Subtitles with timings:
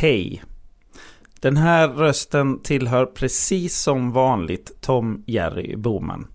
[0.00, 0.42] Hej!
[1.40, 6.26] Den här rösten tillhör precis som vanligt Tom Jerry Boman.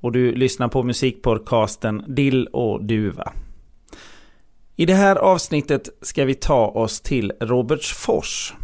[0.00, 3.32] Och du lyssnar på musikpodcasten Dill och Duva.
[4.76, 8.54] I det här avsnittet ska vi ta oss till Robertsfors.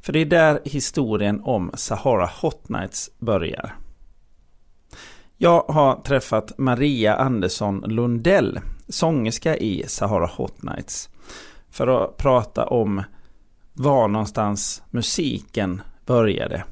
[0.00, 3.76] För det är där historien om Sahara Hot Nights börjar.
[5.36, 11.08] Jag har träffat Maria Andersson Lundell, sångerska i Sahara Hot Nights.
[11.70, 13.02] För att prata om
[13.74, 16.64] var någonstans musiken började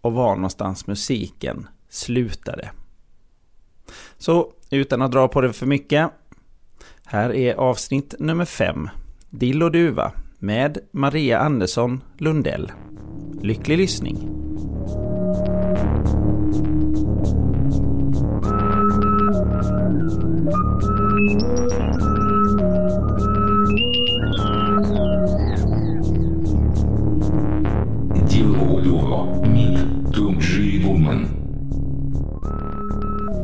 [0.00, 2.70] och var någonstans musiken slutade.
[4.18, 6.10] Så utan att dra på det för mycket.
[7.04, 8.88] Här är avsnitt nummer fem.
[9.30, 12.72] Dill och duva med Maria Andersson Lundell.
[13.42, 14.48] Lycklig lyssning!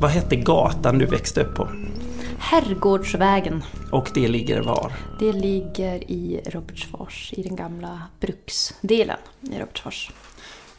[0.04, 1.68] Vad hette gatan du växte upp på?
[2.38, 3.64] Herrgårdsvägen.
[3.92, 4.92] Och det ligger var?
[5.18, 10.10] Det ligger i Robertsfors, i den gamla bruksdelen i Robertsfors.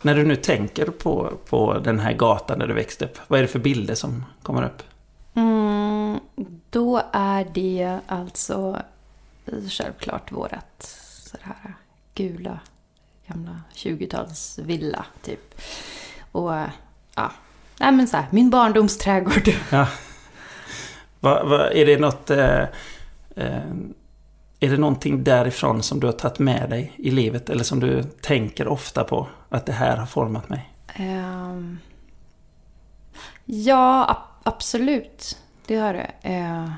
[0.01, 3.43] När du nu tänker på, på den här gatan där du växte upp, vad är
[3.43, 4.83] det för bilder som kommer upp?
[5.33, 6.19] Mm,
[6.69, 8.81] då är det alltså
[9.69, 10.97] självklart vårat
[11.31, 11.75] så här
[12.15, 12.59] gula
[13.27, 15.61] gamla 20-talsvilla typ.
[16.31, 16.53] Och
[17.15, 17.31] ja,
[17.79, 19.49] nej men så här, min barndomsträdgård.
[19.71, 19.87] Ja.
[21.19, 22.29] Va, va, är det något...
[22.29, 22.59] Eh,
[23.35, 23.61] eh,
[24.59, 27.49] är det någonting därifrån som du har tagit med dig i livet?
[27.49, 29.27] Eller som du tänker ofta på?
[29.49, 30.73] Att det här har format mig?
[30.95, 31.79] Ehm,
[33.45, 35.37] ja, ab- absolut.
[35.67, 36.11] Det har det.
[36.21, 36.69] Eh,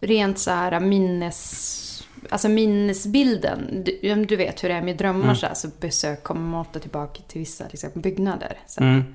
[0.00, 1.86] rent så här minnes...
[2.30, 3.84] Alltså minnesbilden.
[3.84, 6.78] Du, du vet hur det är med drömmar så här, så besök kommer man ofta
[6.78, 8.58] tillbaka till vissa liksom, byggnader.
[8.66, 8.80] Så.
[8.82, 9.14] Mm.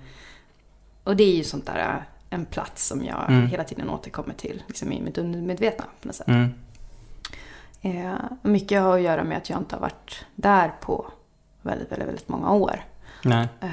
[1.04, 3.48] Och det är ju sånt där, en plats som jag Mm.
[3.48, 4.64] hela tiden återkommer till.
[4.68, 6.28] Liksom i mitt undermedvetna på något sätt.
[6.28, 6.54] Mm.
[7.82, 11.12] Eh, mycket har att göra med att jag inte har varit där på
[11.62, 12.84] väldigt, väldigt, väldigt många år.
[13.24, 13.48] Nej.
[13.62, 13.70] Eh,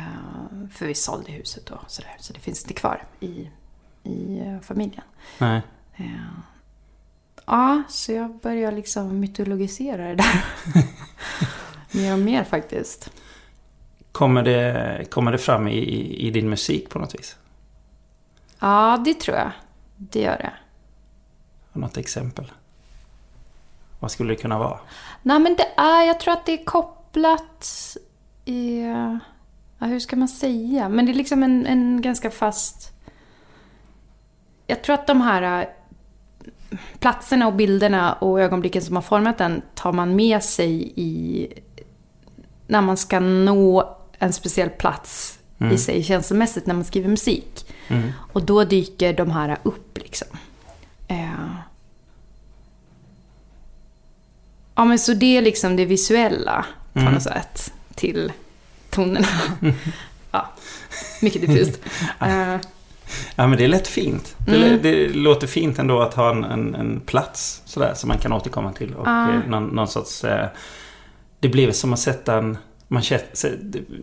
[0.73, 2.17] för vi sålde huset och sådär.
[2.19, 3.49] Så det finns inte kvar i,
[4.03, 5.05] i eh, familjen.
[5.39, 5.63] Nej.
[5.97, 6.05] Eh,
[7.47, 10.45] ja, så jag börjar liksom mytologisera det där.
[11.97, 13.11] mer och mer faktiskt.
[14.13, 17.37] Kommer det, kommer det fram i, i, i din musik på något vis?
[18.59, 19.51] Ja, det tror jag.
[19.97, 20.53] Det gör det.
[21.73, 22.53] Något exempel?
[24.01, 24.79] Vad skulle det kunna vara?
[25.23, 27.97] Nej, men det är, jag tror att det är kopplat
[28.45, 28.83] i...
[29.79, 30.89] Ja, hur ska man säga?
[30.89, 32.93] Men det är liksom en, en ganska fast...
[34.67, 35.69] Jag tror att de här
[36.99, 41.49] platserna och bilderna och ögonblicken som har format den tar man med sig i...
[42.67, 45.39] När man ska nå en speciell plats
[45.73, 47.67] i sig känslomässigt när man skriver musik.
[48.33, 50.29] Och då dyker de här upp liksom.
[51.09, 51.27] Eh,
[54.75, 58.33] Ja, men så det är liksom det visuella på något sätt till
[58.91, 59.27] tonerna.
[60.31, 60.53] ja,
[61.21, 61.81] mycket diffust.
[62.21, 62.57] Eh,
[63.37, 64.37] Ja men det är lätt fint.
[64.47, 64.79] Det, Mm.
[64.83, 68.73] det låter fint ändå att ha en, en, en plats sådär som man kan återkomma
[68.73, 68.95] till.
[68.95, 69.31] Och Ja.
[69.33, 70.25] eh, någon, någon sorts...
[70.25, 70.47] Eh,
[71.41, 72.59] det blir som att sätta en...
[72.89, 73.03] Man,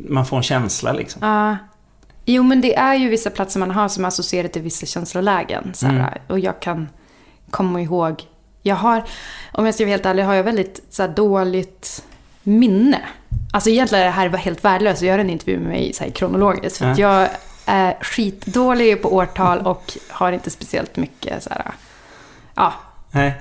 [0.09, 1.21] man får en känsla liksom.
[1.27, 1.57] ja.
[2.25, 5.71] jo, men det är ju vissa platser man har som associerar till vissa känslolägen.
[5.73, 6.89] Så här, Och jag kan
[7.51, 8.23] komma ihåg...
[8.61, 9.03] Jag har,
[9.53, 12.03] om jag ska vara helt ärlig, har jag väldigt så här, dåligt
[12.43, 12.99] minne.
[13.53, 16.11] Alltså egentligen är det här helt värdelöst att göra en intervju med mig så här,
[16.11, 16.77] kronologiskt.
[16.77, 17.21] För att Ja.
[17.21, 17.29] jag
[17.69, 21.71] är skitdålig på årtal och har inte speciellt mycket så här,
[22.55, 22.73] ja,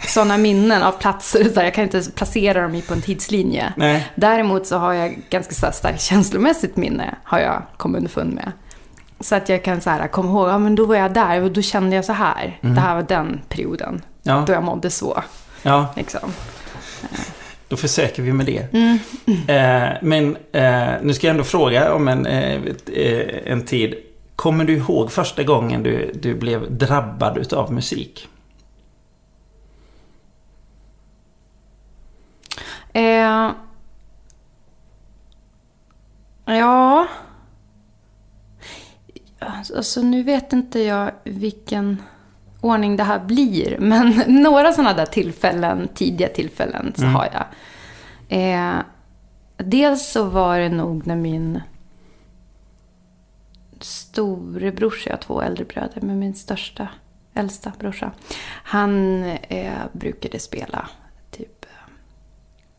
[0.07, 1.45] sådana minnen av platser.
[1.55, 3.73] Så jag kan inte placera dem i på en tidslinje.
[3.77, 4.07] Nej.
[4.15, 8.53] Däremot så har jag ganska så starkt känslomässigt minne, har jag kommit underfund med.
[9.21, 11.51] Så att jag kan så här, komma ihåg, ja men då var jag där och
[11.51, 12.59] då kände jag så här.
[12.61, 14.45] Det här var den perioden Ja.
[14.47, 15.23] då jag mådde så.
[15.63, 16.33] Ja, Liksom.
[17.69, 18.73] då försöker vi med det.
[18.73, 18.99] Mm.
[19.49, 22.61] Eh, men eh, nu ska jag ändå fråga om en, eh,
[22.93, 23.95] eh, en tid.
[24.39, 28.29] Kommer du ihåg första gången du, du blev drabbad utav musik?
[32.93, 33.51] Eh,
[36.45, 37.07] ja...
[39.77, 42.03] Alltså nu vet inte jag vilken
[42.61, 47.15] ordning det här blir, men några sådana där tillfällen, tidiga tillfällen, så mm.
[47.15, 47.45] har jag.
[48.39, 48.77] Eh,
[49.57, 51.61] dels så var det nog när min
[53.81, 56.89] storebrorsa, jag har två äldre bröder, men min största,
[57.35, 58.11] äldsta brorsa.
[58.65, 60.89] Han eh, brukade spela
[61.31, 61.65] typ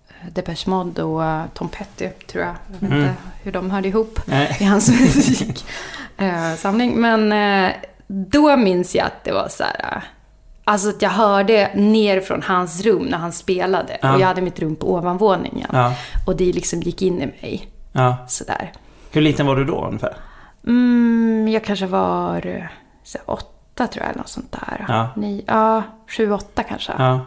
[0.07, 2.56] eh, Depeche Mode och eh, Tom Petty, tror jag.
[2.80, 3.13] Jag vet inte
[3.44, 4.57] hur de hörde ihop Nej.
[4.60, 7.01] i hans musiksamling.
[7.01, 7.31] Men
[7.68, 7.72] eh,
[8.07, 9.96] då minns jag att det var så här...
[9.98, 10.01] eh,
[10.63, 13.98] Alltså att jag hörde ner från hans rum när han spelade.
[14.01, 14.13] Ja.
[14.16, 15.69] Och jag hade mitt rum på ovanvåningen.
[15.74, 15.94] Ja.
[16.28, 17.68] Och det liksom gick in i mig.
[17.92, 18.18] Ja.
[18.28, 18.72] Sådär.
[19.12, 20.16] Hur liten var du då ungefär?
[20.69, 22.63] Mm, jag kanske var eh,
[23.04, 24.86] så här, åtta tror jag, eller något sånt där.
[24.88, 25.10] Ja.
[25.16, 26.92] Ni, ja, sju, åtta kanske.
[26.98, 27.25] Ja.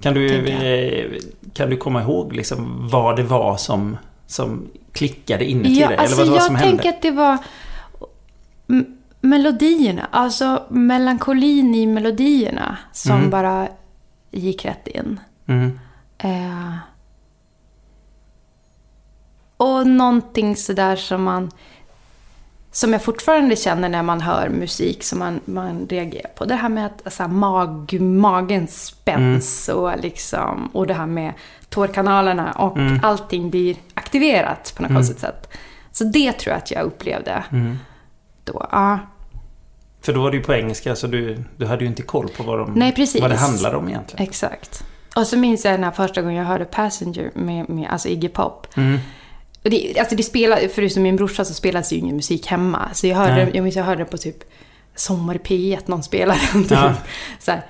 [0.00, 1.20] Kan du, eh,
[1.54, 5.96] kan du komma ihåg liksom vad det var som, som klickade inuti Ja, dig?
[5.96, 6.82] alltså Eller vad det var som jag hände?
[6.82, 7.38] tänker att det var
[9.20, 10.08] melodierna.
[10.10, 13.30] Alltså melankolin i melodierna som Mm.
[13.30, 13.68] bara
[14.30, 15.20] gick rätt in.
[15.46, 15.78] Mm.
[16.18, 16.74] Eh,
[19.56, 21.50] och någonting sådär som man...
[22.78, 26.44] Som jag fortfarande känner när man hör musik som man, man reagerar på.
[26.44, 31.32] Det här med att alltså, mag, magen spänns och, liksom, och det här med
[31.68, 35.48] tårkanalerna och allting blir aktiverat på något konstigt sätt.
[35.92, 37.44] Så det tror jag att jag upplevde
[38.44, 38.66] då.
[38.72, 38.98] Ja.
[40.00, 42.42] För då var det ju på engelska så du, du hade ju inte koll på
[42.42, 44.28] vad, de, Nej, vad det handlade om egentligen.
[44.28, 44.84] Exakt.
[45.16, 48.28] Och så minns jag den här första gången jag hörde Passenger med, med alltså Iggy
[48.28, 48.66] Pop.
[48.76, 48.98] Mm.
[49.62, 52.88] Det, alltså det spelar, förutom min brorsa så spelas ju ingen musik hemma.
[52.92, 53.50] Så jag hörde, Nej.
[53.54, 54.36] jag minns jag hörde på typ
[54.94, 56.70] Sommar i P1, någon spelade den typ.
[56.72, 56.94] Ja.
[57.40, 57.62] Så här.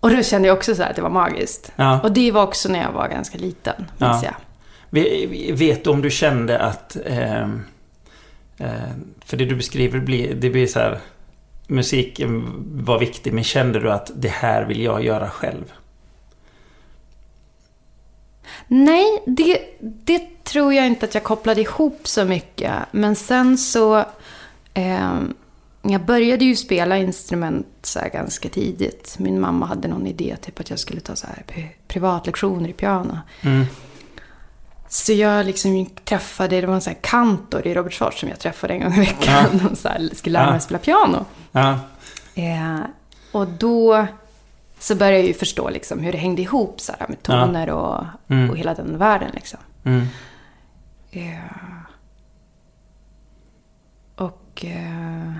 [0.00, 1.72] Och då kände jag också så här att det var magiskt.
[1.76, 2.00] Ja.
[2.00, 4.22] Och det var också när jag var ganska liten, minns Ja.
[4.24, 4.34] jag.
[4.90, 6.96] Ve- Vet du om du kände att...
[7.06, 7.62] ehm,
[8.58, 8.66] eh,
[9.24, 10.98] för det du beskriver blir, det blir så här...
[11.66, 12.44] Musiken
[12.84, 15.64] var viktig men kände du att det här vill jag göra själv?
[18.74, 22.72] Nej, det, det tror jag inte att jag kopplade ihop så mycket.
[22.90, 24.04] Men sen så...
[24.74, 25.12] Eh,
[25.82, 29.14] jag började ju spela instrument så ganska tidigt.
[29.18, 32.72] Min mamma hade någon idé, typ att jag skulle ta så här pri- privatlektioner i
[32.72, 33.18] piano.
[33.40, 33.64] Mm.
[34.88, 38.74] Så jag liksom träffade, det var en sån här kantor i Robertsfors som jag träffade
[38.74, 39.68] en gång i veckan.
[39.70, 40.56] Och så här, skulle lära mig Ja.
[40.56, 41.24] att spela piano.
[41.52, 41.78] Ja.
[42.34, 42.80] Eh,
[43.32, 44.06] och då
[44.82, 48.04] så började jag ju förstå liksom hur det hängde ihop så här, med toner och,
[48.28, 48.50] Mm.
[48.50, 49.30] och hela den världen.
[49.34, 49.58] Liksom.
[49.84, 50.06] Mm.
[51.10, 51.38] Eh,
[54.16, 54.64] och...
[54.64, 55.32] Eh,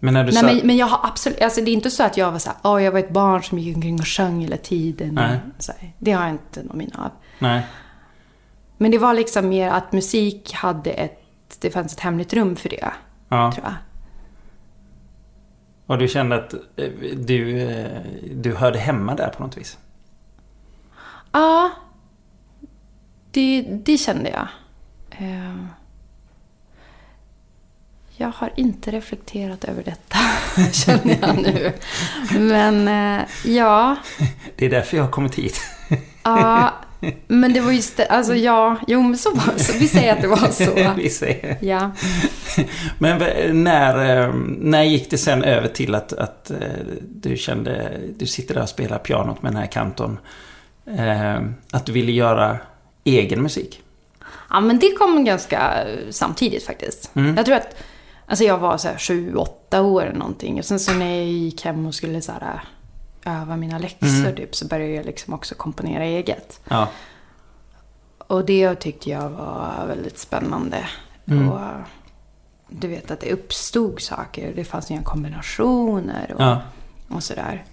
[0.00, 0.46] Men när du nej, sa...
[0.46, 1.40] men, men jag har absolut...
[1.42, 3.42] Alltså det är inte så att jag var så här, "Åh, jag var ett barn
[3.42, 5.14] som gick omkring och sjöng hela tiden.
[5.14, 5.38] Nej.
[5.58, 7.10] Så här, det har jag inte någon minne av.
[7.38, 7.66] Nej.
[8.78, 11.20] Men det var liksom mer att musik hade ett...
[11.60, 12.92] Det fanns ett hemligt rum för det,
[13.28, 13.52] Ja.
[13.52, 13.74] tror jag.
[15.86, 18.00] Och du kände att eh, du, eh,
[18.34, 19.78] du hörde hemma där på något vis?
[21.32, 21.70] Ja,
[23.30, 24.48] det, det kände jag.
[25.10, 25.54] Eh,
[28.16, 30.18] Jag har inte reflekterat över detta,
[30.72, 31.72] känner jag nu.
[32.38, 33.96] Men eh, ja,
[34.56, 35.60] Det är därför jag har kommit hit.
[36.22, 36.74] ja,
[37.26, 40.20] men det var just det, alltså ja, jo men så var så, vi säger att
[40.20, 40.92] det var så.
[40.96, 41.56] Vi säger.
[41.60, 41.90] Ja.
[42.98, 46.56] Men v- när, eh, när gick det sen över till att, att eh,
[47.00, 50.18] du kände, du sitter där och spelar pianot med den här kanton.
[50.98, 52.58] eh, Att du ville göra
[53.04, 53.80] egen musik?
[54.50, 55.72] ja, men det kom ganska
[56.10, 57.10] samtidigt faktiskt.
[57.36, 57.76] Jag tror att,
[58.26, 60.58] alltså jag var så här sju, åtta år eller någonting.
[60.58, 62.60] Och sen så när jag gick hem och skulle så här,
[63.24, 66.60] öva mina läxor typ, så började jag liksom också komponera eget.
[66.68, 66.88] Ja.
[68.18, 70.88] Och det tyckte jag var väldigt spännande.
[71.24, 71.60] Och
[72.68, 74.52] du vet att det uppstod saker.
[74.56, 76.62] Det fanns nya kombinationer och, ja.
[77.08, 77.64] och sådär.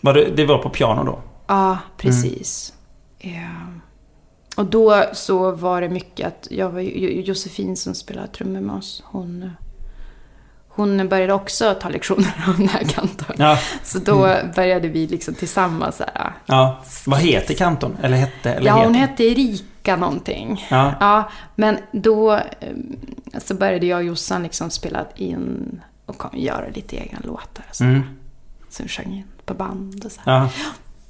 [0.00, 1.22] Var det, det var på piano då?
[1.46, 2.74] Ja, precis.
[3.18, 3.48] Ja.
[4.56, 9.02] Och då så var det mycket att jag var Josefin som spelade trummor med oss.
[9.06, 9.50] Hon,
[10.72, 13.36] hon började också ta lektioner av den här kantorn.
[13.38, 13.58] Ja.
[13.82, 16.80] Så då började vi liksom tillsammans så här, ja.
[17.06, 17.96] Vad heter kanton?
[18.02, 18.52] Eller hette?
[18.54, 20.66] Eller Ja, hon hette Erika någonting.
[20.70, 20.94] Ja.
[21.00, 22.40] ja men då eh,
[23.38, 27.64] så började jag och Jossan liksom spela in och kom, göra lite egna låtar.
[27.72, 27.84] Så.
[27.84, 28.02] Mm.
[28.70, 30.20] Så vi sjöng in på band och så.
[30.24, 30.32] här.
[30.40, 30.48] Ja.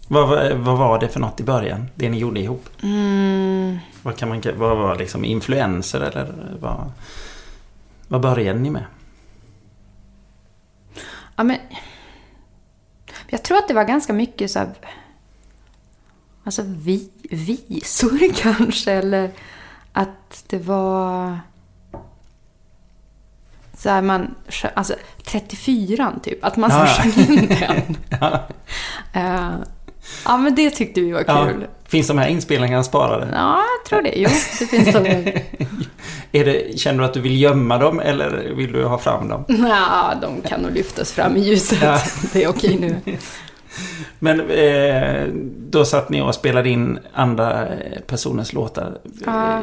[0.09, 1.87] Vad, vad var det för något i början?
[1.95, 2.69] Det ni gjorde ihop?
[2.83, 6.93] Mm, Vad, kan man, vad var liksom influenser eller vad,
[8.09, 8.85] vad började ni med?
[11.41, 11.59] Ja, men,
[13.27, 14.69] jag tror att det var ganska mycket så här,
[16.45, 18.93] alltså vi, visor kanske.
[18.93, 19.31] Eller
[19.93, 21.39] att det var...
[23.77, 24.35] Så här man,
[24.75, 24.95] alltså
[25.25, 26.87] 34 typ, att man så Ja.
[26.87, 27.97] sjöng in den.
[29.13, 29.55] Eh,
[30.25, 31.47] ja, men det tyckte vi var Ja.
[31.47, 31.67] kul.
[31.89, 33.29] Finns de här inspelningarna sparade?
[33.35, 34.13] Ja, jag tror det.
[34.17, 34.29] Jo,
[34.59, 35.07] det finns de.
[36.33, 39.45] Är det, känner du att du vill gömma dem eller vill du ha fram dem?
[39.69, 41.79] Ja, de kan nog lyftas fram i ljuset.
[41.83, 42.01] Ja.
[42.33, 43.17] Det är okej nu.
[44.19, 45.27] Men eh,
[45.71, 47.67] då satt ni och spelade in andra
[48.07, 48.99] personers låtar.
[49.27, 49.59] Ja.
[49.59, 49.63] Eh,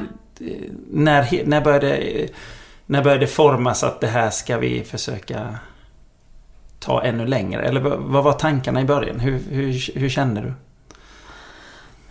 [0.91, 1.99] när, när, började,
[2.85, 5.55] när började det formas att det här ska vi försöka
[6.79, 7.61] ta ännu längre?
[7.67, 9.19] Eller vad var tankarna i början?
[9.19, 10.53] Hur, hur, hur kände du?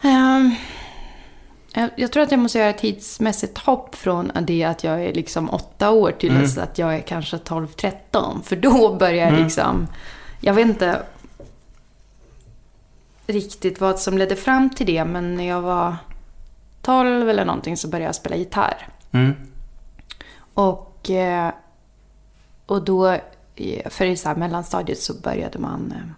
[0.09, 0.55] Ehm,
[1.73, 5.15] jag, jag tror att jag måste göra ett tidsmässigt hopp från det att jag är
[5.15, 6.43] liksom åtta år till Mm.
[6.43, 8.43] dess att jag är kanske 12-13.
[8.43, 9.45] För då börjar jag Mm.
[9.45, 9.87] liksom...
[10.41, 11.03] Jag vet inte
[13.27, 15.97] riktigt vad som ledde fram till det, men när jag var
[16.83, 18.89] 12 eller någonting så började jag spela gitarr.
[19.13, 19.35] Mm.
[20.55, 21.51] Och, eh,
[22.67, 23.17] och då,
[23.91, 26.11] för i så här mellanstadiet så började man eh,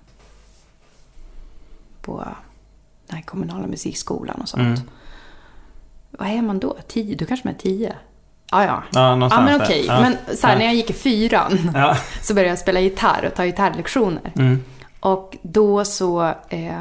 [2.03, 2.25] på
[3.07, 4.63] den här kommunala musikskolan och sånt.
[4.63, 4.81] Mm.
[6.11, 6.77] Vad är man då?
[6.89, 7.17] Tio?
[7.17, 7.97] Då kanske man är tio?
[8.51, 8.83] Ja, ja.
[8.93, 9.85] Ja, Ja, men okej.
[9.87, 10.01] Ja.
[10.01, 10.59] Men så här, Ja.
[10.59, 11.97] när jag gick i fyran Ja.
[12.23, 14.33] så började jag spela gitarr och ta gitarrlektioner.
[14.37, 14.65] Mm.
[15.01, 16.73] Och då så eh,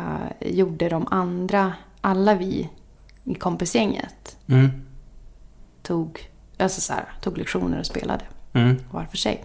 [0.42, 2.70] gjorde de andra, alla vi
[3.24, 4.70] i kompisgänget, Mm.
[5.84, 8.78] tog, alltså så här, tog lektioner och spelade Mm.
[8.92, 9.44] var för sig.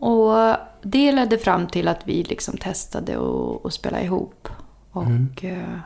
[0.00, 3.18] Och det ledde fram till att vi liksom testade
[3.64, 4.48] att spela ihop.
[4.92, 5.78] Och eh,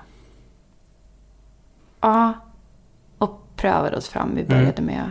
[2.00, 2.32] ja,
[3.18, 4.34] och prövade oss fram.
[4.34, 5.10] Vi började med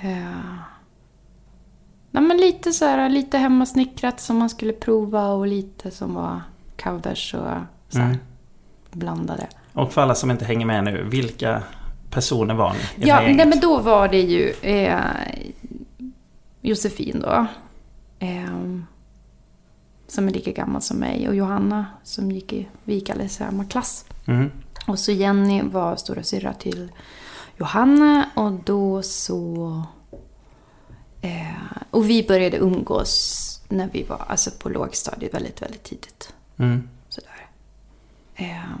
[0.00, 0.54] eh,
[2.10, 6.40] nej, men lite så här, lite hemmasnickrat som man skulle prova och lite som var
[6.82, 7.40] covers och
[7.88, 8.18] så här, Mm.
[8.90, 9.46] blandade.
[9.72, 11.62] Och för alla som inte hänger med nu, vilka
[12.10, 13.06] personer var ni?
[13.08, 15.00] Ja, nej, men då var det ju eh,
[16.68, 17.46] Josefin då.
[18.18, 18.80] Eh,
[20.06, 21.28] som är lika gammal som mig.
[21.28, 24.04] Och Johanna som gick i, vi gick alldeles i samma klass.
[24.26, 24.50] Mm.
[24.86, 26.92] Och så Jenny var stora syra till
[27.56, 28.30] Johanna.
[28.34, 29.82] Och då så...
[31.20, 36.34] Eh, och vi började umgås när vi var alltså på lågstadiet väldigt, väldigt tidigt.
[36.56, 36.88] Mm.
[37.08, 37.46] Sådär.
[38.34, 38.76] Eh,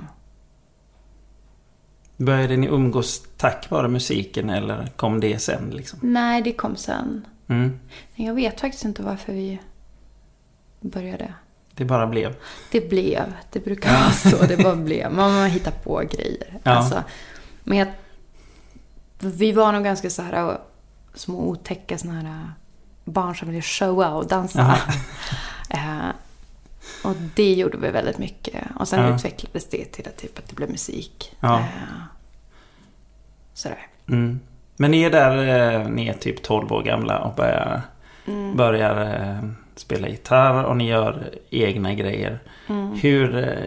[2.16, 5.98] Började ni umgås tack vare musiken eller kom det sen liksom?
[6.02, 7.26] nej, det kom sen.
[7.48, 7.80] Mm.
[8.14, 9.60] Jag vet faktiskt inte varför vi
[10.80, 11.34] började.
[11.74, 12.34] Det bara blev.
[12.70, 13.32] Det blev.
[13.52, 14.46] Det brukar vara så.
[14.46, 15.12] Det bara blev.
[15.12, 16.58] Man, hittar på grejer.
[16.62, 16.70] Ja.
[16.70, 17.02] Alltså,
[17.64, 17.88] men jag,
[19.18, 20.58] vi var nog ganska så här
[21.14, 22.48] små otäcka såna här äh,
[23.04, 24.78] barn som ville showa och dansa.
[25.70, 26.08] Eh,
[27.04, 28.64] och det gjorde vi väldigt mycket.
[28.78, 29.14] Och sen Ja.
[29.14, 31.36] utvecklades det till att, typ, att det blev musik.
[31.40, 31.58] Ja.
[31.58, 32.02] Eh,
[33.54, 33.86] sådär.
[34.08, 34.40] Mm.
[34.76, 35.36] Men ni är där,
[35.74, 37.82] eh, ni är typ 12 år gamla och börjar,
[38.26, 38.56] Mm.
[38.56, 42.38] börjar eh, spela gitarr och ni gör egna grejer.
[42.68, 42.92] Mm.
[42.92, 43.64] Hur eh,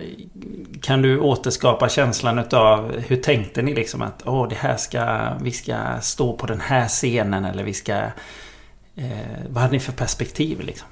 [0.81, 5.51] kan du återskapa känslan utav hur tänkte ni liksom att åh det här ska, vi
[5.51, 7.93] ska stå på den här scenen eller vi ska
[8.95, 10.87] eh, vad hade ni för perspektiv liksom?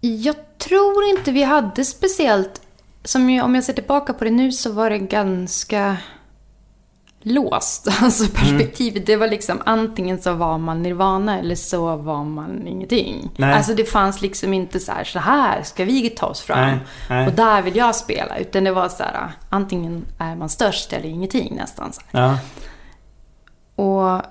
[0.00, 2.60] Jag tror inte vi hade speciellt...
[3.04, 5.96] Som jag, om jag ser tillbaka på det nu så var det ganska
[7.22, 7.88] låst.
[8.02, 9.06] Alltså perspektivet.
[9.06, 13.30] Det var liksom antingen så var man nirvana eller så var man ingenting.
[13.36, 13.52] Nej.
[13.52, 16.58] Alltså det fanns liksom inte så här, så här ska vi ta oss fram.
[16.60, 16.78] Nej,
[17.10, 17.26] nej.
[17.26, 18.38] Och där vill jag spela.
[18.38, 21.92] Utan det var så här, antingen är man störst eller ingenting nästan.
[21.92, 22.00] Så.
[22.10, 22.38] Ja,
[23.74, 24.22] Och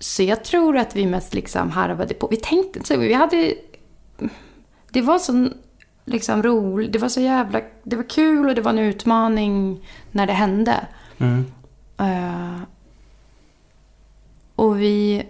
[0.00, 2.28] så jag tror att vi mest liksom harvade på.
[2.28, 2.96] Vi tänkte inte så.
[2.96, 3.54] Vi hade...
[4.90, 5.48] Det var så
[6.04, 6.92] liksom roligt.
[6.92, 7.60] Det var så jävla...
[7.82, 10.86] Det var kul och det var en utmaning när det hände.
[11.18, 11.46] mm.
[11.98, 12.60] Eh,
[14.56, 15.26] och vi...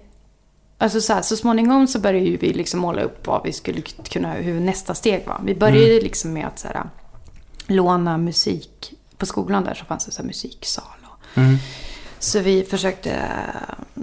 [0.80, 3.80] Alltså så, här, så småningom så började ju vi liksom måla upp vad vi skulle
[3.82, 4.32] kunna...
[4.32, 5.40] Hur nästa steg var.
[5.44, 6.82] Vi började liksom med att så här,
[7.66, 8.94] låna musik.
[9.16, 10.84] På skolan där så fanns det så musiksal.
[11.04, 11.56] Och, Mm.
[12.18, 14.02] så vi försökte eh,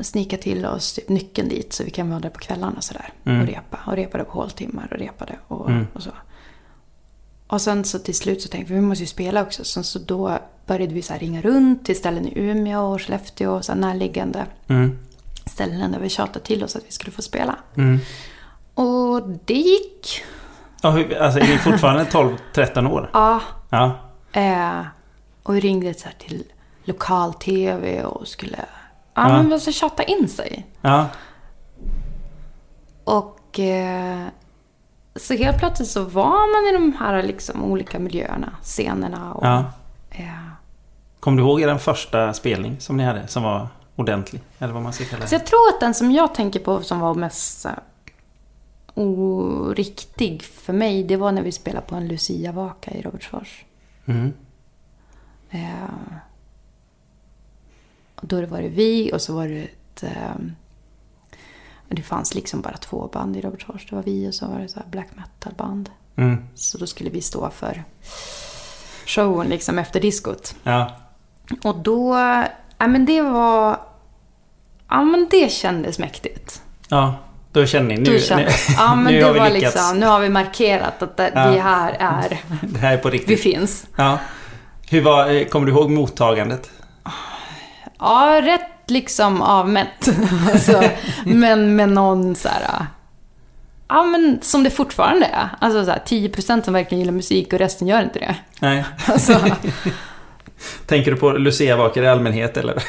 [0.00, 3.12] snika till oss typ nyckeln dit så vi kan vara där på kvällarna och sådär.
[3.24, 3.40] Mm.
[3.40, 3.78] Och repa.
[3.86, 5.86] Och repade på håltimmar och repade och, Mm.
[5.94, 6.10] och så.
[7.52, 9.64] Och sen så till slut så tänkte vi vi måste ju spela också.
[9.64, 13.52] Så, så då började vi så här ringa runt till ställen i Umeå och Skellefteå
[13.54, 14.98] och så närliggande Mm.
[15.46, 17.56] ställen där vi tjatade till oss att vi skulle få spela.
[17.76, 17.98] Mm.
[18.74, 20.22] Och det gick.
[20.82, 23.10] Och hur, alltså är ni fortfarande 12-13 år?
[23.12, 23.40] Ja.
[23.70, 23.98] Ja.
[24.32, 24.86] Eh,
[25.42, 26.44] och vi ringde så till
[26.84, 28.56] lokal-tv och skulle
[29.14, 29.42] ja, Ja.
[29.42, 30.66] men ska tjata in sig.
[30.80, 31.06] Ja.
[33.04, 34.26] Och, eh,
[35.16, 39.46] så helt plötsligt så var man i de här liksom olika miljöerna, scenerna och...
[39.46, 39.64] Ja.
[40.10, 40.26] eh,
[41.20, 43.26] Kommer du ihåg er första spelning som ni hade?
[43.28, 44.42] Som var ordentlig?
[44.58, 45.22] Eller vad man ska kalla Så det?
[45.22, 47.68] Alltså, jag tror att den som jag tänker på som var mest så
[48.94, 53.64] oriktig för mig, det var när vi spelade på en Lucia-vaka i Robertsfors.
[54.06, 54.32] Mm.
[55.50, 56.14] Eh,
[58.14, 60.02] och då var det vi och så var det ett...
[60.02, 60.34] Eh,
[61.94, 63.86] det fanns liksom bara två band i Robertsfors.
[63.90, 65.90] Det var vi och så var det så black metal-band.
[66.16, 66.44] Mm.
[66.54, 67.84] Så då skulle vi stå för
[69.06, 70.54] showen liksom efter diskot.
[70.62, 70.90] Ja.
[71.64, 72.14] Och då...
[72.78, 73.80] Ja men det var...
[74.88, 76.62] Ja men det kändes mäktigt.
[76.88, 77.14] ja,
[77.52, 78.18] då känner ni nu.
[78.20, 79.74] Kände, nu, ja men nu det har vi var lyckats.
[79.74, 81.50] liksom, nu har vi markerat att det, Ja.
[81.50, 83.42] vi här är, Det här är på vi riktigt.
[83.42, 83.86] finns.
[83.96, 84.18] Ja.
[84.90, 86.70] Hur var, kommer du ihåg mottagandet?
[87.98, 90.08] Ja, rätt liksom avmätt.
[90.52, 90.82] alltså,
[91.24, 92.86] men med någon så här...
[93.88, 95.48] Ja, men som det fortfarande är.
[95.60, 98.36] Alltså så här, 10% som verkligen gillar musik och resten gör inte det.
[98.60, 98.84] Nej.
[99.06, 99.40] Alltså,
[100.86, 102.82] Tänker du på Lucia-vakare i allmänhet eller?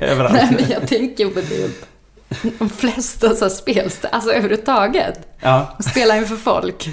[0.00, 0.32] Överallt.
[0.34, 1.86] nej, men jag tänker på typ
[2.58, 5.28] de flesta så spelst alltså överhuvudtaget.
[5.40, 6.88] Ja, Spela inför folk.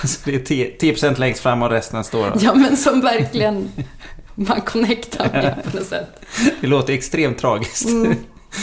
[0.00, 3.68] alltså det är 10%, 10% längst fram och resten står Ja, men som verkligen
[4.36, 6.20] man connectar med på något sätt.
[6.60, 7.88] Det låter extremt tragiskt.
[7.88, 8.16] Mm.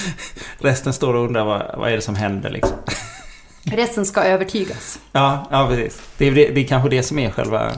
[0.57, 2.77] Resten står och undrar vad, vad är det som händer liksom.
[3.63, 4.99] Resten ska övertygas.
[5.11, 6.01] Ja, ja precis.
[6.17, 7.71] Det är, det, det är kanske det som är själva,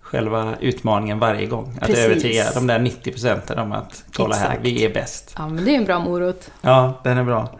[0.00, 1.78] själva utmaningen varje gång.
[1.80, 2.04] Att Precis.
[2.04, 4.64] övertyga de där 90 procenten om att kolla här, Exakt.
[4.64, 5.34] vi är bäst.
[5.38, 6.50] Ja, men det är en bra morot.
[6.60, 7.58] Ja, den är bra.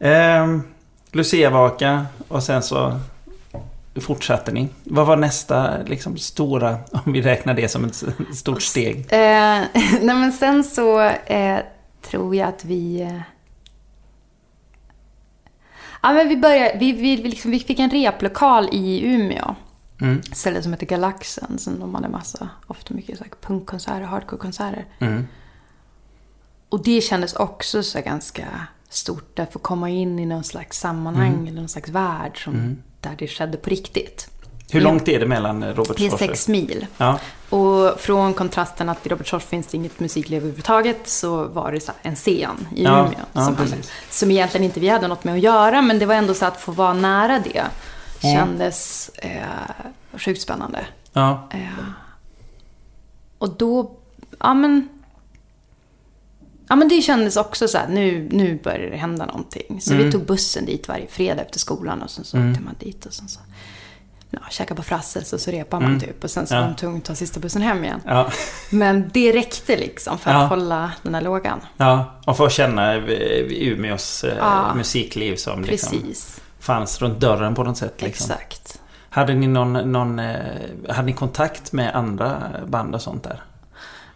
[0.00, 0.62] Ehm,
[1.12, 3.00] Lucia-vaka och sen så
[4.00, 4.68] fortsatte ni.
[4.84, 8.04] Vad var nästa liksom, stora, om vi räknar det som ett
[8.36, 8.98] stort steg?
[8.98, 9.08] Eh,
[10.02, 11.58] nej men sen så eh,
[12.02, 13.00] tror jag att vi...
[13.00, 13.20] Eh,
[16.02, 19.54] ja men vi började, vi, vi, vi, liksom, vi fick en replokal i Umeå.
[20.00, 20.18] Mm.
[20.18, 21.58] Ett ställe som heter Galaxen.
[21.58, 24.84] Som de hade massa, ofta mycket så här, punkkonserter, hardcore-konserter.
[24.98, 25.26] Mm.
[26.68, 28.46] Och det kändes också så ganska
[28.88, 29.38] stort.
[29.38, 31.46] Att få komma in i någon slags sammanhang Mm.
[31.46, 34.28] eller någon slags värld som, där det skedde på riktigt.
[34.70, 36.86] Hur långt är det mellan Robertsfors Det är sex mil.
[36.96, 41.80] Ja, Och från kontrasten att i Robertsfors finns det inget musikliv överhuvudtaget så var det
[41.80, 43.18] så en scen i Ja, Umeå.
[43.32, 43.92] ja, som, precis.
[44.10, 46.60] som egentligen inte vi hade något med att göra men det var ändå så att
[46.60, 47.64] få vara nära det
[48.22, 49.30] kändes eh,
[50.18, 50.86] sjukt spännande.
[51.12, 51.58] ja, Eh,
[53.38, 53.90] och då,
[54.40, 54.88] ja men...
[56.68, 59.80] Ja men det kändes också så här, nu, nu börjar det hända någonting.
[59.80, 60.04] Så Mm.
[60.06, 63.12] vi tog bussen dit varje fredag efter skolan och sen så åkte man dit och
[63.12, 63.40] sen så...
[64.30, 66.24] Ja, käka på Frasses och så repar man typ.
[66.24, 66.62] Och sen så Mm.
[66.62, 66.68] Ja.
[66.68, 68.00] var det tungt att ta sista bussen hem igen.
[68.06, 68.30] ja,
[68.70, 70.46] Men det räckte liksom för att Ja.
[70.46, 71.60] hålla den här lågan.
[71.76, 72.14] ja.
[72.26, 74.74] Och få känna Umeås eh, Ja.
[74.74, 76.40] musikliv som liksom Precis.
[76.60, 78.02] fanns runt dörren på något sätt.
[78.02, 78.30] Liksom.
[78.30, 78.80] Exakt.
[79.10, 80.36] Hade ni någon, någon eh,
[80.88, 83.42] hade ni kontakt med andra band och sånt där?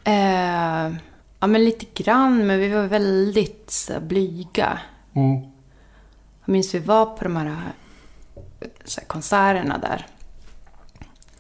[0.05, 0.93] Eh,
[1.43, 4.79] ja men lite grann, men vi var väldigt så blyga.
[6.45, 7.73] Jag minns vi var på de här,
[8.85, 10.07] så här konserterna där.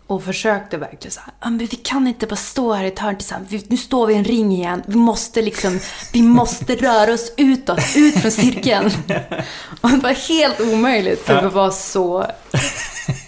[0.07, 2.99] Och försökte verkligen så här, "Ja, men vi kan inte bara stå här i ett
[2.99, 3.51] hörn tillsammans.
[3.69, 4.83] Nu står vi i en ring igen.
[4.87, 5.79] Vi måste liksom,
[6.13, 8.87] vi måste röra oss utåt, ut från cirkeln.
[9.81, 12.27] Och det var helt omöjligt för vi var så...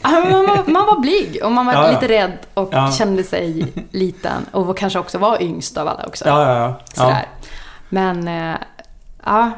[0.05, 2.93] Man var, man var blyg och man var Ja, lite rädd och Ja.
[2.93, 4.47] kände sig liten.
[4.53, 6.25] Och kanske också var yngst av alla också.
[6.29, 6.81] Ja, ja.
[6.95, 7.27] Sådär.
[7.89, 8.57] Men, eh,
[9.25, 9.51] ja.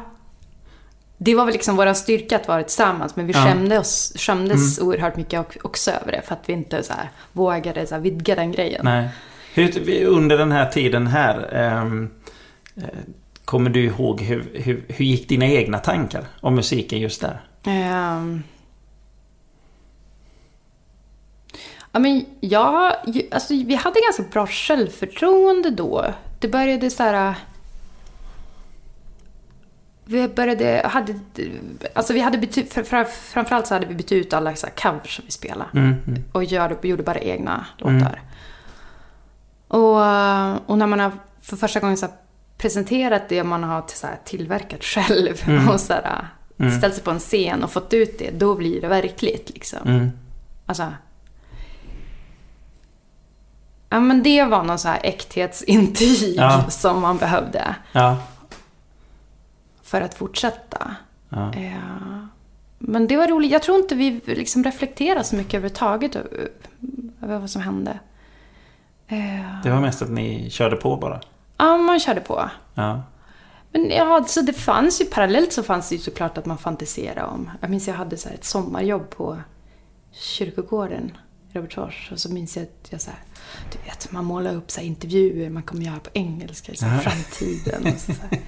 [1.17, 3.39] Det var väl liksom vår styrka att vara tillsammans, men vi Ja.
[3.39, 3.53] Mm.
[3.53, 6.21] skämde oss, skämdes oerhört mycket och- också över det.
[6.25, 8.81] För att vi inte så här, vågade så här, vidga den grejen.
[8.83, 9.09] Nej.
[9.53, 12.09] Hur, under den här tiden här ehm,
[12.77, 12.83] eh,
[13.45, 17.41] Kommer du ihåg hur, hur, hur gick dina egna tankar om musiken just där?
[17.65, 18.43] Ehm.
[21.97, 22.93] Ja, men jag,
[23.31, 26.05] alltså, vi hade ganska bra självförtroende då.
[26.39, 27.35] Det började så här...
[30.05, 31.19] Vi började, hade,
[31.93, 32.73] alltså vi hade bytt,
[33.07, 35.69] framförallt så hade vi bytt ut alla så covers som vi spelade.
[35.73, 36.23] Mm, mm.
[36.31, 38.21] Och gör, gjorde bara egna låtar.
[39.67, 42.07] Och, och när man har för första gången så
[42.57, 45.33] presenterat det man har så här tillverkat själv
[45.73, 46.27] och så här,
[46.77, 49.87] ställt sig på en scen och fått ut det, då blir det verkligt liksom.
[49.87, 50.09] Mm.
[50.65, 50.93] Alltså.
[53.89, 56.65] Ja men det var någon så här äkthetsintyg Ja.
[56.69, 58.17] som man behövde Ja.
[59.83, 60.95] för att fortsätta.
[61.29, 61.53] Ja.
[61.53, 61.73] Eh,
[62.79, 63.51] Men det var roligt.
[63.51, 66.15] Jag tror inte vi liksom reflekterade så mycket överhuvudtaget
[67.21, 67.99] över vad som hände.
[69.07, 71.21] Eh, Det var mest att ni körde på bara.
[71.57, 72.49] Ja, man körde på.
[72.73, 73.01] Ja.
[73.71, 77.23] Men ja, så det fanns ju parallellt så fanns det ju såklart att man fantiserade
[77.23, 77.51] om.
[77.61, 79.37] Jag minns jag hade så ett sommarjobb på
[80.11, 81.17] kyrkogården
[81.51, 82.09] i Robertsfors.
[82.11, 83.19] Och så minns jag att jag så här,
[83.71, 87.93] du vet, man målar upp så intervjuer man kommer göra på engelska i här, framtiden.
[87.93, 88.39] Och så, så här,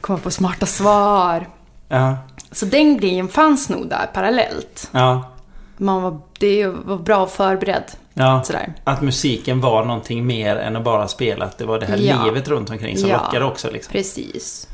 [0.00, 1.48] komma på smarta svar.
[1.88, 2.18] Ja.
[2.52, 4.88] Så den grejen fanns nog där parallellt.
[4.92, 5.30] Ja.
[5.76, 7.84] Man var, det var bra förberedd.
[8.14, 8.74] Ja, Sådär.
[8.84, 11.44] att musiken var någonting mer än att bara spela.
[11.44, 12.24] Att det var det här Ja.
[12.24, 13.16] livet runt omkring som Ja.
[13.22, 13.70] lockade också.
[13.70, 13.92] Liksom.
[13.92, 14.68] Precis.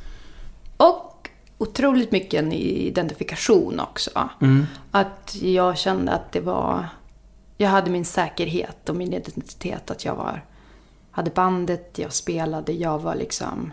[0.76, 4.10] Och otroligt mycket en identifikation också.
[4.90, 6.88] Att jag kände att det var...
[7.60, 9.90] Jag hade min säkerhet och min identitet.
[9.90, 10.44] Att jag var...
[11.10, 13.72] Hade bandet, jag spelade, jag var liksom...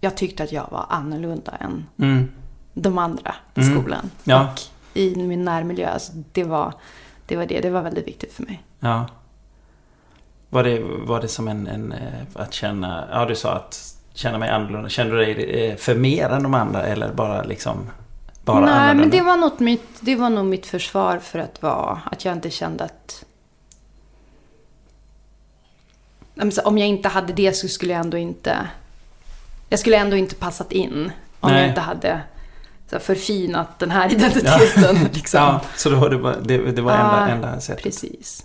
[0.00, 2.30] Jag tyckte att jag var annorlunda än Mm.
[2.74, 4.10] de andra i skolan.
[4.24, 4.52] Ja.
[4.52, 4.60] Och
[4.94, 5.88] i min närmiljö.
[5.88, 6.72] Alltså det, var,
[7.26, 7.60] det var det.
[7.60, 8.62] Det var väldigt viktigt för mig.
[8.80, 9.06] Ja.
[10.50, 11.92] Var det, var det som en, en...
[11.92, 13.08] eh, Att känna...
[13.12, 14.88] Ja, du sa att känna mig annorlunda.
[14.88, 17.90] Kände du dig eh, för mer än de andra eller bara liksom...
[18.44, 19.00] Bara Nej, annorlunda?
[19.00, 22.00] men det var, något mitt, det var nog mitt försvar för att vara...
[22.12, 23.24] Att jag inte kände att...
[26.64, 28.68] Om jag inte hade det så skulle jag ändå inte...
[29.68, 31.12] Jag skulle ändå inte passat in.
[31.40, 31.60] Om Nej.
[31.60, 32.20] jag inte hade
[32.90, 34.96] så förfinat den här identiteten.
[35.12, 35.40] liksom.
[35.40, 37.82] Ja, så då var det, bara, det, det var enda, Ja, enda sättet.
[37.82, 38.44] Precis.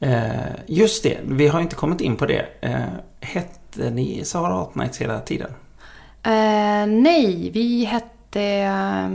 [0.00, 0.30] Eh,
[0.66, 2.46] just det, vi har inte kommit in på det.
[2.60, 2.80] Eh,
[3.20, 5.50] hette ni Sahara Nights hela tiden?
[6.22, 8.15] Eh, nej, vi hette...
[8.34, 9.08] eh,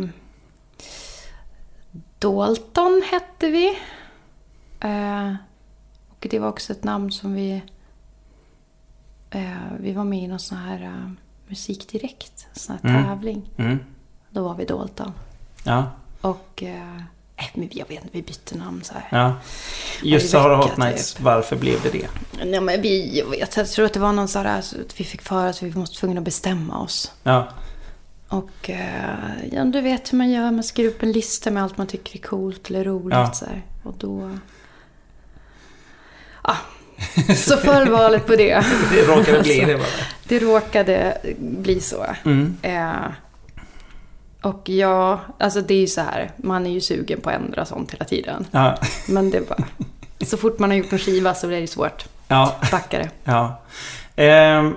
[2.19, 3.67] Dalton hette vi.
[4.80, 5.34] Eh,
[6.10, 7.62] och det var också ett namn som vi...
[9.30, 11.12] Eh, vi var med i någon sån här
[11.47, 13.06] musikdirekt, sån här Mm.
[13.06, 13.50] tävling.
[13.58, 13.80] Mm.
[14.30, 15.13] Då var vi Dalton.
[15.63, 16.63] Ja, Och...
[17.54, 19.08] Men jag vet inte, vi bytte namn så här.
[19.12, 19.34] ja.
[20.04, 21.24] Just Sahara Hot Nights, typ.
[21.24, 22.08] varför blev det det?
[22.45, 25.21] Nej, men vi, jag, tror att det var någon sån här, så att vi fick
[25.21, 27.12] för att vi måste tvungna att bestämma oss.
[27.24, 27.47] Ja,
[28.32, 30.52] Och eh, ja, du vet hur man gör.
[30.52, 33.17] Man skriver upp en lista med allt man tycker är coolt eller roligt.
[33.17, 33.32] Ja.
[33.34, 33.62] Så här.
[33.84, 34.38] Och då...
[36.44, 36.58] Ja,
[37.36, 38.65] så föll valet på det.
[38.91, 39.88] det råkade bli det bara.
[40.24, 42.06] Det råkade bli så.
[42.26, 42.58] Mm.
[42.62, 43.12] Eh,
[44.41, 46.32] och ja, alltså det är ju så här.
[46.38, 48.46] Man är ju sugen på att ändra sånt hela tiden.
[48.52, 49.63] Ja, Men det var...
[50.26, 52.06] Så fort man har gjort en skiva så är det svårt.
[52.28, 53.10] ja, Backa det.
[53.24, 53.62] ja.
[54.15, 54.76] Ehm,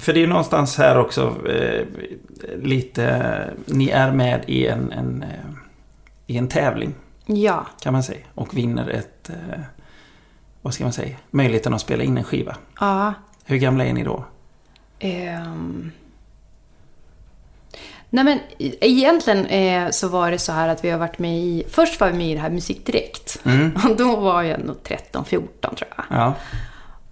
[0.00, 1.84] för det är ju någonstans här också eh,
[2.62, 3.50] lite...
[3.66, 5.28] Ni är med i en, en, eh,
[6.26, 6.94] i en tävling,
[7.26, 7.66] Ja.
[7.80, 8.26] kan man säga.
[8.34, 9.30] Och vinner ett...
[9.30, 9.60] Eh,
[10.62, 11.16] vad ska man säga?
[11.30, 12.56] Möjligheten att spela in en skiva.
[12.80, 13.14] Ja.
[13.44, 14.24] Hur gamla är ni då?
[14.98, 15.92] Ehm.
[18.10, 21.38] Nej men e- egentligen eh, så var det så här att vi har varit med
[21.38, 21.64] i...
[21.70, 23.40] Först var vi med i det här Musikdirekt.
[23.90, 25.24] Och då var jag nog 13-14
[25.60, 26.04] tror jag.
[26.10, 26.34] Ja.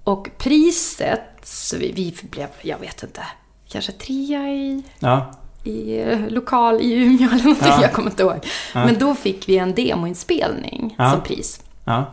[0.05, 3.23] Och priset, så vi, vi blev, jag vet inte,
[3.69, 5.35] kanske trea i, Ja.
[5.65, 7.69] i eh, lokal i Umeå eller någonting.
[7.69, 7.83] Ja.
[7.83, 8.47] Jag kommer inte ihåg.
[8.75, 11.11] Men då fick vi en demoinspelning Ja.
[11.11, 11.61] som pris.
[11.85, 12.05] Ja.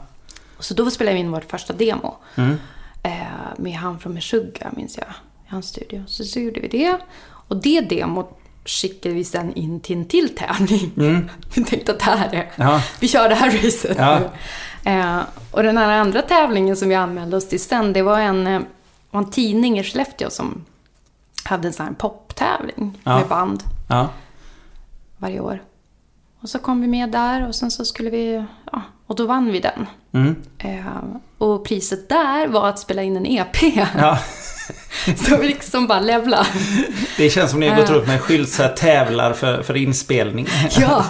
[0.59, 2.15] Så då spelade vi in vårt första demo.
[2.35, 2.55] Mm.
[3.03, 3.11] Eh,
[3.57, 5.07] med han från Meshuggah, minns jag.
[5.47, 6.03] I hans studio.
[6.07, 6.97] Så, så gjorde vi det.
[7.47, 10.91] Och det demot skickade vi sen in till en till tävling.
[11.55, 12.33] Vi tänkte att det här är...
[12.33, 12.47] Mm.
[12.55, 12.81] Ja.
[12.99, 14.19] Vi kör det här racet Ja.
[14.85, 15.19] Eh,
[15.51, 18.65] och den här andra tävlingen som vi anmälde oss till sen, det var en,
[19.13, 20.65] var en tidning i Skellefteå som
[21.43, 23.17] hade en sån här poptävling Ja.
[23.19, 24.09] med band Ja.
[25.17, 25.61] varje år.
[26.41, 29.51] Och så kom vi med där och sen så skulle vi, ja, och då vann
[29.51, 29.87] vi den.
[30.13, 30.35] Mm.
[30.57, 30.85] Eh,
[31.37, 33.55] och priset där var att spela in en EP.
[33.97, 34.17] ja.
[35.17, 36.47] så vi liksom bara levla.
[37.17, 39.77] Det känns som ni har gått runt med en skylt så här tävlar för, för
[39.77, 40.47] inspelning.
[40.79, 41.05] Ja,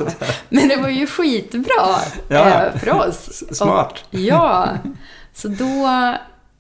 [0.50, 1.96] men det var ju skitbra
[2.28, 2.50] Ja.
[2.50, 3.44] eh, för oss.
[3.52, 4.04] Smart.
[4.12, 4.70] Och, ja,
[5.34, 5.88] så då,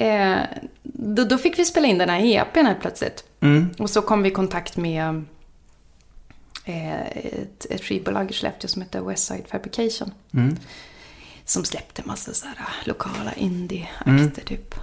[0.04, 0.42] eh,
[0.84, 3.24] då, då fick vi spela in den här EPn helt plötsligt.
[3.40, 3.70] Mm.
[3.80, 5.24] Och så kom vi i kontakt med
[6.66, 10.12] eh, ett, ett skivbolag i Skellefteå som heter Westside Fabrication.
[10.34, 10.58] Mm.
[11.46, 14.32] Som släppte massa så här lokala indie-akter Mm.
[14.32, 14.76] typ.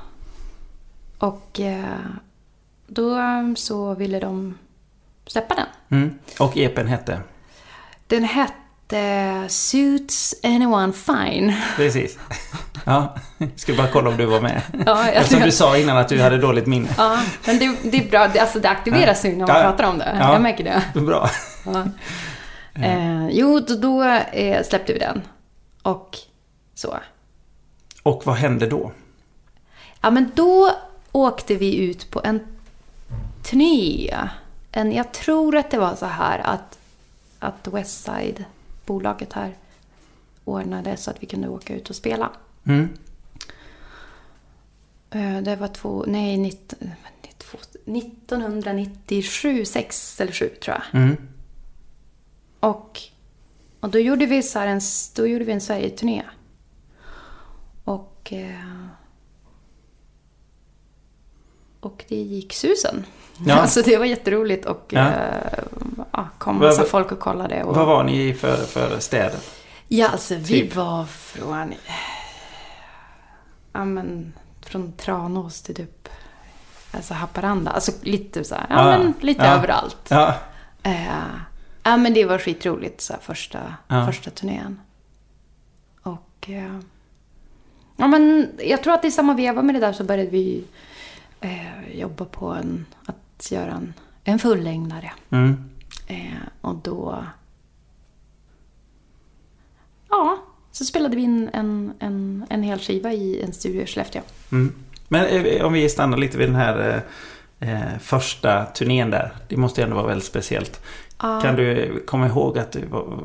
[1.18, 1.84] Och eh,
[2.86, 3.16] då
[3.56, 4.58] så ville de
[5.26, 5.66] släppa den.
[6.00, 6.18] Mm.
[6.38, 7.20] Och EPn hette?
[8.06, 8.54] Den hette
[9.48, 11.56] Suits Anyone Fine.
[11.76, 12.18] Precis.
[12.84, 13.16] Ja,
[13.56, 14.62] ska bara kolla om du var med.
[14.86, 16.88] Ja, jag Eftersom tror- du sa innan att du hade dåligt minne.
[16.96, 18.20] Ja, men det, det är bra.
[18.42, 19.68] Alltså det aktiveras ju när man Ja, ja.
[19.70, 20.16] pratar om det.
[20.20, 20.32] Ja.
[20.32, 20.82] Jag märker det.
[21.00, 21.30] Bra.
[21.66, 21.84] Ja.
[22.74, 25.22] Eh, jo, då, då eh, släppte vi den.
[25.82, 26.16] Och
[26.74, 26.98] så.
[28.02, 28.92] Och vad hände då?
[30.00, 30.70] Ja, men då
[31.12, 32.40] åkte vi ut på en
[33.42, 34.14] turné.
[34.72, 36.78] En, jag tror att det var så här att,
[37.38, 38.44] att Westside,
[38.90, 39.56] bolaget här,
[40.44, 42.30] ordnade så att vi kunde åka ut och spela.
[42.64, 42.88] Mm.
[45.10, 46.74] Eh, Det var två, nej, nitt,
[47.38, 51.02] två, 1997, sex eller sju tror jag.
[51.02, 51.16] Mm.
[52.60, 53.00] Och
[53.80, 54.80] och då gjorde vi, så här en,
[55.16, 56.22] då gjorde vi en Sverige-turné.
[57.84, 58.32] Och...
[58.32, 58.86] Eh,
[61.80, 63.04] och det gick susen.
[63.46, 63.54] Ja.
[63.60, 65.08] Alltså det var jätteroligt och Ja.
[65.08, 67.62] eh, kom massa folk och kollade.
[67.64, 69.40] Och, Vad var ni i för, för städer?
[69.88, 70.76] Ja, alltså vi Typ?
[70.76, 71.72] var från...
[73.72, 76.08] Ja, men från Tranås till typ...
[76.92, 77.70] Alltså Haparanda.
[77.70, 79.54] Alltså lite så här, ja, Ja, men lite ja.
[79.54, 79.96] överallt.
[80.08, 80.34] Ja,
[80.82, 81.14] Eh,
[81.82, 83.58] ja, men det var skitroligt så här, första,
[84.06, 84.80] första turnén.
[86.02, 86.46] Och...
[86.48, 86.78] Eh,
[87.96, 90.64] ja, men jag tror att i samma veva med det där så började vi
[91.40, 93.16] eh, jobba på en, att
[93.50, 95.12] göra en, en fullängdare.
[95.30, 95.64] mm.
[96.06, 97.24] Eh, och då...
[100.08, 100.38] Ja,
[100.70, 104.22] så spelade vi in en, en, en hel skiva i en studio i Skellefteå.
[104.52, 104.74] Mm.
[105.08, 107.04] Men eh, om vi stannar lite vid den här
[107.60, 109.32] eh, eh, första turnén där.
[109.48, 110.80] Det måste ju ändå vara väldigt speciellt.
[111.22, 111.40] Ja.
[111.40, 112.80] Kan du komma ihåg att du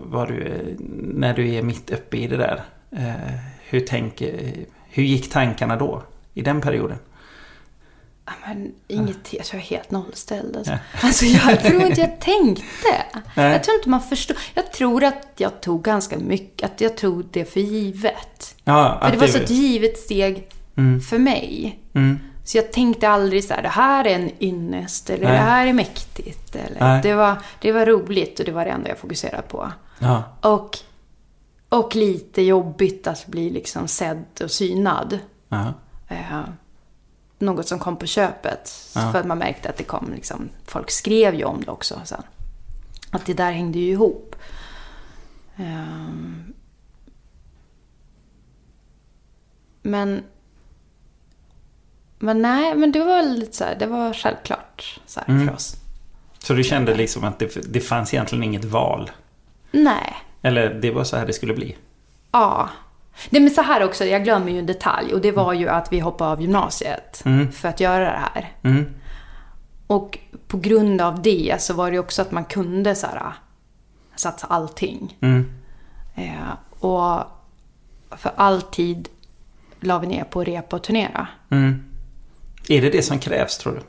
[0.05, 2.63] var, du, eh, när du är mitt uppe i det där.
[2.91, 3.35] Eh,
[3.69, 4.53] hur, tänker,
[4.89, 6.03] hur gick tankarna då?
[6.33, 6.97] I den perioden?
[8.47, 10.57] Men inget, jag tror jag är helt nollställd.
[10.57, 10.73] Alltså.
[11.03, 13.03] Alltså jag tror inte jag tänkte.
[13.35, 13.51] Nej.
[13.51, 14.37] Jag tror inte man förstod.
[14.53, 18.55] Jag tror att jag tog ganska mycket, att jag tog det för givet.
[18.63, 21.01] Ja, För det var så ett givet steg Mm.
[21.01, 21.79] för mig.
[21.93, 22.19] Mm.
[22.43, 25.31] Så jag tänkte aldrig så här, det här är en ynnest eller Nej.
[25.33, 26.55] det här är mäktigt.
[26.55, 26.99] Eller, Nej.
[27.03, 29.71] det, var, det var roligt och det var det enda jag fokuserade på.
[29.99, 30.23] Ja.
[30.41, 30.77] Och,
[31.69, 35.19] och lite jobbigt att bli liksom sedd och synad.
[35.49, 35.73] Ja.
[36.07, 36.41] Eh,
[37.45, 38.71] något som kom på köpet.
[38.95, 39.11] Ja.
[39.11, 42.23] För att man märkte att det kom liksom, folk skrev ju om det också sen.
[43.11, 44.35] Att det där hängde ju ihop.
[45.57, 46.53] Ehm.
[49.81, 50.23] men,
[52.19, 55.47] men nej, men det var lite så här, det var självklart så här Mm.
[55.47, 55.75] för oss.
[56.39, 59.11] Så du kände liksom att det, det fanns egentligen inget val?
[59.71, 60.13] Nej.
[60.41, 61.77] Eller det var så här det skulle bli?
[62.31, 62.69] Ja.
[63.29, 65.13] Nej men så här också, jag glömmer ju en detalj.
[65.13, 67.51] Och det var ju att vi hoppade av gymnasiet Mm.
[67.51, 68.51] för att göra det här.
[68.63, 68.85] Mm.
[69.87, 73.33] Och på grund av det så var det också att man kunde så här,
[74.15, 75.17] satsa allting.
[75.21, 75.51] Mm.
[76.15, 76.33] Eh,
[76.79, 77.21] och
[78.17, 79.09] för alltid
[79.79, 81.27] la vi ner på att repa och turnera.
[81.49, 81.83] Mm.
[82.69, 83.81] Är det det som krävs tror du?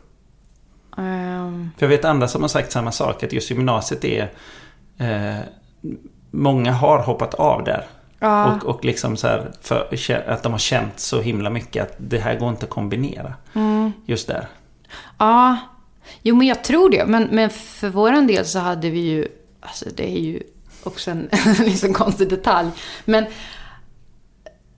[1.02, 4.32] Ehm, För jag vet andra som har sagt samma sak, att just gymnasiet är...
[4.98, 5.40] Eh,
[6.30, 7.86] många har hoppat av där.
[8.18, 8.54] Ja.
[8.54, 12.18] Och, och liksom så här, för, att de har känt så himla mycket att det
[12.18, 13.34] här går inte att kombinera.
[13.54, 13.92] Mm.
[14.06, 14.48] Just där.
[15.18, 15.56] Ja,
[16.22, 17.06] jo men jag tror det.
[17.06, 19.28] Men, men för våran del så hade vi ju,
[19.60, 20.42] alltså det är ju
[20.82, 22.70] också en liksom konstig detalj.
[23.04, 23.24] Men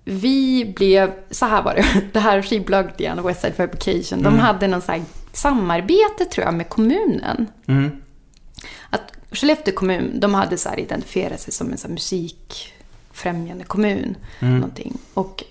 [0.04, 4.82] vi blev, så här var det, det här skivbolaget igen, Westside Fabrication, de hade någon
[4.82, 7.46] så här samarbete tror jag med kommunen.
[7.66, 7.90] Mm.
[8.90, 11.94] Att Skellefteå kommun, de hade så identifierat sig som en så här
[13.18, 14.16] musikfrämjande kommun.
[14.40, 14.98] Någonting.
[15.14, 15.44] Och,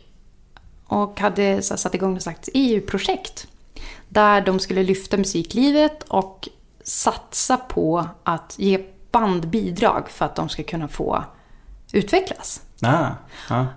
[0.85, 3.47] och hade så satt igång något slags EU-projekt.
[4.09, 6.49] Där de skulle lyfta musiklivet och
[6.83, 11.23] satsa på att ge band bidrag för att de ska kunna få
[11.93, 12.61] utvecklas.
[12.81, 13.11] Ah,
[13.49, 13.67] ja.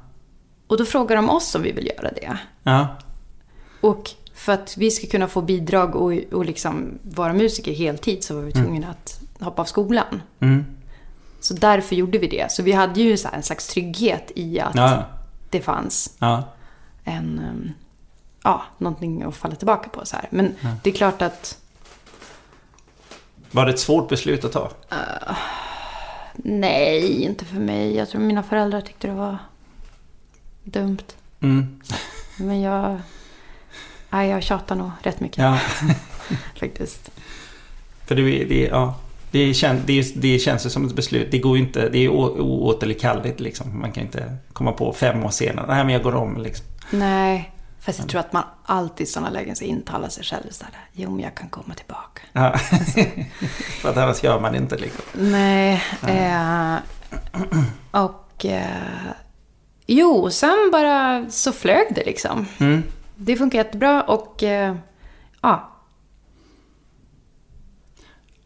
[0.66, 2.38] Och då frågar de oss om vi vill göra det.
[2.62, 2.96] Ja.
[3.80, 8.34] Och för att vi ska kunna få bidrag och, och liksom vara musiker heltid så
[8.34, 10.22] var vi tvungna att hoppa av skolan.
[10.40, 10.64] Mm.
[11.40, 12.52] Så därför gjorde vi det.
[12.52, 15.04] Så vi hade ju en slags trygghet i att Ja.
[15.50, 16.42] det fanns Ja.
[17.04, 17.72] en, um,
[18.44, 20.06] ja, någonting att falla tillbaka på.
[20.06, 20.26] Så här.
[20.30, 21.58] Men det är klart att
[23.50, 24.70] Var det ett svårt beslut att ta?
[26.34, 27.96] nej, inte för mig.
[27.96, 29.38] Jag tror mina föräldrar tyckte det var
[30.64, 30.98] dumt.
[31.40, 31.80] Mm.
[32.38, 33.00] Men jag,
[34.10, 35.58] nej, jag tjatar nog rätt mycket Ja.
[36.60, 37.10] faktiskt.
[38.06, 38.94] För det, det, ja,
[39.30, 41.28] det, kän, det, det känns ju som ett beslut.
[41.30, 41.88] Det går ju inte.
[41.88, 43.80] Det är oåterkalleligt liksom.
[43.80, 45.66] Man kan inte komma på fem år senare.
[45.68, 46.66] Nej, men jag går om liksom.
[46.90, 50.64] Nej, fast jag tror att man alltid i sådana lägen så intalar sig själv så
[50.64, 52.22] här, jo men jag kan komma tillbaka.
[52.32, 52.58] Ja.
[53.80, 55.04] För att annars gör man inte liksom.
[55.12, 56.76] Nej, eh,
[57.90, 59.12] och eh,
[59.86, 62.46] jo, sen bara så flög det liksom.
[62.58, 62.82] Mm.
[63.16, 64.74] Det funkar jättebra och eh,
[65.40, 65.70] ja,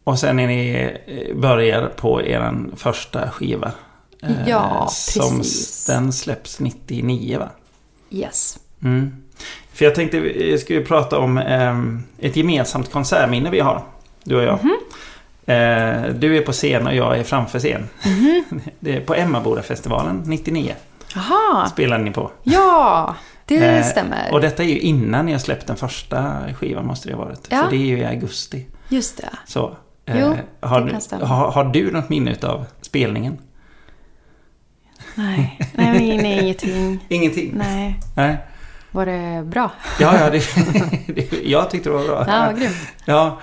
[0.05, 0.91] Och sen är ni
[1.35, 3.71] börjar på er första skiva.
[4.23, 5.85] Eh, Ja, Som precis.
[5.85, 7.49] den släpps 99 va?
[8.09, 8.59] yes.
[8.83, 9.15] Mm.
[9.73, 13.83] För jag tänkte vi skulle prata om ehm, ett gemensamt konsertminne vi har.
[14.23, 14.59] Du och jag.
[14.63, 14.77] Mhm.
[15.45, 17.89] Eh, du är på scen och jag är framför scen.
[18.79, 20.75] det är på Emmabodafestivalen 99
[21.15, 22.31] Jaha, spelade ni på.
[22.43, 23.15] ja,
[23.45, 24.29] det Eh, stämmer.
[24.31, 27.47] Och detta är ju innan ni har släppt den första skivan måste det ha varit.
[27.49, 27.63] Ja.
[27.63, 28.65] För det är ju i augusti.
[28.89, 29.29] Just det.
[29.45, 29.77] Så.
[30.07, 31.25] Jo, har, det du- kan stämma.
[31.25, 33.37] har, har du något minne av spelningen?
[35.15, 37.05] Nej, nej, nej, nej ingenting.
[37.09, 37.53] Ingenting?
[37.57, 37.99] Nej.
[38.15, 38.37] Nej.
[38.91, 39.71] Var det bra?
[39.99, 40.41] Ja, ja, det,
[41.15, 42.25] det, jag tyckte det var bra.
[42.27, 42.75] Ja, vad grymt.
[43.05, 43.39] Ja,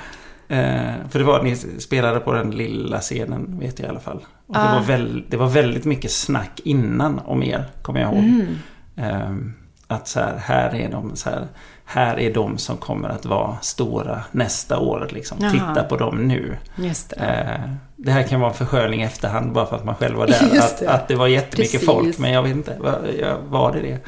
[0.49, 4.25] eh, för det var, ni spelade på den lilla scenen, vet jag i alla fall.
[4.47, 4.75] Och det, Ah.
[4.75, 8.25] var väl, det var väldigt mycket snack innan om er, kommer jag ihåg.
[8.25, 8.47] Mm.
[8.97, 9.37] Eh,
[9.87, 11.47] att så här, här är de så här,
[11.85, 15.09] här är de som kommer att vara stora nästa år.
[15.13, 15.39] Liksom.
[15.41, 15.51] Jaha.
[15.51, 16.57] Titta på dem nu.
[16.77, 17.17] Just det.
[17.17, 20.51] Eh, det här kan vara en försköning efterhand bara för att man själv var där.
[20.55, 20.91] Just Att, det.
[20.91, 21.87] att det var jättemycket Precis.
[21.87, 22.77] folk, men jag vet inte.
[23.49, 23.99] Var, det det?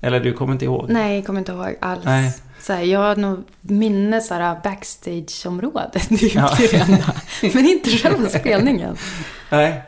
[0.00, 0.86] Eller du kommer inte ihåg?
[0.88, 2.04] Nej, jag kommer inte ihåg alls.
[2.04, 2.34] Nej.
[2.60, 6.08] Så här, jag har nog minne så här, backstage-området.
[6.08, 6.50] Det är Ja.
[6.58, 6.66] ja.
[6.70, 7.12] det enda.
[7.54, 8.96] Men inte själva spelningen.
[9.50, 9.82] Nej.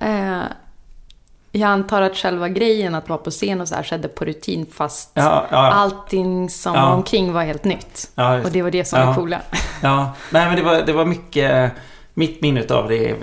[0.00, 0.40] Eh,
[1.52, 4.66] jag antar att själva grejen att vara på scen och så här skedde på rutin
[4.72, 5.56] fast Ja, ja.
[5.72, 6.86] allting som Ja.
[6.86, 8.10] var omkring var helt nytt.
[8.14, 9.06] Ja, och det var det som Ja.
[9.06, 9.40] var coola.
[9.82, 11.72] Ja, nej men det var, det var mycket...
[12.14, 13.16] Mitt minne av det är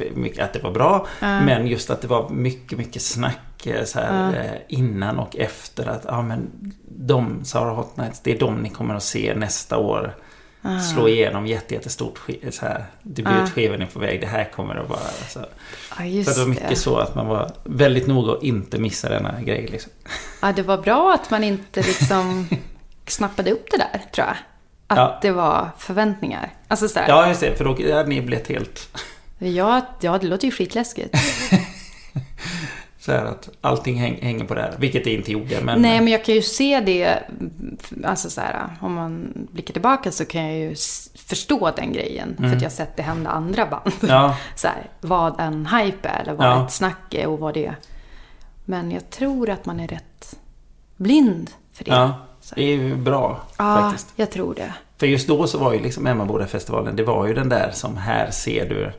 [0.43, 1.07] att det var bra.
[1.19, 1.41] Ja.
[1.41, 4.39] Men just att det var mycket, mycket snack eh, så här, Ja.
[4.39, 5.87] eh, innan och efter.
[5.89, 6.49] Att ja, men
[6.97, 10.15] de, Sarah Hot Nights, det är de ni kommer att se nästa år.
[10.67, 10.79] Ah.
[10.79, 12.19] Slå igenom jätte, jättestort.
[12.49, 14.21] Så här, debutskivan är på väg.
[14.21, 14.99] Det här kommer att vara...
[15.29, 15.39] Så,
[15.99, 16.75] Ja, så det var mycket det.
[16.75, 19.67] så att man var väldigt noga att inte missa denna grej.
[19.71, 19.91] Liksom.
[20.41, 22.47] Ja, det var bra att man inte liksom
[23.07, 24.35] snappade upp det där, tror jag.
[24.87, 25.19] Att Ja.
[25.21, 26.53] det var förväntningar.
[26.67, 27.55] Alltså så här, Ja, just det.
[27.55, 28.89] För då hade ni blivit helt...
[29.37, 31.15] ja, ja, det låter ju skitläskigt.
[33.05, 34.75] Så här att allting häng, hänger på det här.
[34.79, 35.61] Vilket det inte gjorde.
[35.63, 37.19] Men, Nej, men jag kan ju se det,
[38.05, 40.75] alltså så här, om man blickar tillbaka så kan jag ju
[41.15, 42.35] förstå den grejen.
[42.37, 43.91] För att jag har sett det hända andra band.
[44.09, 46.65] Ja, Så här, vad en hype är, eller vad Ja.
[46.65, 47.75] ett snack är och vad det är.
[48.65, 50.35] Men jag tror att man är rätt
[50.97, 51.91] blind för det.
[51.91, 52.13] ja.
[52.55, 54.13] Det är ju bra Ja, faktiskt.
[54.15, 54.73] jag tror det.
[54.97, 58.31] För just då så var ju liksom Emmaboda-festivalen, det var ju den där som här
[58.31, 58.91] ser du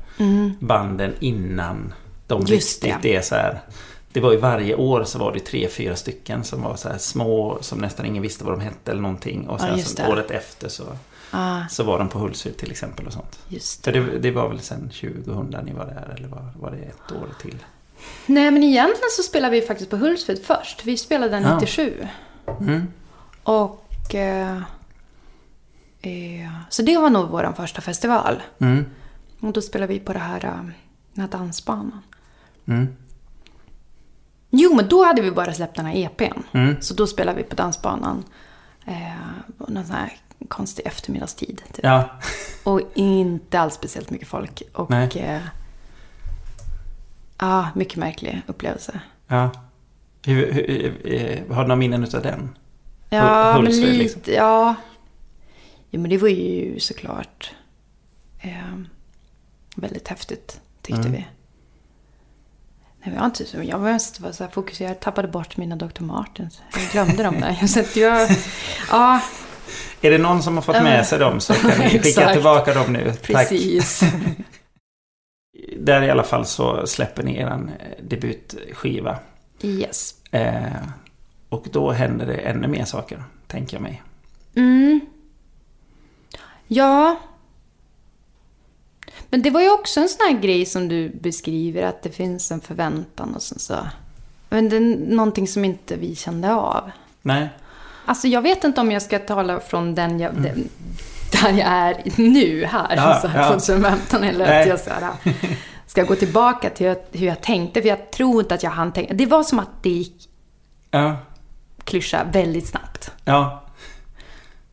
[0.66, 1.94] banden innan
[2.26, 2.52] de Mm.
[2.52, 3.16] Just riktigt det.
[3.16, 3.60] är så här.
[4.16, 7.58] Det var ju varje år så var det tre, fyra stycken som var så små,
[7.60, 9.48] som nästan ingen visste vad de hette eller någonting.
[9.48, 10.12] Och Ja, sen det.
[10.12, 10.82] året efter så,
[11.30, 13.38] Ja, så var de på Hultsfred till exempel och sånt.
[13.48, 14.00] just För det.
[14.00, 17.28] det, det var väl sen 2000 ni var där eller var, var det ett år
[17.42, 17.56] till?
[18.26, 20.84] Nej, men egentligen så spelade vi faktiskt på Hultsfred först.
[20.84, 21.54] Vi spelade den Ja.
[21.60, 22.06] 97.
[22.60, 22.86] Mm.
[23.42, 24.14] Och...
[24.14, 24.56] Eh,
[26.00, 28.42] eh, så det var nog vår första festival.
[28.58, 28.84] Mm.
[29.40, 30.50] Och då spelade vi på det här, eh,
[31.14, 32.00] den här dansbanan.
[32.66, 32.88] Mm.
[34.50, 36.40] Jo, men då hade vi bara släppt den här EPn.
[36.52, 36.76] Mm.
[36.80, 38.24] Så då spelade vi på dansbanan.
[38.86, 38.94] Eh,
[39.68, 40.12] någon sån här
[40.48, 41.62] konstig eftermiddagstid.
[41.72, 41.84] Typ.
[41.84, 42.10] Ja,
[42.64, 44.62] Och inte alls speciellt mycket folk.
[44.72, 44.90] Och...
[44.90, 45.10] Nej.
[45.14, 45.40] Eh,
[47.38, 49.00] ja, mycket märklig upplevelse.
[49.28, 49.50] ja.
[50.26, 52.56] Hur, hur, eh, har du några minnen utav den?
[53.10, 54.22] Ja, Hul- men lite, liksom.
[54.26, 54.74] ja.
[55.90, 57.54] Jo, men det var ju såklart
[58.40, 58.74] eh,
[59.76, 61.12] väldigt häftigt, tyckte Mm.
[61.12, 61.26] vi.
[63.06, 66.02] Jag, var inte, så- jag mest var så här fokuserad, jag tappade bort mina Dr.
[66.02, 66.62] Martens.
[66.74, 67.66] Jag glömde dem där.
[67.66, 68.28] Så att jag,
[68.90, 69.20] ja,
[70.00, 72.92] Är det någon som har fått med sig dem så kan ni skicka tillbaka dem
[72.92, 73.04] nu.
[73.12, 73.22] Tack.
[73.22, 74.00] precis.
[75.78, 77.68] Där i alla fall så släpper ni er
[78.02, 79.18] debutskiva.
[79.62, 80.14] Yes.
[80.30, 80.62] Eh,
[81.48, 84.02] och då händer det ännu mer saker, tänker jag mig.
[84.56, 85.00] Mm.
[86.68, 87.16] Ja.
[89.30, 92.50] Men det var ju också en sån här grej som du beskriver, att det finns
[92.50, 93.74] en förväntan och sen så...
[94.48, 94.80] Men det är
[95.14, 96.90] någonting som inte vi kände av.
[97.22, 97.48] Nej?
[98.06, 100.68] Alltså jag vet inte om jag ska tala från den jag, den,
[101.32, 103.04] där jag är nu här, Mm.
[103.04, 103.48] Ja, så här ja.
[103.48, 104.62] 2015, eller Nej.
[104.62, 105.12] att jag så här,
[105.86, 109.14] ska gå tillbaka till hur jag tänkte, för jag tror inte att jag hann tänka.
[109.14, 110.28] Det var som att det gick
[110.90, 111.16] Ja.
[111.84, 113.10] klyscha väldigt snabbt.
[113.24, 113.62] Ja.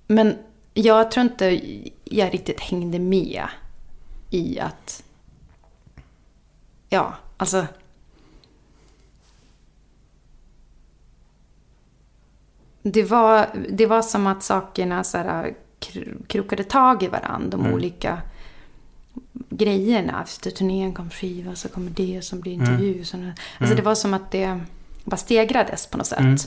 [0.07, 0.35] Men
[0.73, 1.61] jag tror inte
[2.03, 3.43] jag riktigt hängde med
[4.33, 5.03] i att...
[6.89, 7.67] Ja, alltså...
[12.83, 17.73] Det var, det var som att sakerna så här, kr- krokade tag i varandra, de
[17.73, 18.21] olika
[19.49, 20.23] grejerna.
[20.23, 23.05] Efter turnén kom skiva, så kommer det som blir intervju.
[23.05, 24.59] Så, alltså det var som att det
[25.03, 26.19] bara stegrades på något sätt.
[26.19, 26.37] Mm.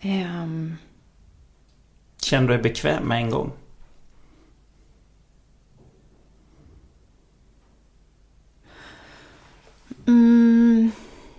[0.00, 0.76] Ehm,
[2.22, 3.52] Kände du dig bekväm med en gång?
[10.06, 10.90] Mm,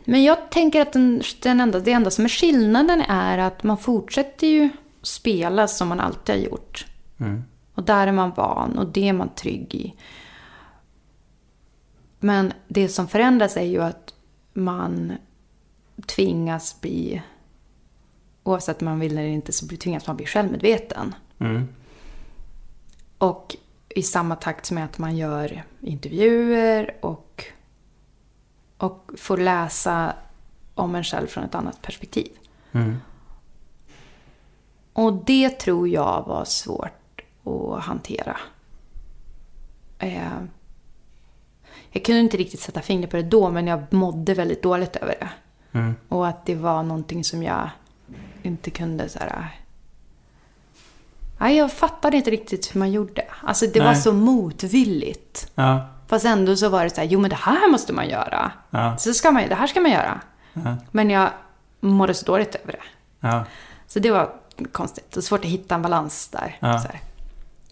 [0.06, 3.78] men jag tänker att den, den enda, det enda som är skillnaden är att man
[3.78, 4.70] fortsätter ju
[5.02, 6.86] spela som man alltid har gjort.
[7.18, 7.44] Mm.
[7.74, 9.94] Och där är man van och det är man trygg i.
[12.20, 14.14] Men det som förändras är ju att
[14.54, 15.14] man
[16.06, 17.22] tvingas bli,
[18.44, 21.16] oavsett om man vill eller inte, så tvingas man bli självmedveten.
[21.40, 21.68] Mm.
[23.18, 23.56] Och
[23.90, 27.46] i samma takt med att man gör intervjuer och
[28.78, 30.14] Och få läsa
[30.74, 32.32] om en själv från ett annat perspektiv.
[34.94, 38.38] Och det tror jag var svårt att hantera.
[40.00, 40.22] Eh,
[41.92, 45.16] jag kunde inte riktigt sätta fingret på det då, men jag mådde väldigt dåligt över
[45.20, 45.30] det.
[46.10, 47.70] Och att det var någonting som jag
[48.44, 49.60] inte kunde så här...
[51.40, 53.26] Nej, jag fattade inte riktigt hur man gjorde.
[53.44, 54.02] Alltså det var Nej.
[54.02, 55.52] så motvilligt.
[55.56, 55.88] Ja.
[56.08, 58.52] Fast ändå så var det så här, jo men det här måste man göra.
[58.70, 58.98] Ja.
[58.98, 60.22] Så ska man, det här ska man göra.
[60.92, 61.30] Men jag
[61.80, 62.84] mådde så dåligt över det.
[63.28, 63.46] Ja.
[63.88, 64.34] Så det var
[64.72, 65.18] konstigt.
[65.18, 66.58] Och svårt att hitta en balans där.
[66.60, 66.84] Ja.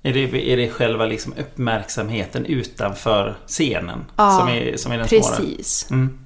[0.02, 5.08] Är det, är det själva liksom uppmärksamheten utanför scenen Ja, som, är, som är den
[5.08, 5.22] svåra?
[5.22, 5.92] Precis.
[5.92, 6.20] Mm.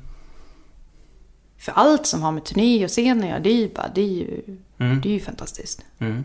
[1.57, 4.01] För allt som har med turné och scen att göra, det är ju bara, det
[4.01, 4.41] är ju,
[4.77, 5.85] det är ju fantastiskt.
[5.99, 6.23] Mm.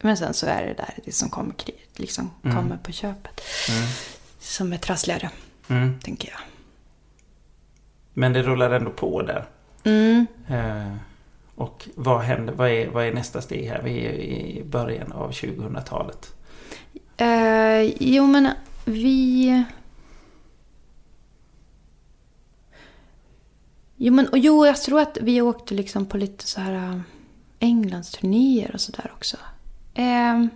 [0.00, 1.54] Men sen så är det där det som kommer,
[1.96, 3.40] liksom, kommer på köpet.
[4.46, 5.30] Som är trassligare,
[5.68, 6.00] Mm.
[6.00, 6.38] tänker jag.
[8.12, 9.46] Men det rullar ändå på där.
[9.84, 10.26] Mm.
[10.48, 10.96] Eh,
[11.54, 12.52] och vad händer?
[12.54, 13.82] Vad är, vad är nästa steg här?
[13.82, 16.34] Vi är i början av 2000-talet.
[17.16, 18.48] Eh, jo, men
[18.84, 19.64] vi...
[23.96, 27.00] Jo, men och jo, jag tror att vi åkte liksom på lite så här äh,
[27.58, 29.36] Englands turnéer och sådär också.
[29.94, 30.48] Ehm.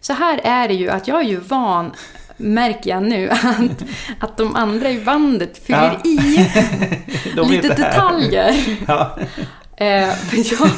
[0.00, 1.92] Så här är det ju att jag är ju van,
[2.36, 3.84] märker jag nu, att,
[4.20, 6.10] att de andra i bandet fyller Ja.
[6.10, 6.50] i
[7.36, 8.54] De lite detaljer.
[8.88, 9.18] Ja.
[9.80, 10.70] Eh, jag,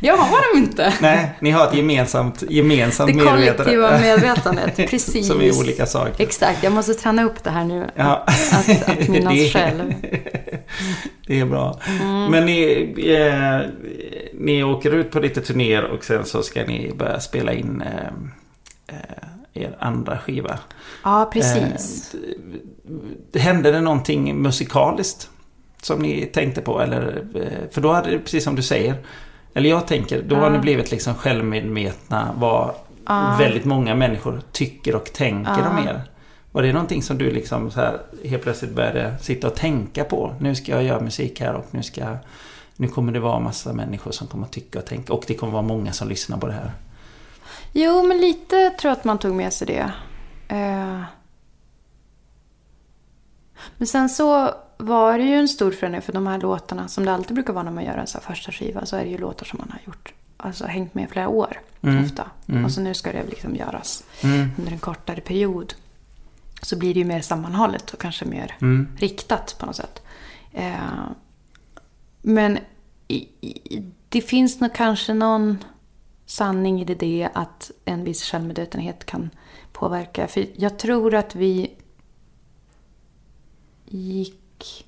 [0.00, 0.92] jag har dem inte.
[1.00, 3.52] Nej, ni har ett gemensamt, gemensamt Det medvetande.
[3.56, 5.28] kollektiva medvetandet, precis.
[5.28, 6.22] Som är olika saker.
[6.24, 7.86] Exakt, jag måste träna upp det här nu.
[7.94, 8.24] Ja.
[8.52, 9.94] Att, att minnas Det- själv.
[11.26, 11.80] Det är bra.
[12.00, 12.24] Mm.
[12.30, 13.70] Men ni, eh,
[14.40, 18.10] ni åker ut på lite turnéer och sen så ska ni börja spela in eh,
[19.52, 20.58] er andra skiva.
[21.04, 22.14] Ja, precis.
[23.34, 25.30] Eh, hände det någonting musikaliskt
[25.82, 26.80] som ni tänkte på?
[26.80, 28.94] Eller, eh, för då hade det, precis som du säger,
[29.54, 32.74] eller jag tänker, då har ni blivit liksom självmedvetna vad
[33.38, 36.02] väldigt många människor tycker och tänker om er.
[36.52, 40.34] Var det någonting som du liksom så här helt plötsligt började sitta och tänka på?
[40.40, 42.16] Nu ska jag göra musik här och nu ska
[42.76, 45.52] nu kommer det vara massa människor som kommer att tycka och tänka och det kommer
[45.52, 46.72] vara många som lyssnar på det här.
[47.78, 49.92] Jo, men lite tror jag att man tog med sig det.
[50.48, 51.02] Eh.
[53.76, 57.12] Men sen så var det ju en stor förändring för de här låtarna, som det
[57.12, 59.18] alltid brukar vara när man gör en så här första skiva, så är det ju
[59.18, 61.60] låtar som man har gjort, alltså hängt med i flera år
[62.04, 62.30] ofta.
[62.64, 64.04] Och så nu ska det liksom göras
[64.58, 65.74] under en kortare period.
[66.62, 68.56] Så blir det ju mer sammanhållet och kanske mer
[68.96, 70.02] riktat på något sätt.
[70.52, 70.74] Eh,
[72.22, 72.58] men
[73.08, 75.58] i, i, det finns nog kanske någon
[76.26, 79.30] sanning i det, att en viss självmedvetenhet kan
[79.72, 80.28] påverka.
[80.28, 81.70] För jag tror att vi
[83.84, 84.86] gick...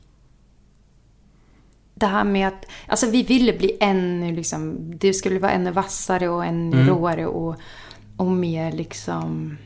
[1.94, 2.66] Det här med att...
[2.86, 4.76] Alltså vi ville bli ännu liksom...
[4.98, 7.56] Det skulle vara ännu vassare och ännu råare och,
[8.16, 9.56] och mer liksom...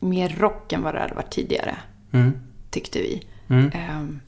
[0.00, 1.76] Mer rock än vad det hade varit tidigare.
[2.70, 3.22] Tyckte vi.
[3.48, 4.20] Ehm,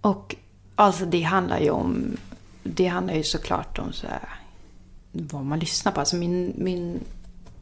[0.00, 0.36] Och
[0.74, 2.16] alltså det handlar ju om,
[2.62, 4.28] det handlar ju såklart om så här,
[5.12, 6.00] vad man lyssnar på.
[6.00, 7.00] Alltså min, min,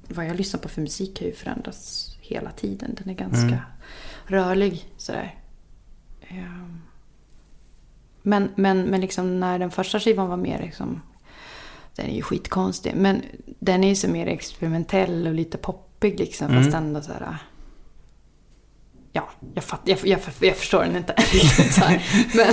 [0.08, 2.94] vad jag lyssnar på för musik har ju förändrats hela tiden.
[2.98, 3.58] Den är ganska
[4.26, 5.34] rörlig sådär.
[6.28, 6.80] Ehm.
[8.22, 11.02] Men, men, men liksom när den första skivan var mer liksom,
[11.96, 12.94] den är ju skitkonstig.
[12.96, 13.22] Men
[13.58, 16.48] den är ju så mer experimentell och lite poppig liksom.
[16.48, 17.36] Fast ändå så här.
[19.14, 21.78] Ja, jag, fatt, jag, jag, jag förstår den inte riktigt.
[22.34, 22.46] Men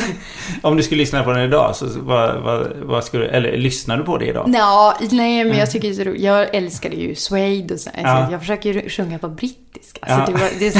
[0.61, 4.03] Om du skulle lyssna på den idag, så vad, vad, vad skulle eller lyssnar du
[4.03, 4.51] på det idag?
[4.53, 6.15] Ja, nej men jag tycker det är.
[6.25, 7.89] Jag älskade ju Suede och så.
[8.03, 8.25] Ja.
[8.27, 9.99] Så jag försöker ju sjunga på brittiska.
[10.07, 10.25] Ja.
[10.25, 10.79] Så det, var, det är så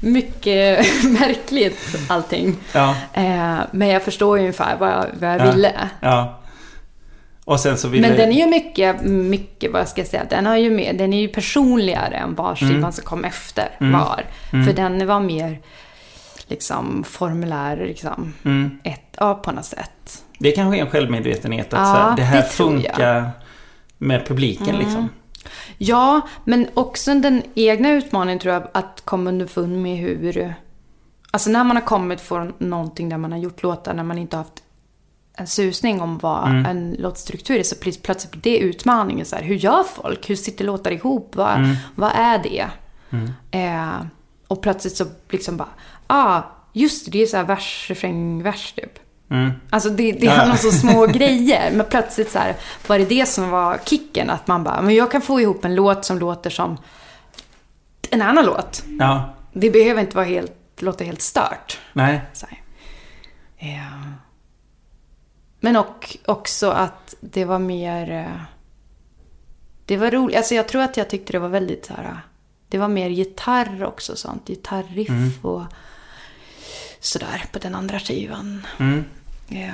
[0.00, 2.56] mycket märkligt allting.
[2.72, 2.94] Ja.
[3.12, 5.52] Eh, men jag förstår ju ungefär vad jag, vad jag Ja.
[5.52, 5.72] ville.
[6.00, 6.40] Ja.
[7.44, 8.08] Och sen så ville...
[8.08, 11.12] Men den är ju mycket, mycket, vad ska jag säga, den, har ju med, den
[11.12, 12.92] är ju personligare än vad skivan Mm.
[12.92, 14.24] som kom efter var.
[14.50, 15.60] För den var mer
[16.46, 18.34] liksom formulär, liksom.
[18.44, 18.78] Mm.
[18.84, 20.22] Ett, ja, på något sätt.
[20.38, 22.38] Det kanske är en självmedvetenhet att Ja, så här, det här det.
[22.38, 22.50] Mm.
[22.50, 23.30] funkar
[23.98, 25.08] med publiken liksom.
[25.78, 30.54] Ja, men också den egna utmaningen tror jag, att komma underfund med hur...
[31.30, 34.36] Alltså när man har kommit från någonting där man har gjort låtar, när man inte
[34.36, 34.62] har haft
[35.36, 36.66] en susning om vad Mm.
[36.66, 39.26] en låtstruktur är, så plötsligt blir det utmaningen.
[39.26, 40.30] Så här, hur gör folk?
[40.30, 41.36] Hur sitter låtar ihop?
[41.36, 41.76] Vad, Mm.
[41.94, 42.66] vad är det?
[43.50, 44.00] Eh,
[44.48, 45.68] och plötsligt så liksom bara,
[46.06, 48.98] ah, just det, det är så här vers, refräng, vers typ.
[49.70, 51.70] Alltså det, det handlar om så små grejer.
[51.72, 52.56] Men plötsligt så här,
[52.86, 54.30] var det det som var kicken?
[54.30, 56.76] Att man bara, men jag kan få ihop en låt som låter som
[58.10, 58.82] en annan låt.
[58.98, 59.34] Ja.
[59.52, 61.78] Det behöver inte vara helt, låta helt stört.
[61.92, 62.20] Nej.
[62.32, 62.60] Så här.
[63.76, 64.12] Ja.
[65.64, 68.10] Men och, också att det var mer...
[68.10, 68.40] eh,
[69.86, 70.36] Det var roligt.
[70.36, 72.20] Alltså jag tror att jag tyckte det var väldigt så här...
[72.68, 74.48] Det var mer gitarr också sånt.
[74.48, 75.62] Gitarriff och
[77.00, 78.66] sådär på den andra skivan.
[79.48, 79.72] Ja.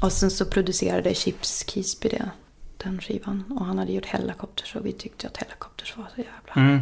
[0.00, 2.30] Och sen så producerade Chips Kisby det,
[2.76, 3.44] den skivan.
[3.58, 6.80] Och han hade gjort Hellacopters och vi tyckte att Hellacopters var så jävla bra.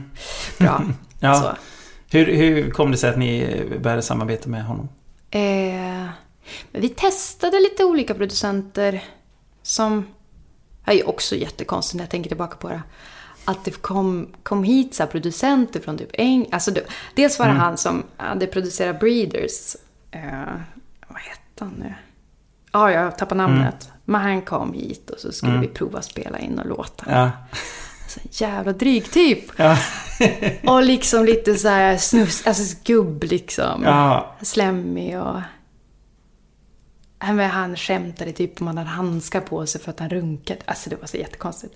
[1.20, 1.57] Ja.
[2.11, 4.89] Hur, hur kom det sig att ni började samarbeta med honom?
[5.30, 6.07] Eh,
[6.72, 9.05] men vi testade lite olika producenter
[9.62, 10.07] som...
[10.84, 12.82] Det är ju också jättekonstigt när jag tänker tillbaka på det.
[13.45, 16.47] Att det kom, kom hit så producenter från typ Eng...
[16.53, 19.76] Alltså det, dels var det han som hade producerat Breeders.
[20.11, 20.20] Eh,
[21.09, 21.95] vad hette han nu?
[22.72, 23.90] Ja, jag tappar namnet.
[24.05, 27.05] Men han kom hit och så skulle vi prova spela in och låta.
[27.09, 27.30] Ja.
[28.09, 29.45] Så jävla dryg typ.
[29.57, 29.78] Ja.
[30.66, 33.82] Och liksom lite så här snus, alltså gubb liksom.
[33.82, 34.36] Ja.
[34.43, 35.40] Slemmig och...
[37.22, 40.60] Han skämtade typ om han hade handskar på sig för att han runkade.
[40.64, 41.74] Alltså det var så jättekonstigt.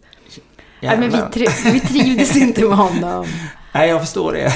[0.80, 1.30] Nej, men vi, Jävlar.
[1.30, 3.26] tri- vi trivdes inte med honom.
[3.72, 4.53] Nej, jag förstår det.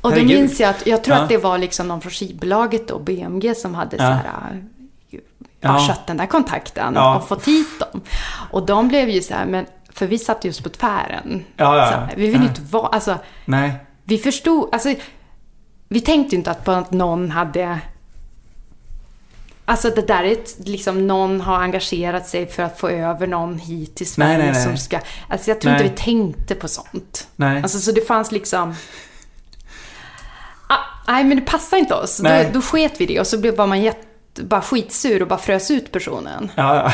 [0.00, 1.22] Och då minns jag att, jag tror Ja.
[1.22, 4.08] att det var liksom någon från skivbolaget då, BMG, som hade så Ja.
[4.10, 4.62] här,
[5.10, 5.18] äh,
[5.60, 5.94] Ja.
[6.06, 7.16] den där kontakten Ja.
[7.16, 8.00] och fått hit dem.
[8.50, 11.44] Och de blev ju så här, men, för vi satt just på tvären.
[11.56, 11.66] Ja.
[11.66, 13.72] Så här, vi vill inte vara, alltså, Nej.
[14.04, 14.94] vi förstod, alltså,
[15.88, 17.78] vi tänkte ju inte att någon hade
[19.68, 23.58] Alltså det där är ett, liksom någon har engagerat sig för att få över någon
[23.58, 24.64] hit till Sverige Nej, nej, nej.
[24.64, 25.00] som ska...
[25.28, 27.28] Alltså jag tror inte vi tänkte på sånt.
[27.36, 27.62] Nej.
[27.62, 28.74] Alltså så det fanns liksom...
[30.68, 32.16] Ah, nej men det passade inte oss.
[32.16, 32.50] Då, Nej.
[32.54, 35.92] då sket vi det och så blev man jätte, bara skitsur och bara frös ut
[35.92, 36.50] personen.
[36.56, 36.92] Ja, ja.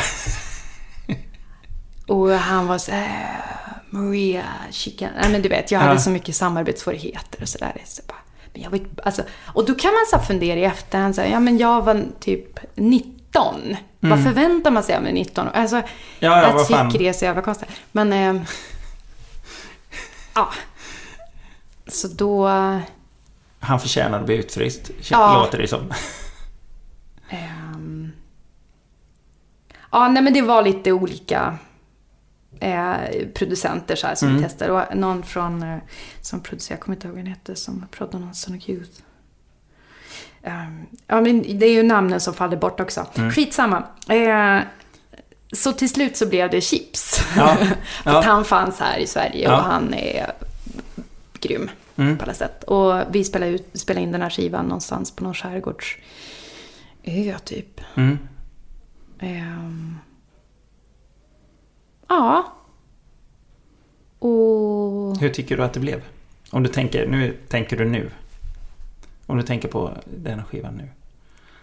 [2.13, 3.45] Och han var så här,
[3.89, 5.09] Maria, chicken.
[5.21, 5.99] Nej men du vet, jag hade Ja.
[5.99, 7.81] så mycket samarbetssvårigheter och sådär.
[7.85, 8.17] Så bara,
[8.55, 11.57] jag vet, alltså, och då kan man så fundera i efterhand, så här, ja men
[11.57, 13.75] jag var typ 19.
[13.99, 15.87] Vad förväntar man sig av en 19 Alltså, Mm.
[16.19, 16.91] Ja, ja, jag vad fan.
[16.91, 17.69] tycker det är så jävla konstigt.
[17.91, 18.41] Men, eh,
[20.35, 20.49] ja.
[21.87, 22.47] Så då,
[23.59, 25.43] Han förtjänar att bli utfryst, Ja.
[25.43, 25.93] låter det som.
[27.29, 28.11] Ehm,
[29.91, 31.57] ja, nej men det var lite olika
[32.59, 34.71] eh, producenter så här, som vi testade.
[34.71, 35.77] Och någon från, eh,
[36.21, 38.99] som producerade, jag kommer inte ihåg vad den hette, som pratade om Sonic Youth.
[40.43, 43.07] Ehm, ja, men det är ju namnen som faller bort också.
[43.35, 43.83] Skitsamma.
[44.09, 44.59] Eh,
[45.53, 47.19] så till slut så blev det Chips.
[47.37, 47.55] Ja,
[48.03, 48.19] För ja.
[48.19, 49.57] att han fanns här i Sverige Ja.
[49.57, 50.31] och han är
[51.39, 52.17] grym Mm.
[52.17, 52.63] på alla sätt.
[52.63, 55.99] Och vi spelade, ut, spelade in den här skivan någonstans på någon skärgårdsö
[57.43, 57.81] typ.
[57.95, 58.19] Mm.
[59.19, 59.97] Ehm.
[62.07, 62.53] Ja.
[64.19, 65.17] Och...
[65.19, 66.01] Hur tycker du att det blev?
[66.51, 68.11] Om du tänker, nu tänker du nu.
[69.25, 70.89] Om du tänker på den skivan nu.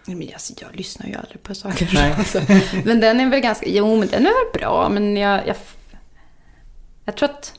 [0.05, 1.89] Nej, Men alltså, jag lyssnar ju aldrig på saker.
[1.93, 2.13] Nej.
[2.17, 2.41] Alltså.
[2.85, 3.65] Men den är väl ganska...
[3.69, 4.89] Jo, men den är väl bra.
[4.89, 5.47] Men jag...
[5.47, 5.55] Jag,
[7.05, 7.53] jag tror att...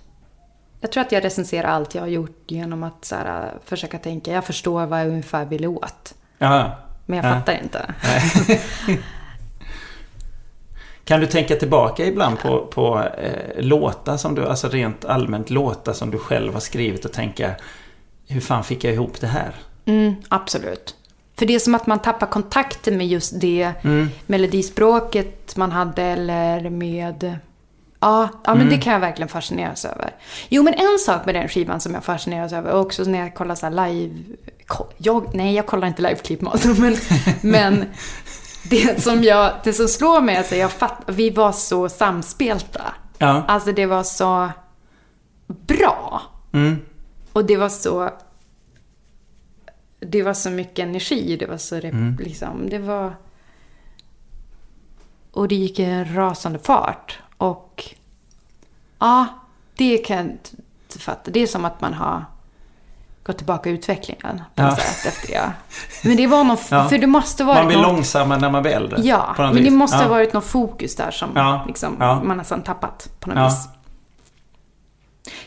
[0.81, 4.33] Jag tror att jag recenserar allt jag har gjort genom att så här, försöka tänka.
[4.33, 6.15] Jag förstår vad jag ungefär vill åt.
[6.39, 6.79] Ja.
[7.07, 7.31] Men jag Ja.
[7.39, 7.95] fattar inte.
[11.05, 15.93] Kan du tänka tillbaka ibland på, på eh, låtar som du, alltså rent allmänt låtar
[15.93, 17.55] som du själv har skrivit och tänka
[18.29, 19.55] hur fan fick jag ihop det här?
[19.85, 20.95] Mm, absolut.
[21.39, 23.73] För det är som att man tappar kontakten med just det
[24.27, 27.39] melodispråket man hade eller med...
[28.01, 30.11] Ja, ja men det kan jag verkligen fascineras över.
[30.49, 33.35] Jo, men en sak med den skivan som jag fascineras över, och också när jag
[33.35, 34.15] kollar så här live...
[34.97, 36.41] Jag, nej, jag kollar inte liveklipp
[36.79, 36.97] men,
[37.41, 37.85] men
[38.71, 42.95] det, som jag, det som slår mig är att jag fatt, vi var så samspelta.
[43.19, 43.45] Ja.
[43.49, 44.51] Alltså det var så
[45.47, 46.23] bra.
[46.53, 46.77] Mm.
[47.33, 48.11] Och det var så...
[50.01, 51.37] Det var så mycket energi.
[51.37, 51.77] Det var så...
[51.77, 53.17] rep- Liksom, det var...
[55.31, 57.19] Och det gick i en rasande fart.
[57.39, 57.95] Och...
[58.99, 59.27] Ja,
[59.75, 61.31] det kan jag inte fatta.
[61.31, 62.25] Det är som att man har
[63.25, 64.77] gått tillbaka i utvecklingen på Ja.
[64.77, 65.53] sätt efter det.
[66.09, 66.57] Men det var någon...
[66.71, 66.89] Ja.
[66.89, 69.01] För det måste vara Man blir långsammare när man blir äldre.
[69.03, 69.73] Ja, men det vis.
[69.73, 70.03] måste ja.
[70.03, 73.69] ha varit något fokus där som Ja, liksom, man nästan tappat på något vis.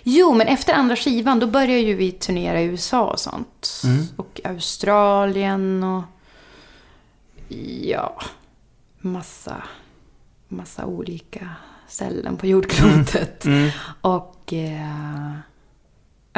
[0.03, 3.81] Jo, men efter andra skivan då började ju vi turnera i USA och sånt.
[3.83, 4.05] Mm.
[4.15, 6.03] Och Australien och
[7.83, 8.19] ja,
[8.99, 9.63] massa,
[10.47, 11.49] massa olika
[11.87, 13.45] ställen på jordklotet.
[13.45, 13.69] Mm.
[14.01, 15.31] Och eh,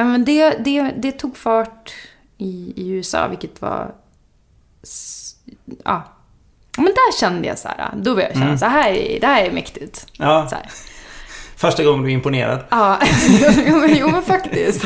[0.03, 1.93] men det, det, det tog fart
[2.37, 3.95] i, i USA, vilket var
[5.83, 6.03] ja,
[6.77, 9.43] men där kände jag så här, då började jag känna så här, är- det här
[9.45, 10.07] är mäktigt.
[10.17, 10.47] Ja.
[10.49, 10.65] Så här.
[11.55, 12.63] Första gången du är imponerad.
[12.69, 12.99] Ja,
[13.99, 14.85] jo men faktiskt.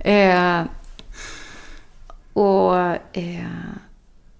[0.00, 0.62] Eh,
[2.32, 2.76] och...
[3.12, 3.46] Eh,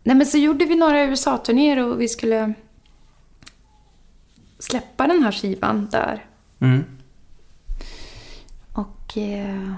[0.02, 2.54] nej men så gjorde vi några USA-turnéer och vi skulle
[4.58, 6.24] släppa den här skivan där.
[6.60, 6.84] Mm.
[9.16, 9.72] Eh,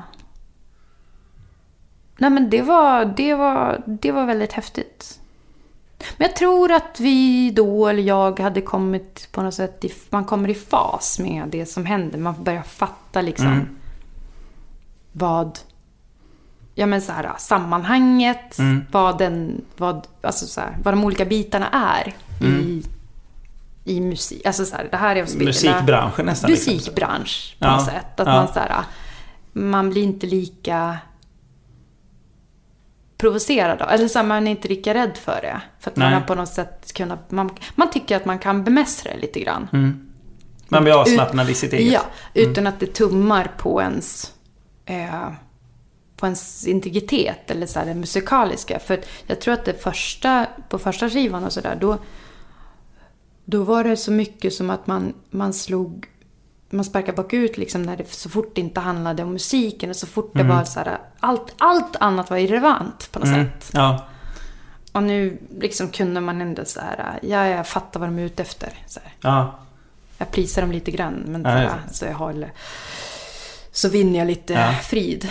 [2.18, 5.20] nej men det var, det, var, det var väldigt häftigt.
[6.16, 9.84] Men jag tror att vi då, eller jag, hade kommit på något sätt...
[9.84, 12.18] I, man kommer i fas med det som händer.
[12.18, 13.68] Man börjar fatta liksom Mm.
[15.12, 15.58] vad...
[16.74, 18.84] Ja men så här, sammanhanget, Mm.
[18.90, 22.14] vad, den, vad, alltså så här, vad de olika bitarna är
[22.46, 22.82] i,
[23.84, 24.46] i musik.
[24.46, 25.44] Alltså så här, det här är att spela...
[25.44, 26.50] Musikbranschen nästan.
[26.50, 26.72] liksom.
[26.74, 28.20] musikbransch på Ja, något sätt.
[28.20, 28.34] Att ja.
[28.34, 28.84] man så här,
[29.60, 30.98] man blir inte lika
[33.18, 35.60] provocerad av, eller så här, man är inte lika rädd för det.
[35.80, 36.20] För att man Nej.
[36.20, 39.68] har på något sätt kunnat, man, man tycker att man kan bemästra det lite grann.
[40.68, 41.92] Man blir avslappnad i sitt eget.
[41.92, 42.02] Ja,
[42.34, 44.32] utan att det tummar på ens,
[44.86, 45.32] eh,
[46.16, 48.78] på ens integritet eller så här, det musikaliska.
[48.78, 51.98] För jag tror att det första, på första skivan och sådär, då,
[53.44, 56.06] då var det så mycket som att man, man slog,
[56.70, 60.06] man sparkade bakut liksom när det, så fort det inte handlade om musiken och så
[60.06, 63.44] fort det var så här, allt, allt annat var irrelevant på något Mm.
[63.44, 63.70] sätt.
[63.74, 64.06] Ja.
[64.92, 68.42] Och nu liksom kunde man ändå så här, ja, jag fattar vad de är ute
[68.42, 68.72] efter.
[68.86, 69.12] Så här.
[69.20, 69.58] ja.
[70.18, 72.52] Jag prisar dem lite grann, men Ja, så, här, så jag håller...
[73.72, 74.72] Så vinner jag lite Ja.
[74.82, 75.28] frid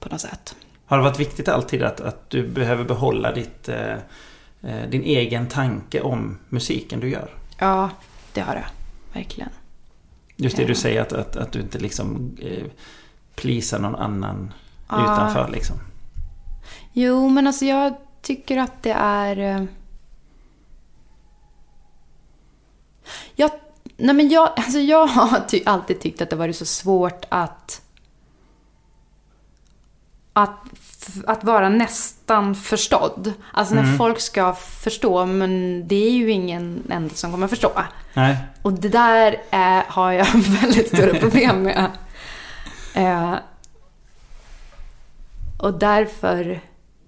[0.00, 0.54] på något sätt.
[0.86, 3.92] Har det varit viktigt alltid att, att du behöver behålla ditt, eh,
[4.62, 7.30] eh, din egen tanke om musiken du gör?
[7.58, 7.90] Ja,
[8.32, 8.64] det har det.
[9.12, 9.50] Verkligen.
[10.36, 12.64] Just det du säger att, att, att du inte liksom eh,
[13.34, 14.52] plisar någon annan
[14.88, 15.02] Ja.
[15.02, 15.76] utanför liksom.
[16.92, 19.36] Jo, men alltså jag tycker att det är...
[19.38, 19.64] eh,
[23.34, 23.50] Jag,
[23.96, 27.82] nej men jag, alltså jag har ty, alltid tyckt att det varit så svårt att...
[30.32, 30.58] Att,
[31.26, 33.32] att vara nästan förstådd.
[33.52, 37.72] Alltså när folk ska förstå, men det är ju ingen enda som kommer förstå.
[38.14, 38.36] Nej.
[38.62, 41.90] Och det där är, har jag väldigt stora problem med.
[42.94, 43.34] Eh,
[45.58, 46.60] och därför...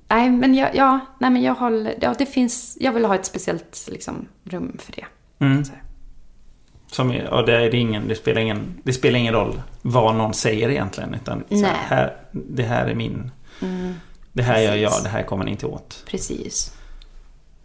[0.08, 1.94] Nej, men jag, ja, nej, men jag håller...
[2.00, 2.76] Ja, det finns...
[2.80, 5.04] Jag vill ha ett speciellt liksom, rum för det.
[5.44, 5.64] Mm.
[6.86, 10.34] Som, och det, är det, ingen, det, spelar ingen, det spelar ingen roll vad någon
[10.34, 11.14] säger egentligen.
[11.14, 11.44] Utan
[11.88, 13.30] här, det här är min...
[14.32, 15.04] Det här gör jag, Precis.
[15.04, 16.02] det här kommer ni inte åt.
[16.06, 16.72] Precis.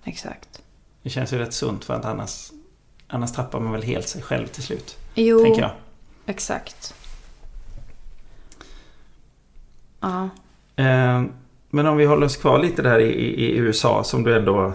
[0.04, 0.62] Exakt.
[1.04, 2.52] Det känns ju rätt sunt för att annars,
[3.08, 4.98] annars tappar man väl helt sig själv till slut.
[5.16, 5.72] Jo, Tänker jag.
[6.26, 6.94] exakt.
[10.00, 10.30] Ja.
[10.76, 11.24] Eh,
[11.70, 14.74] men om vi håller oss kvar lite där i, i, i USA som du ändå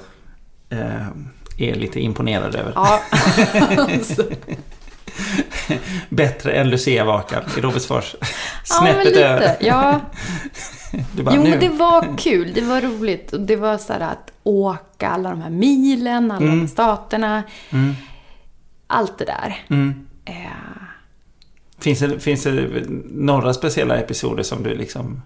[0.70, 1.06] eh,
[1.58, 2.72] är lite imponerad över.
[2.74, 3.00] Ja.
[3.78, 4.24] Alltså.
[6.08, 8.14] Bättre än Lucia-vakan i Robertsfors.
[8.20, 8.26] ja,
[8.64, 9.26] Snäppet men lite.
[9.28, 9.56] över.
[9.60, 10.00] Ja.
[11.12, 11.50] Bara, Jo, nu.
[11.50, 12.52] men det var kul.
[12.54, 13.32] Det var roligt.
[13.32, 17.42] Och det var så här att åka alla de här milen, alla de här staterna.
[18.86, 19.56] Allt det där.
[19.70, 20.06] Mm.
[20.24, 20.34] Eh,
[21.78, 22.68] Finns, det, finns det
[23.10, 25.22] några speciella episoder som du liksom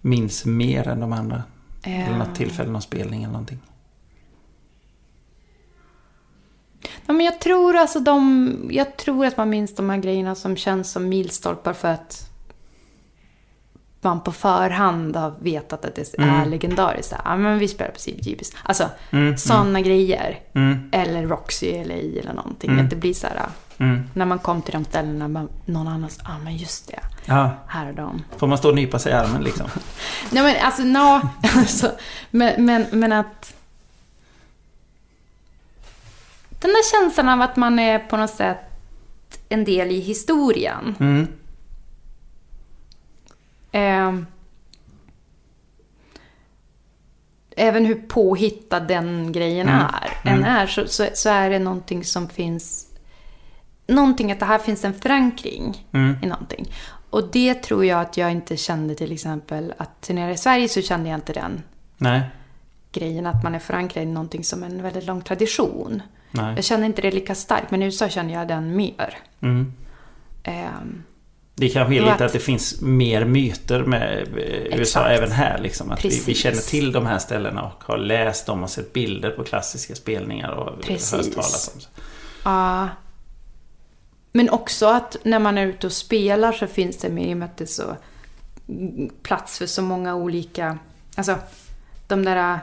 [0.00, 1.42] minns mer än de andra?
[1.82, 3.58] eh, Eller något tillfälle, någon spelning eller någonting?
[7.06, 8.68] Ja, men jag tror alltså de...
[8.72, 12.28] Jag tror att man minns de här grejerna som känns som milstolpar för att
[14.00, 17.08] man på förhand har vetat att det är legendariskt.
[17.08, 18.52] Så här, Ja, men vi spelar på CBGBs.
[18.62, 18.88] Alltså,
[19.36, 20.40] sådana grejer.
[20.54, 20.88] Mm.
[20.92, 22.80] Eller Roxy eller I eller någonting.
[22.80, 23.46] Att det blir så här...
[23.78, 24.02] Mm.
[24.14, 27.50] När man kom till de ställena, man, någon annan sa, ah, men just det, Ja,
[27.66, 28.22] här är de.
[28.36, 29.66] får man stå och nypa sig i armen liksom?
[30.30, 31.20] Nej men alltså, no,
[31.58, 31.90] alltså
[32.30, 33.54] men, men, men att...
[36.62, 38.58] Den där känslan av att man är på något sätt
[39.48, 40.94] en del i historien.
[41.00, 41.28] Mm.
[43.72, 44.26] Ehm,
[47.56, 52.28] även hur påhittad den grejen är, än är så, så, så är det någonting som
[52.28, 52.86] finns...
[53.86, 55.86] Någonting att det här finns en förankring
[56.22, 56.72] i någonting.
[57.10, 60.82] Och det tror jag att jag inte kände till exempel att turnera i Sverige så
[60.82, 61.62] kände jag inte den
[61.96, 62.22] Nej.
[62.92, 66.02] grejen att man är förankrad i någonting som en väldigt lång tradition.
[66.32, 66.54] Nej.
[66.56, 69.18] Jag känner inte det lika starkt, men i USA känner jag den mer.
[69.40, 69.72] Mm.
[70.44, 71.02] Ehm,
[71.54, 75.10] Det kanske är lite att- att det finns mer myter med eh, USA Exakt.
[75.10, 75.58] även här.
[75.58, 75.90] Liksom.
[75.90, 79.30] Att vi, vi känner till de här ställena och har läst dem och sett bilder
[79.30, 81.12] på klassiska spelningar och Precis.
[81.12, 81.80] hört talas om.
[82.44, 82.88] Ja.
[84.32, 87.36] Men också att när man är ute och spelar så finns det med i och
[87.36, 87.96] med att det är så
[89.22, 90.78] plats för så många olika...
[91.16, 91.36] Alltså,
[92.06, 92.58] de där...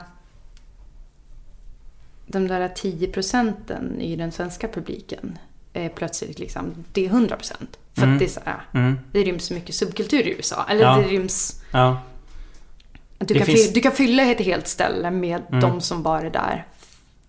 [2.30, 5.38] de där 10 procenten i den svenska publiken
[5.72, 7.78] är plötsligt liksom, det är 100 procent.
[7.94, 8.98] För att det är så här, Mm.
[9.12, 10.66] det ryms så mycket subkultur i USA.
[10.68, 10.96] Eller Ja.
[10.96, 11.62] det ryms...
[11.70, 12.00] Ja.
[13.18, 16.30] Du kan, finns- fy, du kan fylla ett helt ställe med de som bara är
[16.30, 16.66] där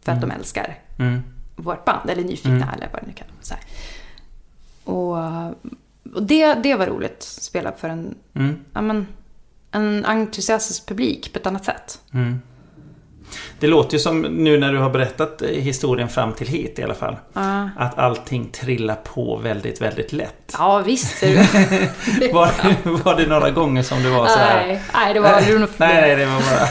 [0.01, 1.21] för att de älskar Mm.
[1.55, 2.09] vårt band.
[2.09, 3.59] Eller nyfikna eller vad det nu kan vara.
[4.83, 7.11] Och, och det, det var roligt.
[7.11, 8.55] att Spela för en, Mm.
[8.73, 9.07] ja, men,
[9.71, 12.01] en entusiastisk publik på ett annat sätt.
[13.59, 16.93] Det låter ju som nu när du har berättat historien fram till hit i alla
[16.93, 17.15] fall.
[17.33, 17.69] Ja.
[17.77, 20.55] Att allting trillar på väldigt, väldigt lätt.
[20.57, 21.23] Ja, visst.
[22.33, 24.67] Var, var det några gånger som det var så här?
[24.67, 26.67] nej, nej, det var aldrig något Nej, nej, det var bara,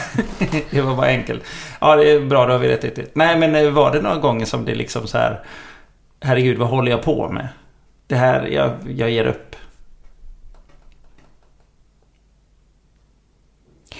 [0.69, 1.43] det var bara enkelt.
[1.81, 3.15] Ja, det är bra, då har vi rätt ut.
[3.15, 5.43] Nej, men eh, var det några gånger som det liksom så här...
[6.21, 7.47] Herregud, vad håller jag på med?
[8.07, 9.55] Det här, jag, jag ger upp.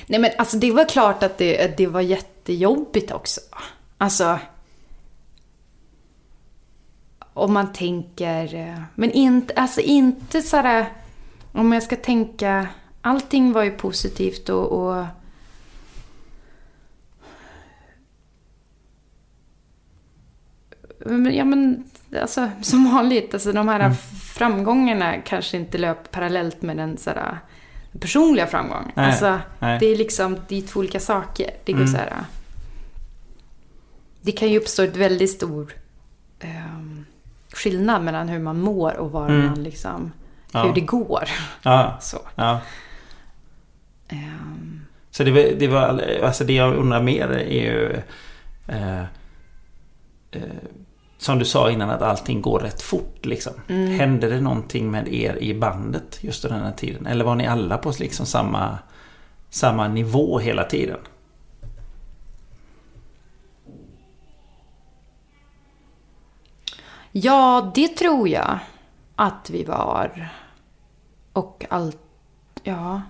[0.06, 2.02] Nej men alltså det var klart att det, det var
[2.42, 3.42] jättejobbigt också.
[3.98, 4.40] Alltså.
[7.34, 10.86] Om man tänker, eh, men inte, alltså inte sådär,
[11.52, 12.68] om jag ska tänka,
[13.02, 15.06] allting var ju positivt och, och
[21.32, 21.84] ja men,
[22.22, 23.96] alltså som vanligt, alltså de här Mm.
[24.34, 27.40] framgångarna kanske inte löper parallellt med den sådär
[28.00, 28.92] personliga framgången.
[28.96, 29.80] Nej, alltså, nej.
[29.80, 31.50] det är liksom, det är två olika saker.
[31.66, 31.92] Det går Mm.
[31.92, 32.14] så här.
[34.22, 35.74] Det kan ju uppstå ett väldigt stor
[36.40, 37.06] ehm,
[37.54, 39.46] skillnad mellan hur man mår och var Mm.
[39.46, 40.12] man liksom,
[40.52, 40.64] Ja.
[40.64, 41.24] hur det går.
[41.64, 42.18] Ja, Så.
[42.36, 42.60] ja.
[44.08, 44.82] Ehm,
[45.12, 48.02] Så det, var- det var, alltså det jag undrar mer är ju...
[48.68, 49.02] Eh,
[50.32, 50.42] eh,
[51.22, 53.54] som du sa innan att allting går rätt fort liksom.
[53.68, 57.06] Hände det någonting med er i bandet just under den här tiden?
[57.06, 58.78] Eller var ni alla på liksom samma,
[59.50, 60.98] samma nivå hela tiden?
[67.12, 68.60] ja, det tror jag
[69.16, 70.30] att vi var.
[71.34, 71.98] Och allt,
[72.64, 73.02] ja.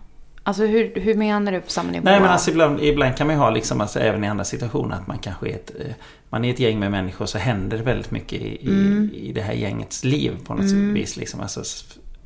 [0.43, 2.03] Alltså hur, hur menar du på samma nivå?
[2.05, 4.95] Nej men alltså ibland, ibland kan man ju ha liksom, alltså, även i andra situationer
[4.95, 5.91] att man kanske är ett, eh,
[6.29, 9.09] man är ett gäng med människor så händer det väldigt mycket i, Mm.
[9.13, 11.17] i, i det här gängets liv på något vis.
[11.17, 11.39] Liksom.
[11.41, 11.63] Alltså,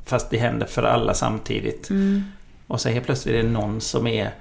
[0.04, 1.90] fast det händer för alla samtidigt.
[1.90, 2.22] Mm.
[2.66, 4.34] Och så helt plötsligt är det någon som är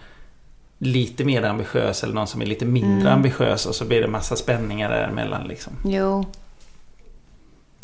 [0.77, 3.13] lite mer ambitiös eller någon som är lite mindre Mm.
[3.13, 5.73] ambitiös och så blir det massa spänningar däremellan liksom.
[5.85, 6.25] Jo.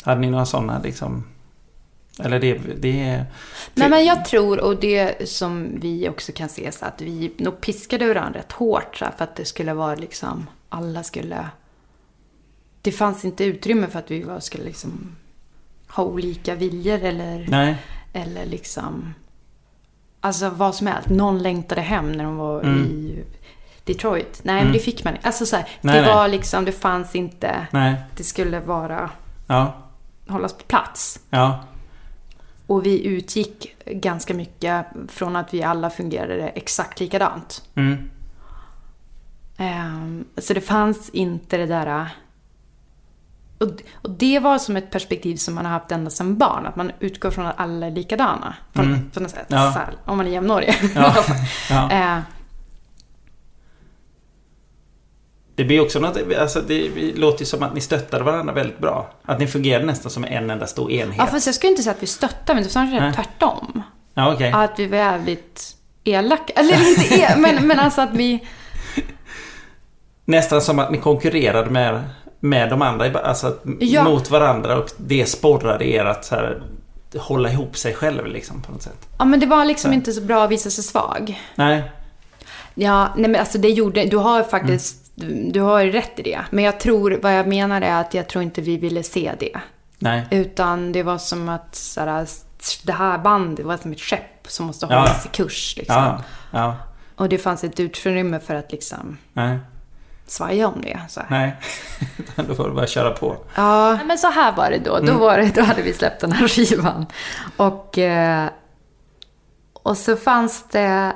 [0.02, 1.24] Hade ni några sådana liksom?
[2.18, 3.24] Eller det, det är...
[3.74, 7.60] Nej men jag tror, och det som vi också kan se, så att vi nog
[7.60, 11.48] piskade varandra rätt hårt så för att det skulle vara liksom, alla skulle...
[12.82, 15.16] Det fanns inte utrymme för att vi var, skulle liksom
[15.88, 17.76] ha olika viljor eller, Nej.
[18.12, 19.14] eller liksom...
[20.20, 21.08] Alltså vad som helst.
[21.08, 23.18] Någon längtade hem när de var i
[23.84, 24.40] Detroit.
[24.42, 25.26] Nej men det fick man inte.
[25.26, 26.14] Alltså så här, Nej, det nej.
[26.14, 27.66] var liksom, det fanns inte...
[27.70, 27.94] Nej.
[28.16, 29.10] Det skulle vara,
[29.46, 29.82] Ja.
[30.28, 31.20] hållas på plats.
[31.30, 31.64] Ja.
[32.72, 37.62] Och vi utgick ganska mycket från att vi alla fungerade exakt likadant.
[37.74, 38.10] Mm.
[39.56, 42.08] Ehm, så det fanns inte det där...
[43.58, 46.66] Och, och det var som ett perspektiv som man har haft ända sedan barn.
[46.66, 48.54] Att man utgår från att alla är likadana.
[48.72, 49.10] På, Mm.
[49.10, 49.46] på något sätt.
[49.48, 49.56] Ja.
[49.56, 50.74] Här, om man är jämnårig.
[50.94, 51.14] Ja.
[51.70, 51.90] ja.
[51.90, 52.20] Ehm,
[55.54, 59.10] Det blir också något, alltså det låter ju som att ni stöttade varandra väldigt bra.
[59.24, 61.16] Att ni fungerade nästan som en enda stor enhet.
[61.18, 63.14] ja, fast jag skulle inte säga att vi stöttar, men det snarare Nej.
[63.14, 63.82] tvärtom.
[64.14, 64.52] Ja, okej.
[64.52, 66.52] Att vi var jävligt elaka.
[66.56, 68.44] Eller inte el, men, men alltså att vi...
[70.24, 72.02] Nästan som att ni konkurrerade med,
[72.40, 74.04] med de andra, alltså Ja.
[74.04, 76.62] mot varandra och det sporrade er att så här,
[77.16, 79.08] hålla ihop sig själv liksom på något sätt.
[79.18, 81.40] Ja, men det var liksom inte så bra att visa sig svag.
[81.54, 81.82] Nej.
[82.74, 85.01] Ja, nej men alltså det gjorde, du har faktiskt.
[85.50, 86.40] Du har ju rätt i det.
[86.50, 89.60] Men jag tror, vad jag menar är att jag tror inte vi ville se det.
[89.98, 90.26] Nej.
[90.30, 92.26] Utan det var som att såhär,
[92.82, 94.98] det här bandet var som ett skepp som måste Ja.
[94.98, 95.74] hållas i kurs.
[95.76, 95.96] Liksom.
[95.96, 96.22] Ja.
[96.50, 96.76] Ja.
[97.16, 99.58] Och det fanns ett utrymme för att liksom Nej.
[100.26, 101.00] svaja om det.
[101.08, 101.26] Så här.
[101.30, 101.56] Nej.
[102.48, 103.36] Då får du bara köra på.
[103.54, 104.96] Ja, men så här var det då.
[104.96, 105.06] Mm.
[105.14, 107.06] Då, var det, då hade vi släppt den här skivan.
[107.56, 108.48] Och, eh,
[109.72, 111.12] och så fanns det...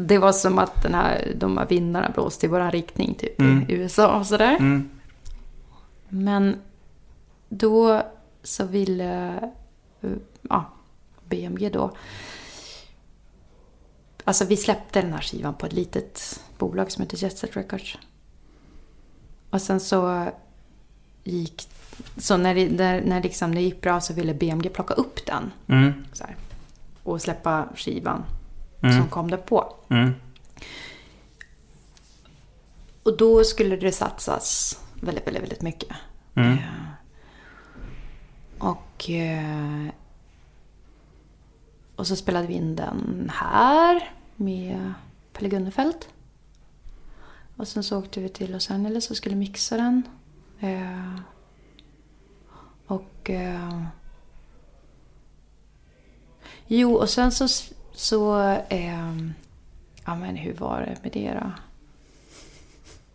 [0.00, 3.64] Det var som att den här, de här vindarna blåste i vår riktning, typ i
[3.68, 4.56] USA och sådär.
[4.56, 4.90] Mm.
[6.08, 6.56] Men
[7.48, 8.02] då
[8.42, 9.40] så ville
[10.42, 10.64] ja,
[11.28, 11.96] BMG då...
[14.24, 17.98] Alltså vi släppte den här skivan på ett litet bolag som heter Jet Set Records.
[19.50, 20.26] Och sen så
[21.24, 21.68] gick...
[22.16, 25.50] Så när det, när, när liksom det gick bra så ville BMG plocka upp den.
[25.66, 25.92] Mm.
[26.20, 26.36] Här,
[27.02, 28.24] och släppa skivan
[28.80, 28.96] Mm.
[28.96, 29.74] som kom där på.
[29.90, 30.14] Mm.
[33.02, 35.96] och då skulle det satsas väldigt, väldigt, väldigt mycket.
[36.34, 36.52] Mm.
[36.52, 36.58] Eh,
[38.58, 39.86] och, eh,
[41.96, 44.92] och så spelade vi in den här med
[45.32, 46.08] Pelle Gunnefelt.
[47.56, 50.02] Och sen så åkte vi till Los Angeles och skulle mixa den.
[50.60, 51.20] Eh,
[52.86, 53.30] och...
[56.66, 57.74] Jo, och sen så...
[57.98, 59.16] så eh,
[60.04, 61.50] ja, men hur var det med det då?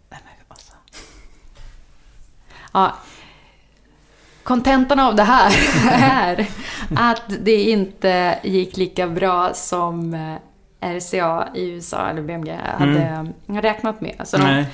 [0.09, 0.73] Nej, men alltså.
[2.73, 2.95] Ja.
[4.43, 5.53] Kontentan av det här
[5.91, 6.47] är
[6.95, 10.37] att det inte gick lika bra som eh,
[10.97, 14.21] RCA i USA eller BMG hade räknat med.
[14.23, 14.65] Så de, Nej.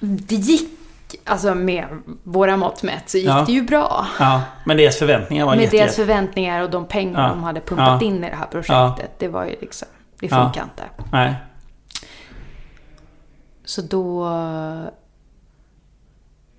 [0.00, 0.79] det gick,
[1.24, 1.86] alltså med
[2.24, 3.44] våra mått mätt, så gick Ja.
[3.46, 4.06] det ju bra.
[4.18, 7.28] Ja, men deras förväntningar var Med jätte, deras förväntningar och de pengar Ja.
[7.28, 8.06] de hade pumpat Ja.
[8.08, 9.10] in i det här projektet.
[9.18, 9.88] Det var ju liksom,
[10.20, 10.82] det funkar inte.
[11.12, 11.34] Nej.
[13.64, 14.28] Så då...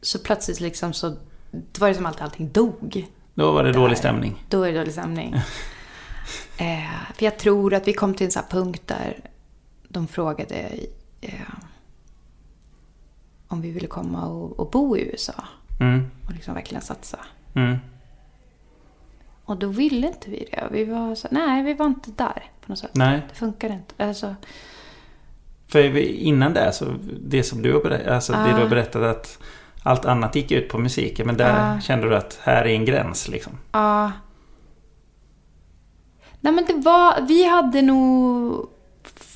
[0.02, 1.10] Så plötsligt liksom så...
[1.52, 3.08] Det var det som att allting dog.
[3.34, 3.80] Då var det Där.
[3.80, 4.44] dålig stämning.
[4.50, 5.34] Då är det dålig stämning.
[6.58, 9.18] eh, för jag tror att vi kom till en sån här punkt där
[9.88, 10.56] de frågade
[11.22, 11.32] eh,
[13.52, 15.34] om vi ville komma och, och bo i USA.
[15.80, 16.12] Mm.
[16.28, 17.18] Och liksom verkligen satsa.
[17.56, 17.78] Mm.
[19.46, 20.68] Och då ville inte vi det.
[20.72, 22.92] Vi var så, nej, vi var inte där på något sätt.
[22.96, 23.22] Nej.
[23.30, 24.06] Det funkar inte.
[24.08, 24.36] Alltså,
[25.68, 26.86] För innan det så,
[27.22, 28.56] det som du har berättat, alltså det Ja.
[28.56, 29.38] du har berättat att
[29.84, 31.28] allt annat gick ut på musiken.
[31.28, 31.82] Men där Ja.
[31.82, 33.54] kände du att här är en gräns liksom.
[33.72, 34.12] ja.
[36.44, 38.70] Nej men det var, vi hade nog...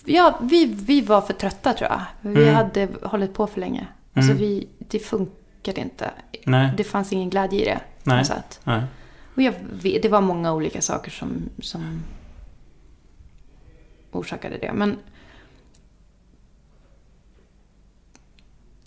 [0.05, 2.01] Ja, vi, vi var för trötta tror jag.
[2.21, 2.55] Vi Mm.
[2.55, 3.87] hade hållit på för länge.
[4.15, 4.41] Alltså Mm.
[4.43, 6.11] vi, det funkade inte.
[6.45, 6.73] Nej.
[6.77, 7.79] Det fanns ingen glädje i det.
[8.03, 8.25] Nej.
[8.63, 8.83] Nej.
[9.35, 9.53] Och jag,
[10.01, 12.03] det var många olika saker som, som
[14.11, 14.73] orsakade det.
[14.73, 14.97] Men,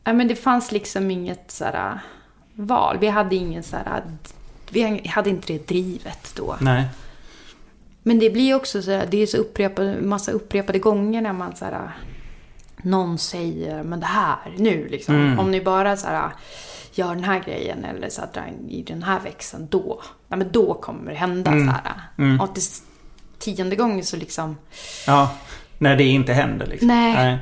[0.05, 2.01] ja, men det fanns liksom inget sådär,
[2.55, 2.99] val.
[2.99, 4.03] Vi hade ingen sådär,
[4.71, 6.57] vi hade inte det drivet då.
[6.61, 6.85] Nej.
[8.03, 11.65] Men det blir också så det är så upprepade, massa upprepade gånger när man så
[11.65, 11.91] här,
[12.83, 15.15] någon säger men det här nu liksom.
[15.15, 15.39] Mm.
[15.39, 16.31] Om ni bara så här,
[16.93, 20.03] gör den här grejen eller så här, drar i den här växeln då.
[20.29, 21.67] Ja, men då kommer det hända Mm.
[21.67, 21.93] så här.
[22.19, 22.41] Mm.
[22.41, 22.63] Och till
[23.39, 24.57] tionde gången så liksom,
[25.07, 25.31] Ja.
[25.79, 26.89] När det inte händer liksom.
[26.89, 27.15] Nej.
[27.15, 27.39] Nej.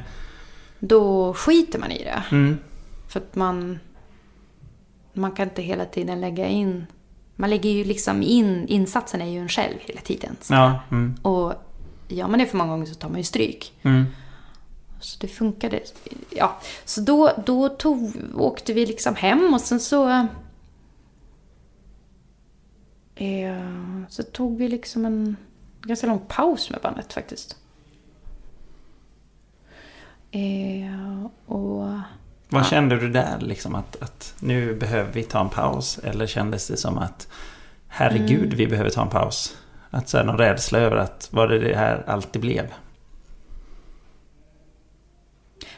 [0.78, 2.22] då skiter man i det.
[2.30, 2.58] Mm.
[3.08, 3.78] För att man,
[5.12, 6.86] man kan inte hela tiden lägga in,
[7.36, 10.36] man lägger ju liksom in, insatsen är ju en själv hela tiden.
[10.40, 10.54] Så.
[10.54, 10.80] Ja.
[10.90, 11.16] Mm.
[11.22, 11.52] Och
[12.08, 13.72] gör man det för många gånger så tar man ju stryk.
[15.00, 15.80] Så det funkade.
[16.30, 20.26] Ja, så då, då tog, åkte vi liksom hem och sen så...
[23.14, 23.62] Eh,
[24.08, 25.36] så tog vi liksom en
[25.82, 27.56] ganska lång paus med bandet faktiskt.
[30.30, 31.90] Eh, och...
[32.48, 35.98] Vad kände du där liksom att, att nu behöver vi ta en paus?
[35.98, 37.28] Eller kändes det som att
[37.88, 38.56] herregud Mm.
[38.56, 39.56] vi behöver ta en paus?
[39.90, 42.72] Att så här, någon rädsla över att var det det här alltid blev?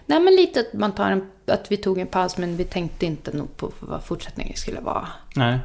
[0.08, 3.06] Nej men lite att man tar en, att vi tog en paus men vi tänkte
[3.06, 5.08] inte nog på vad fortsättningen skulle vara.
[5.36, 5.58] Nej.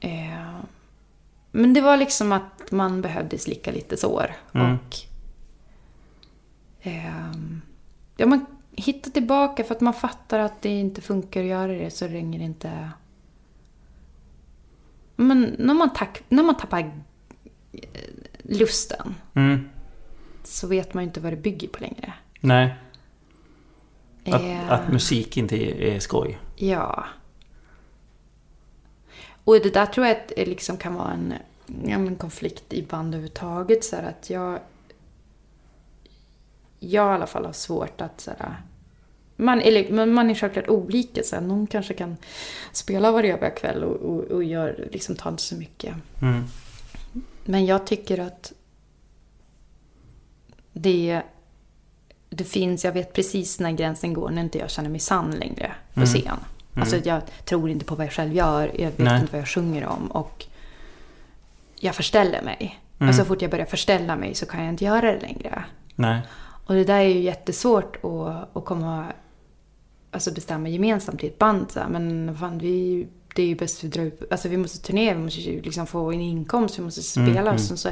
[0.00, 0.58] Eh,
[1.52, 4.34] men det var liksom att man behövde slicka lite sår.
[4.54, 4.74] Mm.
[4.74, 4.96] Och
[6.82, 7.60] ehm,
[8.16, 11.90] ja, man hittar tillbaka för att man fattar att det inte funkar att göra det
[11.90, 12.90] så ringer det inte...
[15.16, 16.90] Men när man, tack, när man tappar eh,
[18.42, 19.68] lusten Mm.
[20.44, 22.12] så vet man ju inte vad det bygger på längre.
[22.40, 22.74] Nej.
[24.24, 26.38] Att, Eh, att musik inte är, skoj.
[26.56, 27.04] Ja.
[29.44, 31.34] Och det där tror jag att det liksom kan vara en,
[31.66, 33.84] men konflikt i band överhuvudtaget.
[33.84, 34.58] Så att jag...
[36.80, 38.62] Jag i alla fall har svårt att så här,
[39.36, 41.22] man, eller, man är självklart olika.
[41.22, 42.16] Så här, någon kanske kan
[42.72, 45.94] spela varje kväll och, och, och gör, liksom, tar inte så mycket.
[46.22, 46.44] Mm.
[47.44, 48.52] Men jag tycker att
[50.72, 51.22] det,
[52.30, 55.72] det finns, jag vet precis när gränsen går när inte jag känner mig sann längre
[55.94, 56.06] på Mm.
[56.06, 56.36] scen.
[56.74, 59.20] Alltså jag tror inte på vad jag själv gör, jag vet Nej.
[59.20, 60.44] inte vad jag sjunger om och
[61.80, 62.80] jag förställer mig.
[62.98, 63.08] Mm.
[63.08, 65.64] Och så fort jag börjar förställa mig så kan jag inte göra det längre.
[65.94, 66.20] Nej.
[66.66, 69.06] Och det där är ju jättesvårt att, att komma,
[70.10, 71.70] alltså bestämma gemensamt i ett band.
[71.70, 71.88] Så här.
[71.88, 75.14] Men fan, vi, det är ju bäst att vi drar ut, alltså vi måste turnera,
[75.14, 77.40] vi måste liksom få en inkomst, vi måste spela.
[77.40, 77.88] Mm, Och sen så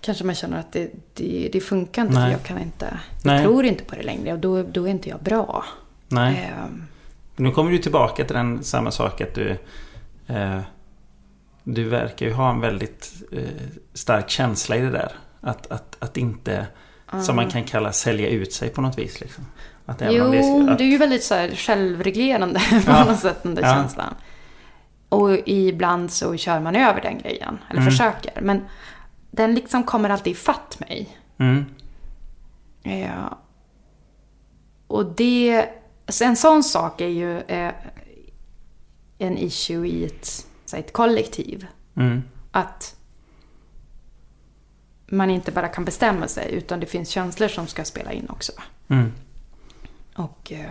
[0.00, 2.24] kanske man känner att det, det, det funkar inte, Nej.
[2.24, 5.08] för jag kan inte, jag tror inte på det längre och då, då är inte
[5.08, 5.64] jag bra.
[6.08, 6.50] Nej.
[6.64, 6.84] Ehm,
[7.36, 9.56] Nu kommer du tillbaka till den samma sak att du...
[10.26, 10.60] Eh,
[11.64, 13.42] du verkar ju ha en väldigt eh,
[13.94, 15.12] stark känsla i det där.
[15.40, 16.66] Att, att, att inte,
[17.26, 19.20] som man kan kalla sälja ut sig på något vis.
[19.20, 19.46] Liksom.
[19.86, 23.04] Att Jo, det, att, det är ju väldigt så här självreglerande på Ja.
[23.04, 23.74] något sätt, den där Ja.
[23.74, 24.14] känslan.
[25.08, 27.90] Och ibland så kör man över den grejen, eller Mm.
[27.90, 28.40] försöker.
[28.42, 28.64] Men
[29.30, 31.16] den liksom kommer alltid ifatt mig.
[31.38, 31.64] mm,
[32.82, 33.38] Ja.
[34.86, 35.68] Och det,
[36.08, 37.72] så en sån sak är ju eh,
[39.18, 41.66] en issue i ett, ett kollektiv.
[41.96, 42.96] mm, Att
[45.06, 48.52] man inte bara kan bestämma sig, utan det finns känslor som ska spela in också.
[48.88, 49.12] mm,
[50.14, 50.70] Och, eh,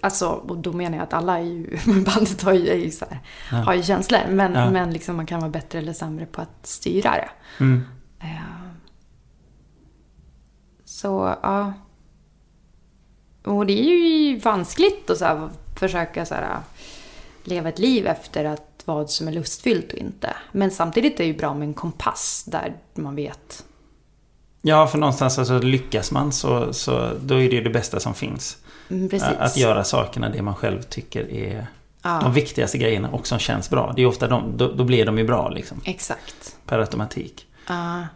[0.00, 3.74] alltså, och då menar jag att alla ju, bandet har ju, ju så här, har
[3.74, 4.20] ju känslor.
[4.30, 4.70] Men, Ja.
[4.70, 7.28] men liksom man kan vara bättre eller sämre på att styra det.
[7.60, 7.82] mm.
[8.26, 8.70] Eh,
[10.84, 11.72] Så, ja.
[13.44, 16.58] Och det är ju vanskligt att så här, försöka så här,
[17.44, 20.36] leva ett liv efter att vad som är lustfyllt och inte.
[20.52, 23.64] Men samtidigt är det ju bra med en kompass där man vet.
[24.62, 28.14] Ja, för någonstans alltså, lyckas man så, så då är det ju det bästa som
[28.14, 28.58] finns.
[28.90, 29.28] Mm, Precis.
[29.38, 31.66] Att göra sakerna det man själv tycker är
[32.02, 32.20] Ja.
[32.22, 33.92] de viktigaste grejerna och som känns bra.
[33.96, 35.80] Det är ofta de, då, då blir de ju bra liksom.
[35.84, 36.56] Exakt.
[36.66, 37.45] Per automatik.
[37.66, 38.06] Ja.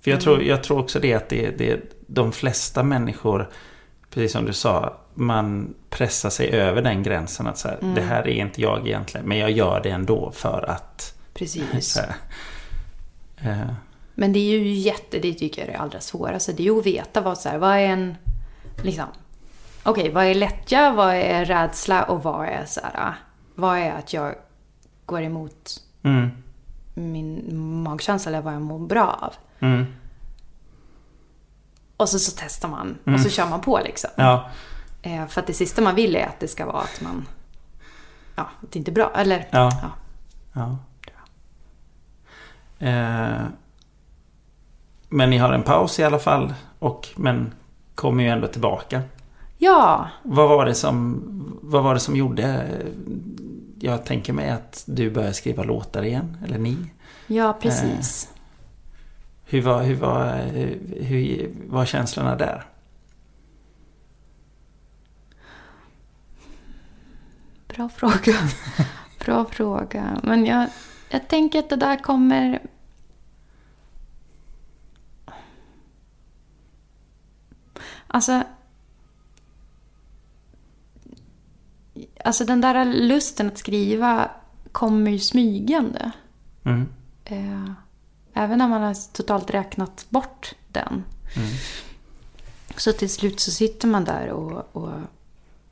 [0.00, 3.50] För jag tror, jag tror också det att det, det de flesta människor,
[4.10, 8.28] precis som du sa, man pressar sig över den gränsen att så här, det här
[8.28, 11.14] är inte jag egentligen, men jag gör det ändå för att...
[11.34, 11.96] Precis.
[11.96, 12.14] Här,
[13.52, 13.72] eh,
[14.14, 16.52] Men det är ju jätte, det tycker jag är det allra svåraste.
[16.52, 18.16] Det är ju att veta vad, så här, vad är en,
[18.82, 19.06] liksom,
[19.82, 23.14] okej, vad är lättja, vad är rädsla och vad är så här,
[23.54, 24.34] vad är att jag
[25.06, 26.30] går emot mm,
[26.94, 29.34] min magkänsla eller vad jag mår bra av.
[29.68, 29.84] mm,
[31.96, 34.10] Och så, så testar man och så kör man på liksom.
[34.16, 34.50] ja,
[35.04, 37.26] Eh, för att det sista man vill är att det ska vara att man,
[38.36, 39.12] ja, att det inte är bra.
[39.14, 39.72] Eller, Ja.
[39.82, 39.90] ja.
[40.52, 40.76] ja.
[42.86, 43.42] Eh,
[45.08, 47.54] men ni har en paus i alla fall, och, men
[47.94, 49.02] kommer ju ändå tillbaka.
[49.58, 51.22] ja, Vad var det som,
[51.62, 52.66] vad var det som gjorde...
[53.84, 56.76] Jag tänker mig att du började skriva låtar igen, eller ni.
[57.26, 58.32] ja, precis.
[59.44, 60.36] Hur var, hur var,
[61.00, 62.66] hur var känslorna där?
[67.68, 68.34] Bra fråga.
[69.24, 70.20] Bra fråga.
[70.22, 70.66] Men jag,
[71.08, 72.62] jag tänker att det där kommer...
[78.06, 78.42] Alltså...
[82.24, 84.30] Alltså den där lusten att skriva
[84.72, 86.10] kommer ju smygande.
[86.64, 86.88] Mm.
[87.24, 87.70] Eh,
[88.34, 91.04] även när man har totalt räknat bort den.
[92.76, 94.92] Så till slut så sitter man där och, och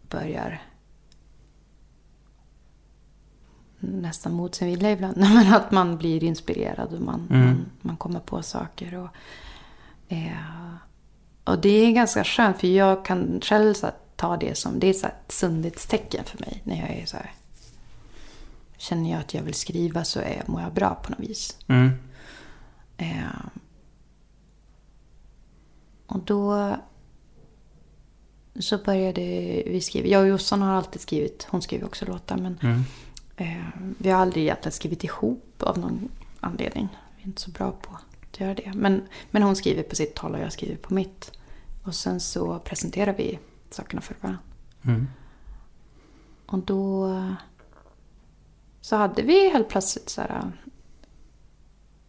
[0.08, 0.62] börjar
[3.80, 5.16] nästan mot sin vilja ibland.
[5.34, 7.46] Men att man blir inspirerad och man, Mm.
[7.46, 8.94] man, man kommer på saker.
[8.94, 9.08] Och,
[10.12, 10.74] eh,
[11.44, 13.90] och det är ganska skönt för jag kan själv så
[14.20, 16.60] ta det som det är så ett sundhetstecken för mig.
[16.64, 17.32] När jag är så här,
[18.76, 21.56] känner jag att jag vill skriva så är, mår jag bra på något vis.
[21.68, 21.90] Mm.
[22.96, 23.46] Eh,
[26.06, 26.76] och då
[28.58, 29.20] så började
[29.66, 30.08] vi skriva.
[30.08, 31.46] Jag och Jossan har alltid skrivit.
[31.50, 32.36] Hon skriver också låtar.
[32.36, 32.82] Men Mm.
[33.36, 33.66] eh,
[33.98, 36.08] vi har aldrig egentligen skrivit ihop av någon
[36.40, 36.88] anledning.
[37.16, 37.94] Vi är inte så bra på
[38.30, 38.72] att göra det.
[38.74, 41.32] Men, men hon skriver på sitt tal och jag skriver på mitt.
[41.84, 43.38] Och sen så presenterar vi
[43.74, 44.42] sakerna för varandra.
[44.82, 45.08] Mm.
[46.46, 47.14] Och då
[48.80, 50.52] så hade vi helt plötsligt så här.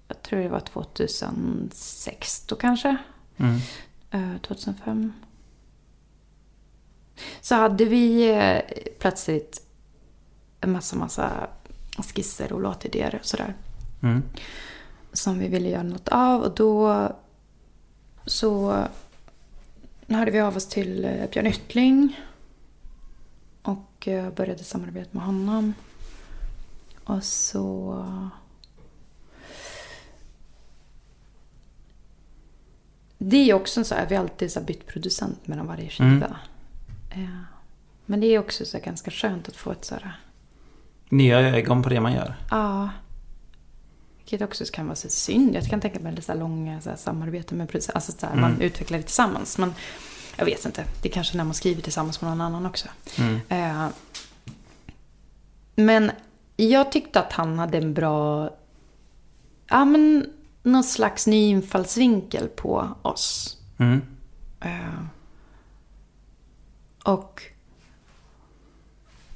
[0.07, 2.97] Jag tror det var 2006 då kanske.
[3.37, 3.59] Mm.
[4.11, 5.13] Eh, 2005.
[7.41, 8.61] Så hade vi eh,
[8.99, 9.67] plötsligt
[10.61, 11.47] en massa, massa
[11.97, 13.55] skisser och låtidéer och sådär.
[14.01, 14.23] Mm.
[15.13, 16.41] Som vi ville göra något av.
[16.41, 17.07] Och då
[18.25, 18.83] så
[20.15, 22.19] hörde vi av oss till eh, Björn Yttling.
[23.61, 25.73] Och eh, började samarbeta med honom.
[27.03, 28.05] Och så...
[33.17, 36.37] Det är också så här, vi har alltid så bytt producent mellan varje skiva.
[37.09, 37.41] Eh,
[38.05, 40.19] Men det är också så ganska skönt att få ett så här...
[41.09, 42.35] Nya ögon på det man gör.
[42.49, 42.89] Ja.
[44.31, 45.55] Vilket också kan vara så synd.
[45.55, 47.95] Jag kan tänka mig lite så långa så här samarbeten med producenter.
[47.95, 49.57] Alltså så här, man utvecklar det tillsammans.
[49.57, 49.73] Men
[50.37, 50.85] jag vet inte.
[51.01, 52.87] Det är kanske när man skriver tillsammans med någon annan också.
[53.49, 53.87] Eh,
[55.75, 56.11] men
[56.55, 58.49] jag tyckte att han hade en bra...
[59.67, 60.29] Ja, men
[60.63, 63.57] någon slags ny infallsvinkel på oss.
[63.77, 64.01] Mm.
[64.59, 65.03] Eh,
[67.03, 67.43] och,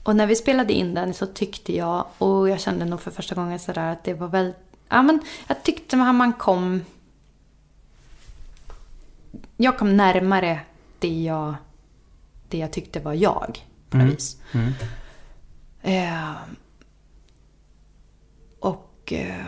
[0.03, 3.35] och när vi spelade in den så tyckte jag, och jag kände nog för första
[3.35, 4.53] gången sådär att det var väl...
[4.89, 6.81] Ja, men jag tyckte att man kom...
[9.57, 10.59] Jag kom närmare
[10.99, 11.55] det jag,
[12.49, 13.65] det jag tyckte var jag.
[13.89, 14.37] På något vis.
[15.81, 16.33] Eh,
[18.59, 19.13] och...
[19.13, 19.45] Eh,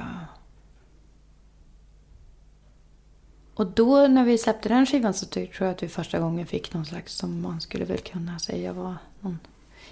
[3.54, 6.74] och då när vi släppte den skivan så tror jag att vi första gången fick
[6.74, 9.40] någon slags, som man skulle väl kunna säga var någon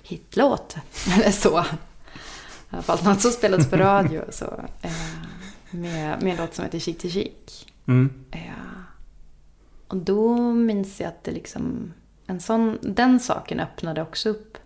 [0.04, 0.76] hitlåt.
[1.16, 1.66] Eller så.
[2.72, 4.22] I alla fall något som spelades på radio.
[4.30, 4.46] Så,
[4.82, 4.92] eh,
[5.72, 7.74] med, med en låt som heter Kik till kik.
[7.88, 8.14] Mm.
[8.32, 8.40] Eh,
[9.88, 11.94] och då minns jag att det liksom,
[12.28, 14.58] en sån, den saken öppnade också upp.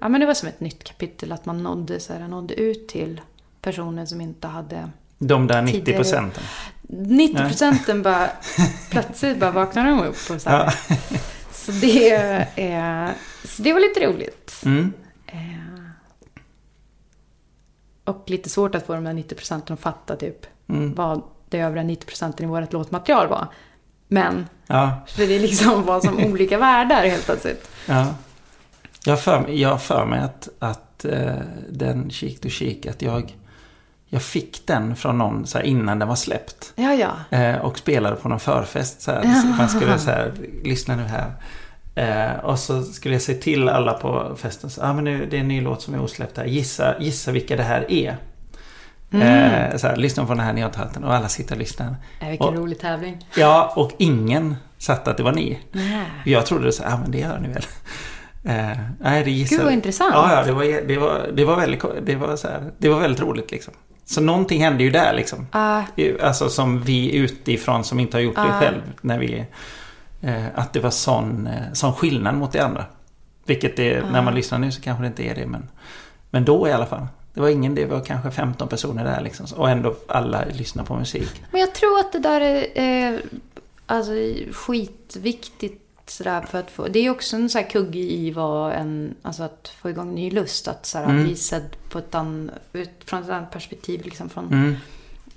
[0.00, 2.88] Ja men det var som ett nytt kapitel, att man nådde, så här, nådde ut
[2.88, 3.20] till
[3.62, 4.90] personer som inte hade...
[5.18, 6.42] De där 90 Tidigare- procenten.
[6.82, 8.30] 90 procenten bara,
[8.90, 10.74] plötsligt bara vaknade de upp och så här.
[11.52, 12.10] Så det,
[12.56, 13.12] är,
[13.44, 14.62] så det var lite roligt.
[14.64, 14.92] Mm.
[18.08, 20.94] Och lite svårt att få de där 90 procenten att fatta typ Mm.
[20.94, 23.46] vad det övriga 90 procenten i vårt låtmaterial var.
[24.08, 27.70] Men, Ja, för det liksom var som olika världar helt plötsligt.
[27.86, 28.06] ja.
[29.04, 31.32] Jag för, jag för mig att, att eh,
[31.70, 33.36] den Chic to Chic, att jag,
[34.06, 36.72] jag fick den från någon så här, innan den var släppt.
[36.76, 37.36] Ja, ja.
[37.38, 39.00] Eh, och spelade på någon förfest.
[39.02, 40.32] Så här, så man skulle så här,
[40.64, 41.32] lyssna nu här.
[41.98, 44.70] Eh, och så skulle jag säga till alla på festen.
[44.70, 46.44] Så, ah, men nu, det är en ny låt som är osläppt här.
[46.44, 48.16] Gissa, gissa vilka det här är.
[49.10, 51.04] Eh, så här, lyssna på den här ni har den.
[51.04, 51.96] Och alla sitter och lyssnar.
[52.20, 53.26] Äh, vilken Och- rolig tävling.
[53.36, 55.58] Ja, och ingen satte att det var ni.
[55.72, 56.04] Nej.
[56.24, 57.64] Jag trodde så här, ah, men det gör ni väl.
[58.44, 59.56] Eh, nej, det gissade.
[59.58, 60.10] Gud, vad intressant.
[60.14, 63.00] Ja, ja det, var, det, var, det, var väldigt, det, var så här, det var
[63.00, 63.74] väldigt roligt liksom.
[64.04, 65.46] Så någonting hände ju där liksom.
[65.52, 65.82] Ah,
[66.22, 68.60] Alltså som vi utifrån som inte har gjort det Ah.
[68.60, 68.80] själv.
[69.00, 69.44] När vi,
[70.54, 72.84] att det var sån, eh, sån skillnad mot det andra.
[73.44, 75.46] Vilket det, när man lyssnar nu så kanske det inte är det.
[75.46, 75.68] Men,
[76.30, 77.06] men då i alla fall.
[77.34, 79.46] Det var ingen, det var kanske 15 personer där liksom.
[79.56, 81.42] Och ändå alla lyssnar på musik.
[81.50, 83.20] men jag tror att det där är eh,
[83.86, 84.12] alltså,
[84.52, 89.14] skitviktigt sådär för att få, det är också en så här kugge i vad en,
[89.22, 90.68] alltså att få igång ny lust.
[90.68, 94.46] Att så här, bli sedd på ett an, ut, från ett annat perspektiv liksom från
[94.46, 94.76] Mm.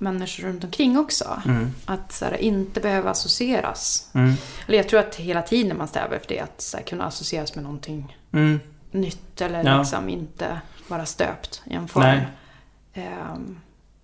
[0.02, 1.42] Människor runt omkring också.
[1.86, 4.10] Att så här, inte behöva associeras.
[4.14, 4.34] Mm.
[4.68, 7.56] Eller jag tror att hela tiden man strävar efter det, att så här, kunna associeras
[7.56, 8.60] med någonting Mm.
[8.92, 9.78] nytt eller Ja.
[9.80, 12.04] liksom inte vara stöpt i en form.
[12.04, 12.28] Nej.
[12.94, 13.60] Ehm,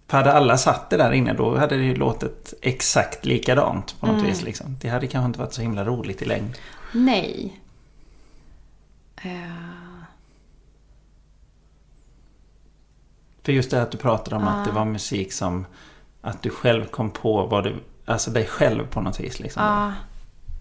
[0.07, 4.05] För hade alla satt det där inne då hade det ju låtit exakt likadant på
[4.07, 4.43] något vis.
[4.43, 4.77] Liksom.
[4.81, 6.57] Det hade kanske inte varit så himla roligt i längd.
[6.93, 7.59] nej.
[9.21, 9.31] Eh,
[13.47, 15.65] För just det att du pratade om att det var musik som
[16.21, 17.75] att du själv kom på vad du,
[18.05, 19.39] alltså dig själv på något vis.
[19.39, 19.63] Liksom.
[19.63, 19.93] Ja,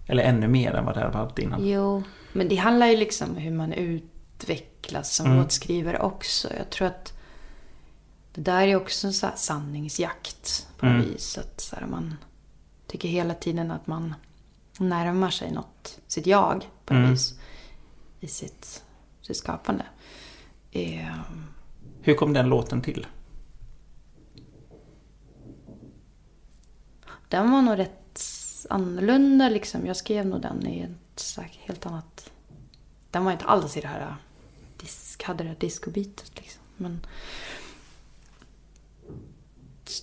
[0.05, 1.67] Eller ännu mer än vad det hade varit innan.
[1.67, 2.03] jo.
[2.33, 5.37] Men det handlar ju liksom om hur man utvecklas som Mm.
[5.37, 6.47] låtskrivare också.
[6.57, 7.13] Jag tror att
[8.33, 11.11] det där är också en så sanningsjakt på något Mm.
[11.11, 11.37] vis.
[11.37, 12.15] Att så här, man
[12.87, 14.15] tycker hela tiden att man
[14.79, 17.11] närmar sig något, sitt jag på något Mm.
[17.11, 17.39] vis.
[18.19, 18.83] I sitt,
[19.21, 19.85] sitt skapande.
[20.71, 21.07] Eh,
[22.07, 23.07] hur kom den låten till?
[27.27, 28.19] Den var nog rätt
[28.69, 29.85] annorlunda liksom.
[29.85, 32.31] Jag skrev nog den i ett helt annat...
[33.11, 34.13] Den var inte alls i det här äh,
[34.77, 36.61] disk, hade det här discobitet liksom.
[36.77, 37.05] Men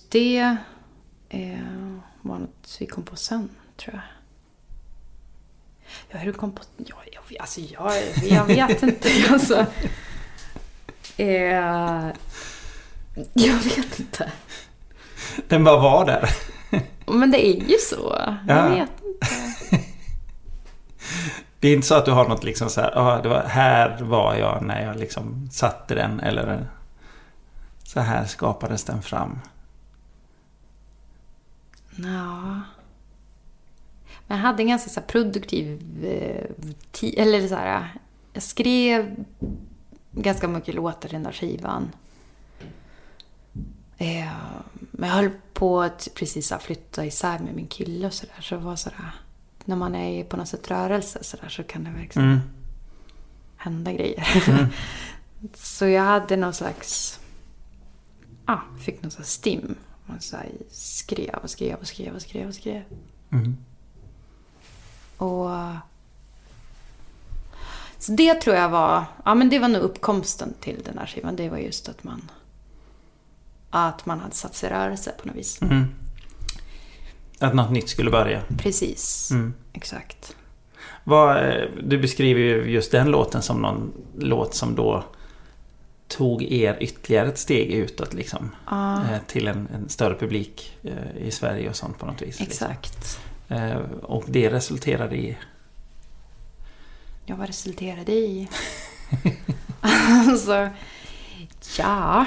[0.09, 0.57] det
[1.29, 1.59] eh,
[2.21, 4.03] var något vi kom på sen, tror jag.
[6.09, 6.63] Ja, hur kom på...
[6.77, 7.93] Ja, jag, alltså, jag,
[8.23, 9.09] jag vet inte.
[9.29, 9.65] Alltså,
[11.17, 12.07] eh,
[13.33, 14.31] jag vet inte.
[15.47, 16.29] Den bara var där.
[17.07, 18.15] Men det är ju så.
[18.47, 18.69] Jag Ja.
[18.69, 19.27] vet inte.
[21.59, 24.01] Det är inte så att du har något liksom så här, ah, det var här
[24.01, 26.67] var jag när jag liksom satte den eller
[27.83, 29.39] så här skapades den fram.
[31.95, 32.61] Ja.
[34.27, 36.45] Men jag hade en ganska så här produktiv eh,
[36.91, 37.13] tid.
[37.17, 37.87] Eller så här,
[38.33, 39.15] jag skrev
[40.15, 41.91] ganska mycket låtar i den där skivan.
[43.97, 44.31] Eh,
[44.91, 48.41] men jag höll på att precis här flytta isär med min kille och sådär.
[48.41, 49.11] Så det var sådär,
[49.65, 52.39] när man är på något sätt rörelse så, där, så kan det verkligen Mm.
[53.57, 54.27] hända grejer.
[55.53, 57.19] så jag hade någon slags...
[58.45, 59.75] Ja, fick någon slags stim.
[60.05, 62.83] Man så här skrev och skrev och skrev och skrev och skrev.
[63.31, 63.57] Mm.
[65.17, 65.49] Och...
[67.99, 69.03] Så det tror jag var...
[69.25, 71.35] Ja, men det var nog uppkomsten till den här skivan.
[71.35, 72.31] Det var just att man...
[73.69, 75.61] Att man hade satt sig i rörelse på något vis.
[75.61, 75.85] Mm.
[77.39, 78.41] Att något nytt skulle börja.
[78.57, 79.31] Precis.
[79.31, 79.53] Mm.
[79.73, 80.35] Exakt.
[81.03, 85.03] Vad, eh, du beskriver ju just den låten som någon låt som då
[86.07, 88.51] tog er ytterligare ett steg utåt liksom.
[88.71, 92.39] Eh, Till en, en större publik eh, i Sverige och sånt på något vis.
[92.39, 92.67] liksom.
[92.71, 93.19] Exakt.
[93.47, 95.37] Eh, Och det resulterade i
[97.27, 98.47] Ja, vad resulterade det i?
[99.81, 100.69] alltså,
[101.77, 102.25] ja.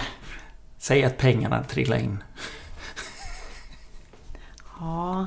[0.79, 2.23] Säg att pengarna trillar in.
[4.81, 5.27] Ja.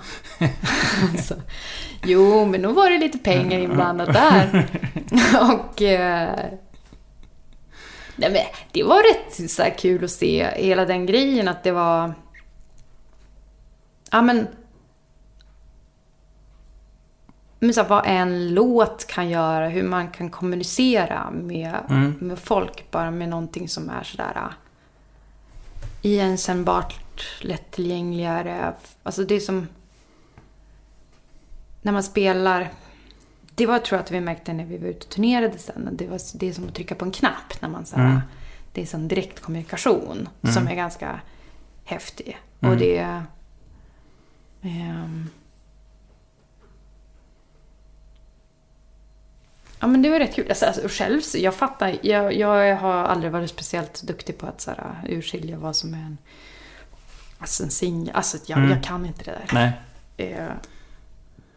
[1.11, 1.41] alltså,
[2.03, 4.65] jo, men nog var det lite pengar inblandat där.
[5.41, 5.81] Och...
[5.81, 6.35] Eh,
[8.15, 8.41] nej, men
[8.71, 12.13] det var rätt så här, kul att se hela den grejen att det var...
[14.11, 14.47] Ja, men...
[17.63, 21.77] Men så här, vad en låt kan göra, hur man kan kommunicera med,
[22.19, 24.51] med folk bara med någonting som är sådär äh,
[26.01, 28.73] igenkännbart, lättillgängligare.
[29.03, 29.67] Alltså det är som
[31.81, 32.69] när man spelar.
[33.55, 35.89] Det var tror jag att vi märkte när vi var ute och turnerade sen.
[35.91, 37.61] Det, var, det är som att trycka på en knapp.
[37.61, 38.21] när man så här,
[38.73, 41.19] Det är som direktkommunikation som är ganska
[41.85, 42.37] häftig.
[42.59, 43.23] Och det är...
[44.61, 45.29] ehm,
[49.81, 50.49] Ja men det var rätt kul.
[50.49, 54.61] Alltså, alltså, själv, så jag fattar, jag, jag har aldrig varit speciellt duktig på att
[54.61, 56.17] så här, urskilja vad som är en,
[57.39, 58.15] alltså, en singel.
[58.15, 59.45] Alltså jag, jag kan inte det där.
[59.53, 59.71] Nej.
[60.17, 60.47] Eh,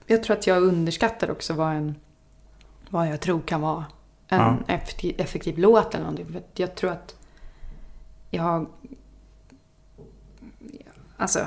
[0.07, 1.95] jag tror att jag underskattar också vad, en,
[2.89, 3.85] vad jag tror kan vara
[4.29, 4.75] en Ja.
[4.75, 6.27] effektiv, effektiv låt eller någonting.
[6.33, 7.15] För jag tror att
[8.31, 8.67] jag...
[11.17, 11.47] Alltså...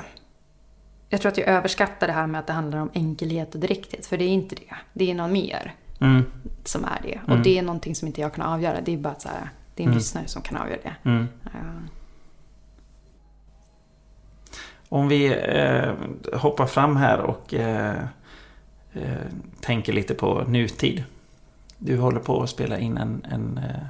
[1.08, 4.06] Jag tror att jag överskattar det här med att det handlar om enkelhet och direkthet.
[4.06, 4.74] För det är inte det.
[4.92, 6.24] Det är någon mer Mm.
[6.64, 7.20] som är det.
[7.32, 8.80] Och det är någonting som inte jag kan avgöra.
[8.80, 10.94] Det är bara så här, det är en lyssnare som kan avgöra det.
[11.10, 11.28] Mm.
[11.44, 11.50] Ja.
[14.88, 15.92] Om vi eh,
[16.38, 17.98] hoppar fram här och eh,
[18.92, 19.02] eh,
[19.60, 21.04] tänker lite på nutid.
[21.78, 23.86] Du håller på att spela in en, en eh,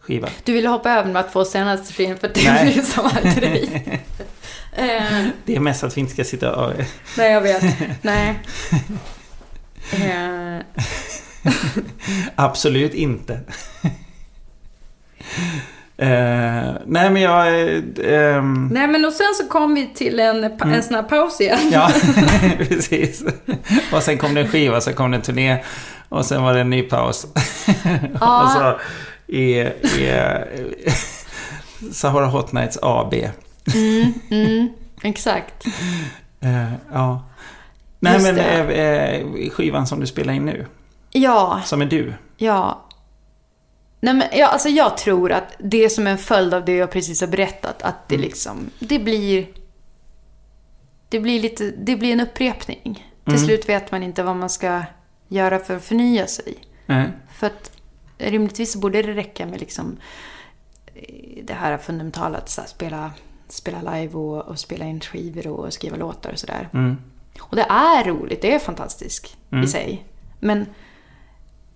[0.00, 0.28] skiva.
[0.44, 2.72] Du ville hoppa över de två senaste filmerna för det Nej.
[2.72, 4.02] blir grej.
[4.72, 6.72] eh, Det är mest att vi inte ska sitta och...
[7.18, 7.64] nej, jag vet.
[8.04, 8.40] Nej.
[12.36, 13.40] Absolut inte.
[15.98, 17.46] Eh, nej men jag...
[18.04, 21.40] ehm, nej, men och sen så kom vi till en, pa- en sån här paus
[21.40, 21.58] igen.
[21.72, 21.90] ja,
[22.58, 23.24] precis.
[23.92, 25.58] Och sen kom det en skiva, sen kom det en turné.
[26.08, 27.26] Och sen var det en ny paus.
[28.20, 28.42] Ja.
[28.44, 28.78] och så
[29.32, 30.12] i, i
[31.92, 33.14] Sahara Hot Nights AB.
[34.30, 34.68] Mm,
[35.02, 35.64] exakt.
[36.40, 37.24] Eh, ja.
[38.00, 38.72] Nej Just men det.
[38.74, 40.66] eh, skivan som du spelar in nu,
[41.16, 42.14] Ja, som är du.
[42.36, 42.82] ja.
[44.00, 46.90] Nej, men, ja, alltså jag tror att det som är en följd av det jag
[46.90, 49.46] precis har berättat, att det liksom, det blir...
[51.08, 53.12] Det blir lite, det blir en upprepning.
[53.24, 54.82] Till slut vet man inte vad man ska
[55.28, 56.54] göra för att förnya sig.
[56.86, 57.10] Nej.
[57.34, 57.70] För att
[58.18, 59.96] rimligtvis borde det räcka med liksom
[60.94, 63.10] eh, det här fundamentala att spela,
[63.48, 66.68] spela live och, och spela in skivor och skriva låtar och sådär.
[67.40, 70.04] Och det är roligt, det är fantastiskt i sig.
[70.40, 70.66] Men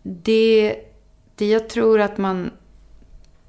[0.03, 0.77] det,
[1.35, 2.51] det jag tror att man...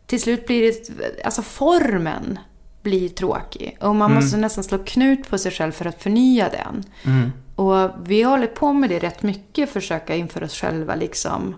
[0.06, 1.26] Till slut blir det...
[1.26, 2.40] Alltså formen
[2.82, 3.78] blir tråkig.
[3.82, 6.84] Och man måste nästan slå knut på sig själv för att förnya den.
[7.56, 11.56] Och vi håller på med det rätt mycket, försöka inför oss själva liksom.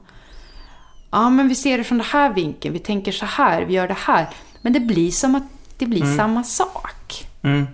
[1.11, 3.87] Ja, men vi ser det från den här vinkeln, vi tänker så här, vi gör
[3.87, 4.27] det här.
[4.61, 5.43] Men det blir som att
[5.77, 7.27] det blir samma sak.
[7.41, 7.67] Mm.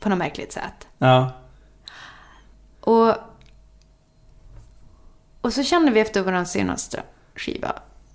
[0.00, 0.86] På något märkligt sätt.
[0.98, 1.32] Ja.
[2.80, 3.14] Och,
[5.40, 7.02] och så kände vi efter vår senaste
[7.34, 7.72] skiva,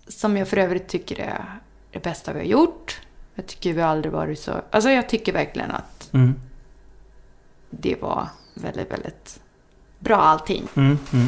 [0.08, 1.60] som jag för övrigt tycker är
[1.92, 3.02] det bästa vi har gjort.
[3.36, 4.62] Jag tycker vi aldrig varit så...
[4.72, 6.36] Alltså jag tycker verkligen att Mm.
[7.70, 9.40] det var väldigt, väldigt
[10.00, 10.68] bra allting.
[10.76, 10.98] Mm.
[11.14, 11.28] Mm.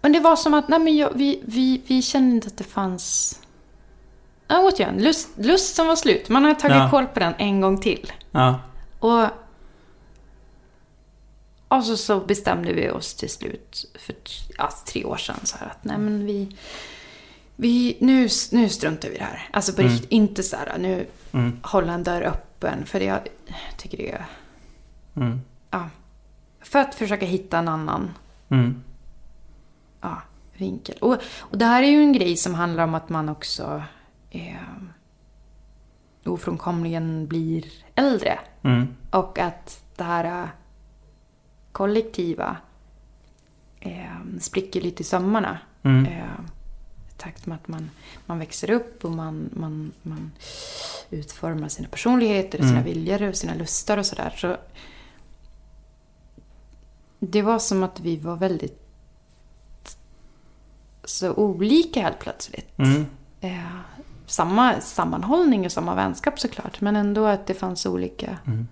[0.00, 2.64] Men det var som att, nej men jag, vi, vi, vi kände inte att det
[2.64, 3.38] fanns...
[4.48, 6.28] Ja, återigen, lust, lust som var slut.
[6.28, 6.90] Man har tagit Ja.
[6.90, 8.12] koll på den en gång till.
[8.30, 8.60] Ja.
[8.98, 9.26] Och,
[11.76, 14.14] och så, så bestämde vi oss till slut för
[14.58, 16.56] ja, tre år sedan så här att nej men vi,
[17.56, 19.48] vi nu, nu struntar vi i det här.
[19.52, 21.58] Alltså på riktigt, inte så här nu Mm.
[21.62, 22.86] hålla en dörr öppen.
[22.86, 23.20] För jag
[23.78, 24.26] tycker det är,
[25.16, 25.40] Mm.
[25.70, 25.88] ja.
[26.60, 28.10] För att försöka hitta en annan
[28.48, 28.82] Mm.
[30.00, 30.22] ja,
[30.56, 30.96] vinkel.
[31.00, 33.82] Och, och det här är ju en grej som handlar om att man också
[34.30, 34.54] eh,
[36.24, 37.64] ofrånkomligen blir
[37.94, 38.38] äldre.
[38.62, 38.96] Mm.
[39.10, 40.48] Och att det här
[41.74, 42.56] kollektiva
[43.80, 45.58] eh, spricker lite i sömmarna.
[45.82, 46.06] Mm.
[46.06, 46.24] Eh,
[47.10, 47.90] I takt med att man,
[48.26, 50.32] man växer upp och man, man, man
[51.10, 52.84] utformar sina personligheter, och sina Mm.
[52.84, 54.34] viljor och sina lustar och sådär.
[54.36, 54.56] Så
[57.18, 58.80] det var som att vi var väldigt
[61.04, 62.78] så olika helt plötsligt.
[62.78, 63.06] Mm.
[63.40, 63.76] Eh,
[64.26, 68.38] samma sammanhållning och samma vänskap såklart, men ändå att det fanns olika.
[68.44, 68.66] Det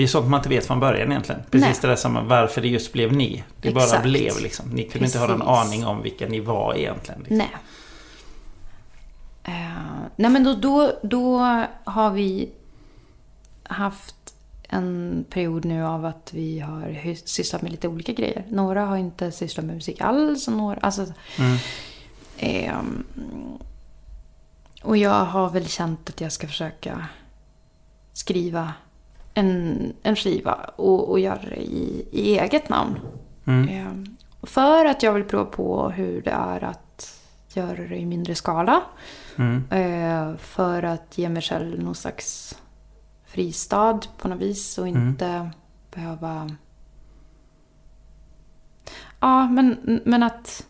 [0.00, 1.42] Det är sånt man inte vet från början egentligen.
[1.50, 1.78] Precis Nej.
[1.82, 3.44] det där som varför det just blev ni.
[3.60, 4.02] Det bara Exakt.
[4.02, 4.70] blev liksom.
[4.70, 5.66] Ni kunde inte ha någon Precis.
[5.66, 7.20] aning om vilka ni var egentligen.
[7.20, 7.36] Liksom.
[7.38, 7.56] Nej.
[9.44, 11.38] Eh, nej men då, då, då
[11.84, 12.50] har vi
[13.62, 14.34] haft
[14.68, 18.44] en period nu av att vi har sysslat med lite olika grejer.
[18.48, 20.48] Några har inte sysslat med musik alls.
[20.48, 21.06] Och några, alltså,
[22.38, 23.04] ehm,
[24.82, 27.06] och jag har väl känt att jag ska försöka
[28.12, 28.72] skriva
[29.34, 32.98] en, en skiva och, och göra det i, i eget namn.
[33.70, 37.20] Ehm, för att jag vill prova på hur det är att
[37.54, 38.82] göra det i mindre skala.
[39.70, 42.58] Eh, för att ge mig själv någon slags
[43.26, 45.50] fristad på något vis och inte
[45.94, 46.50] behöva...
[49.20, 50.66] Ja, men, men att...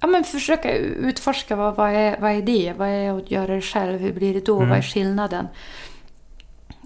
[0.00, 2.74] Ja, men försöka utforska vad, vad, är, vad är det?
[2.76, 3.98] Vad är att göra det själv?
[3.98, 4.58] Hur blir det då?
[4.58, 5.48] Vad är skillnaden?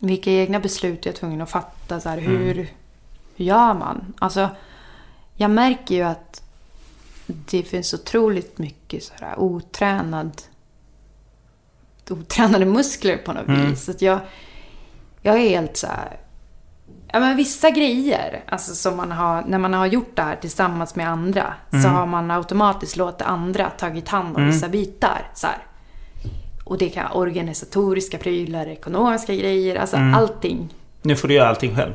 [0.03, 2.01] Vilka egna beslut är jag tvungen att fatta?
[2.01, 2.55] Så här, hur,
[3.37, 4.15] hur gör man?
[4.19, 4.49] Alltså,
[5.37, 6.43] jag märker ju att
[7.27, 10.43] det finns otroligt mycket så här otränad,
[12.11, 13.85] otränade muskler på något vis.
[13.85, 14.21] Så att jag,
[15.23, 16.17] jag är helt så här...
[17.13, 20.95] Ja, men vissa grejer, alltså som man har, när man har gjort det här tillsammans
[20.95, 25.31] med andra, så har man automatiskt låtit andra tagit hand om vissa bitar.
[25.35, 25.59] Så här.
[26.71, 30.75] Och det kan vara organisatoriska prylar, ekonomiska grejer, alltså allting.
[31.03, 31.95] Nu får du göra allting själv.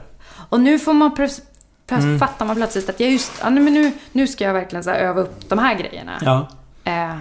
[0.50, 1.42] Och nu får man plöts-
[1.88, 4.90] plöts- fattar man plötsligt att jag just, ja, men nu, nu ska jag verkligen så
[4.90, 6.20] öva upp de här grejerna.
[6.22, 6.48] Ja.
[6.84, 7.20] Eh,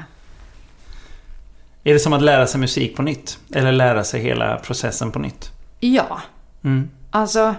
[1.85, 3.39] Är det som att lära sig musik på nytt?
[3.55, 5.51] Eller lära sig hela processen på nytt?
[5.81, 6.20] ja.
[6.64, 6.90] Mm.
[7.10, 7.55] Alltså...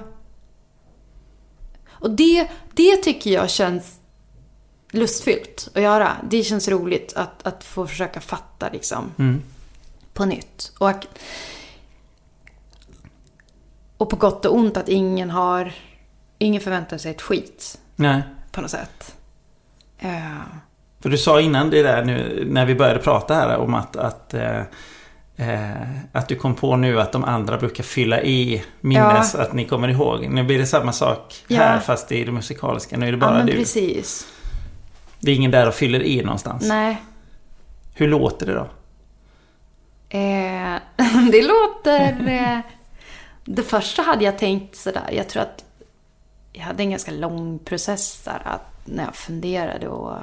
[1.90, 4.00] Och det, det tycker jag känns
[4.92, 6.12] lustfyllt att göra.
[6.30, 9.12] Det känns roligt att, att få försöka fatta liksom
[10.16, 10.72] på nytt.
[10.80, 10.92] Och,
[13.98, 15.72] och på gott och ont att ingen har...
[16.38, 18.22] Ingen förväntar sig ett skit Nej.
[18.52, 19.16] på något sätt.
[20.00, 20.10] Eh,
[21.00, 24.34] För du sa innan det där nu när vi började prata här om att, att,
[24.34, 24.60] eh,
[25.36, 25.72] eh,
[26.12, 29.88] att du kom på nu att de andra brukar fylla i minnes att ni kommer
[29.88, 30.28] ihåg.
[30.30, 31.58] Nu blir det samma sak Ja.
[31.58, 32.98] här fast i det musikaliska.
[32.98, 33.52] Nu är det ja, bara men du.
[33.54, 34.28] precis.
[35.20, 36.68] Det är ingen där och fyller i någonstans.
[36.68, 36.98] Nej.
[37.94, 38.68] Hur låter det då?
[40.10, 40.76] Eh,
[41.32, 42.28] det låter...
[42.28, 42.60] Eh,
[43.46, 45.10] det första hade jag tänkt sådär.
[45.12, 45.66] Jag tror att
[46.54, 48.42] jag hade en ganska lång process där.
[48.46, 50.18] Att när jag funderade och...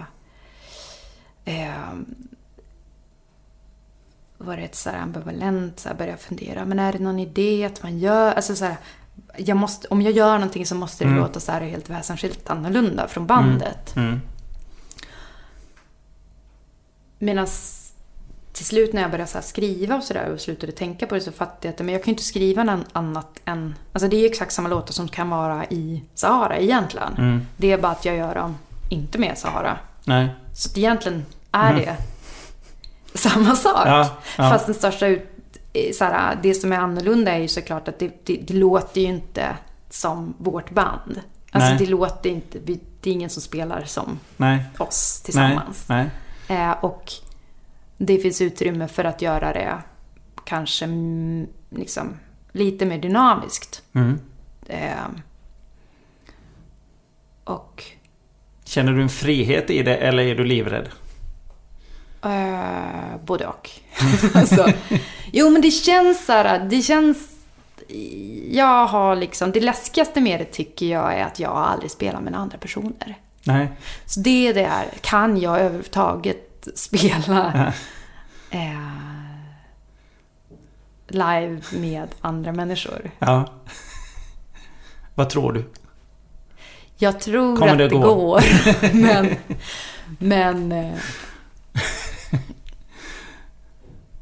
[1.45, 1.93] Eh,
[4.39, 5.81] var rätt så ambivalent.
[5.81, 6.65] Så här började fundera.
[6.65, 8.33] Men är det någon idé att man gör...
[8.33, 8.77] Alltså så här,
[9.37, 13.09] jag måste, om jag gör någonting så måste det låta så här helt väsensskilt annorlunda
[13.09, 13.97] från bandet.
[13.97, 14.21] Mm.
[17.19, 17.47] Medan
[18.53, 21.33] till slut när jag började så skriva och sådär och slutade tänka på det så
[21.33, 23.75] fattade jag att men jag kan ju inte skriva något annat än...
[23.93, 27.47] Alltså det är ju exakt samma låtar som kan vara i Sahara egentligen.
[27.57, 28.57] Det är bara att jag gör dem
[28.89, 29.79] inte med Sahara.
[30.05, 30.29] Nej.
[30.55, 31.97] Så att egentligen är det
[33.19, 33.87] samma sak.
[33.87, 34.51] Ja, ja.
[34.51, 35.29] Fast den största ut,
[35.95, 39.07] så här, det som är annorlunda är ju såklart att det, det, det låter ju
[39.07, 39.57] inte
[39.91, 41.21] som vårt band.
[41.51, 41.79] Alltså Nej.
[41.79, 44.65] det låter inte, det är ingen som spelar som Nej.
[44.79, 45.85] oss tillsammans.
[45.89, 46.11] Nej.
[46.49, 47.13] Eh, och
[47.97, 49.79] det finns utrymme för att göra det
[50.45, 52.17] kanske mm, liksom,
[52.53, 53.83] lite mer dynamiskt.
[53.93, 54.21] Mm.
[54.67, 55.07] Eh,
[57.45, 57.85] och
[58.65, 60.89] Känner du en frihet i det eller är du livrädd?
[62.25, 63.71] eh, både och.
[64.35, 64.67] alltså,
[65.33, 67.29] jo men det känns så här, det känns...
[68.51, 72.35] Jag har liksom, det läskigaste med det tycker jag är att jag aldrig spelar med
[72.35, 73.19] andra personer.
[73.45, 73.69] Nej.
[74.07, 77.73] Så det är det här, kan jag överhuvudtaget spela
[78.51, 78.79] eh,
[81.09, 83.11] live med andra människor?
[83.19, 83.45] Ja.
[85.15, 85.65] Vad tror du?
[86.97, 88.01] Jag tror Kommer att det det, gå?
[88.15, 88.41] går,
[88.95, 89.29] men...
[90.19, 90.95] men eh,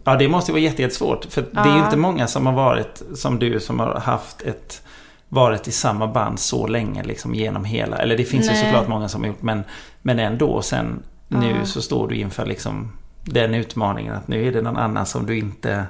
[0.04, 1.24] Ja, det måste vara jätte- jättesvårt.
[1.24, 1.84] För det är ju Ja.
[1.84, 4.82] inte många som har varit som du som har haft ett
[5.28, 7.96] varit i samma band så länge liksom genom hela.
[7.98, 8.64] Eller det finns ju Nej.
[8.64, 9.64] såklart många som har gjort men,
[10.02, 11.02] men ändå sen
[11.38, 12.92] nu så står du inför liksom
[13.24, 15.86] den utmaningen att nu är det någon annan som du inte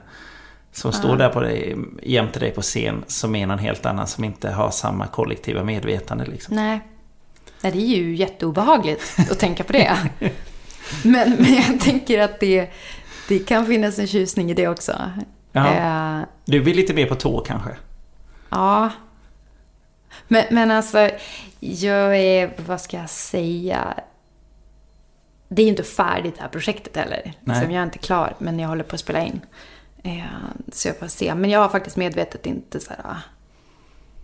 [0.73, 4.25] som står där på dig, jämte dig på scen som är någon helt annan som
[4.25, 6.57] inte har samma kollektiva medvetande liksom.
[6.57, 6.81] nej.
[7.61, 9.97] nej, det är ju jätteobehagligt att tänka på det.
[11.05, 12.71] Men, men jag tänker att det,
[13.29, 15.11] det kan finnas en tjusning i det också.
[15.53, 15.75] Ja.
[15.75, 17.71] Eh, Du blir lite mer på tå kanske?
[18.51, 18.91] Ja.
[20.29, 21.11] Men, men alltså,
[21.61, 23.95] jag är, vad ska jag säga?
[25.53, 27.23] Det är ju inte färdigt det här projektet heller.
[27.45, 29.41] Liksom, jag är inte klar, men jag håller på att spela in.
[30.03, 30.25] Eh,
[30.73, 31.35] så jag får se.
[31.35, 33.17] Men jag har faktiskt medvetet inte så här,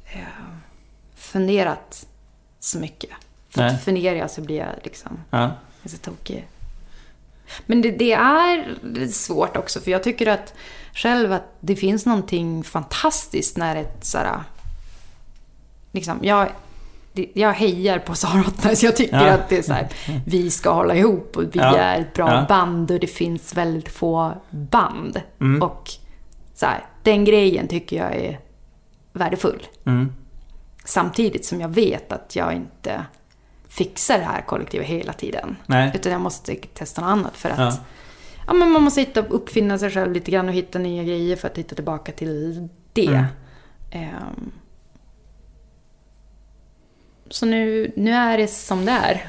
[0.05, 0.20] eh,
[1.16, 2.07] funderat
[2.61, 3.11] så mycket.
[3.48, 3.74] För Nej.
[3.74, 5.51] att funderar jag så blir jag liksom Ja.
[5.82, 6.48] jag så tokig.
[7.66, 8.77] Men det, det är
[9.09, 10.55] svårt också, för jag tycker att
[10.94, 14.43] själv att det finns någonting fantastiskt när ett sådär...
[15.93, 16.48] Liksom, jag,
[17.34, 18.82] jag hejar på Sara Ottnäs.
[18.82, 19.32] Jag tycker Ja.
[19.32, 19.88] att det är så här,
[20.26, 21.76] vi ska hålla ihop och vi Ja.
[21.76, 22.47] är ett bra Ja.
[22.48, 25.20] band och det finns väldigt få band.
[25.40, 25.62] Mm.
[25.62, 25.90] Och
[26.55, 28.40] så här, den grejen tycker jag är
[29.12, 29.66] värdefull.
[29.86, 30.12] Mm.
[30.84, 33.05] Samtidigt som jag vet att jag inte
[33.68, 35.56] fixar det här kollektivet hela tiden.
[35.66, 35.93] Nej.
[35.94, 37.80] Utan jag måste testa något annat för att
[38.47, 38.52] Ja.
[38.52, 41.59] men man måste hitta, uppfinna sig själv lite grann och hitta nya grejer för att
[41.59, 43.06] hitta tillbaka till det.
[43.06, 43.24] Mm.
[43.90, 44.52] Ehm.
[47.31, 49.24] Så nu, nu är det som det är.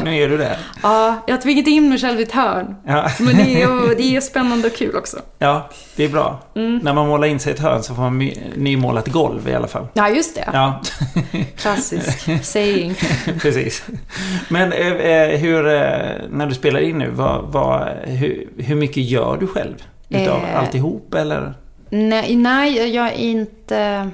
[0.04, 0.56] nu är du där.
[0.82, 2.76] ja, jag har tvingat in mig själv i ett hörn.
[2.86, 3.10] Ja.
[3.20, 5.16] Men det är, det är spännande och kul också.
[5.38, 6.40] ja, det är bra.
[6.56, 6.76] Mm.
[6.82, 8.18] När man målar in sig i ett hörn så får man
[8.56, 9.86] nymålat golv i alla fall.
[9.94, 10.48] Ja, just det.
[10.52, 10.80] Ja,
[11.56, 12.94] Klassisk saying.
[13.40, 13.84] precis.
[14.48, 15.82] Men eh, eh, hur, eh,
[16.30, 19.74] när du spelar in nu, vad, vad, hur, hur mycket gör du själv?
[20.08, 20.58] Utav Eh.
[20.58, 21.54] alltihop eller?
[21.90, 24.10] Nej, nej, jag är inte...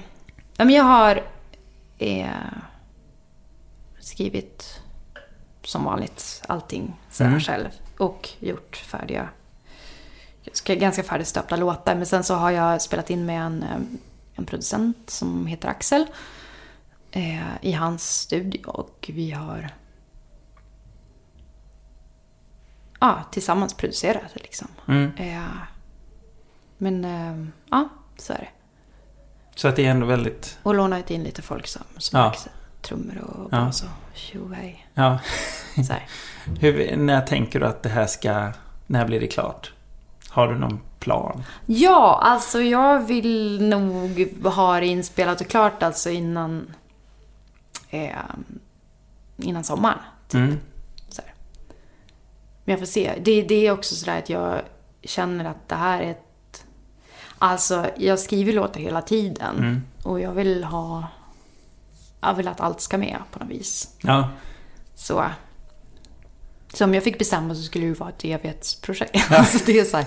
[0.58, 1.20] Jag har
[1.98, 2.26] eh,
[4.06, 4.80] skrivit
[5.64, 7.40] som vanligt allting sådär Mm.
[7.40, 7.68] själv.
[7.98, 9.28] Och gjort färdiga,
[10.52, 11.94] ska- ganska färdigstöpta låtar.
[11.94, 13.76] Men sen så har jag spelat in med en, eh,
[14.34, 16.06] en producent som heter Axel.
[17.10, 18.66] Eh, I hans studio.
[18.66, 19.70] Och vi har
[23.00, 24.68] ja, tillsammans producerat liksom.
[24.88, 25.12] Mm.
[25.16, 25.48] Eh,
[26.78, 28.48] men eh, ja, så är det.
[29.54, 30.58] Så att det är ändå väldigt...
[30.62, 32.34] Och lånat in lite folk som, som Ja.
[32.44, 32.50] ja.
[32.86, 33.60] Trummor och Ja.
[33.60, 34.86] bas och tjohej.
[34.94, 35.18] Ja.
[35.86, 35.94] Så.
[36.60, 38.52] Hur, när tänker du att det här ska...
[38.86, 39.72] När blir det klart?
[40.28, 41.42] Har du någon plan?
[41.66, 46.74] Ja, alltså jag vill nog ha det inspelat och klart alltså innan,
[47.90, 48.10] eh,
[49.36, 49.98] innan sommaren.
[50.34, 50.58] Mm.
[51.08, 51.34] Så här.
[52.64, 53.12] Men jag får se.
[53.22, 54.60] Det, det är också sådär att jag
[55.02, 56.66] känner att det här är ett...
[57.38, 59.56] Alltså, jag skriver låtar hela tiden.
[59.58, 59.82] Mm.
[60.02, 61.04] Och jag vill ha...
[62.20, 63.88] Jag vill att allt ska med på något vis.
[64.02, 64.30] Ja.
[64.94, 65.24] Så...
[66.74, 69.32] Så om jag fick bestämma så skulle det ju vara ett evighetsprojekt.
[69.32, 70.06] Alltså det är så här...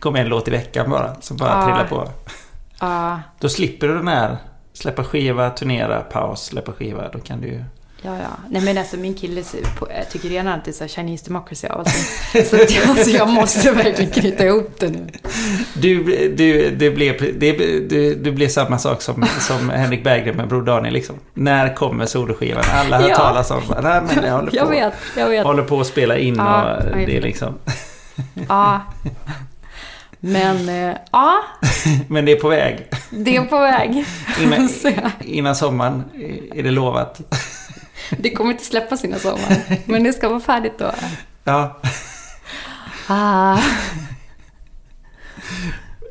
[0.00, 1.64] Kommer en låt i veckan bara, som bara Ja.
[1.64, 2.10] trillar på.
[2.80, 4.36] Ja, Då slipper du den här
[4.72, 7.08] släppa skiva, turnera, paus, släppa skiva.
[7.08, 7.64] Då kan du ju...
[8.04, 8.36] ja, ja.
[8.50, 9.42] Nej men alltså min kille
[9.96, 12.44] jag tycker redan att det är så Chinese democracy av allting.
[12.44, 15.06] Så att jag, alltså, jag måste verkligen knyta ihop det nu.
[15.74, 17.52] Du, du, det blev, det,
[17.88, 21.16] du, du blev samma sak som, som Henrik Berggren med Bror Daniel liksom.
[21.34, 22.62] När kommer soloskivan?
[22.72, 23.16] Alla har Ja.
[23.16, 24.56] talas om Nej men det håller på.
[24.56, 25.44] Jag vet, jag vet.
[25.44, 27.54] Håller på att spela in Ja, och jag det liksom...
[28.48, 28.80] Ja.
[30.20, 31.34] Men eh, ja,
[32.08, 32.88] Men det är på väg.
[33.10, 34.04] det är på väg.
[34.42, 34.68] Innan,
[35.24, 36.04] innan sommaren
[36.54, 37.20] är det lovat.
[38.10, 39.56] Det kommer inte släppas innan sommaren.
[39.84, 40.90] Men det ska vara färdigt då.
[41.44, 41.80] Ja.
[43.08, 43.58] Ah.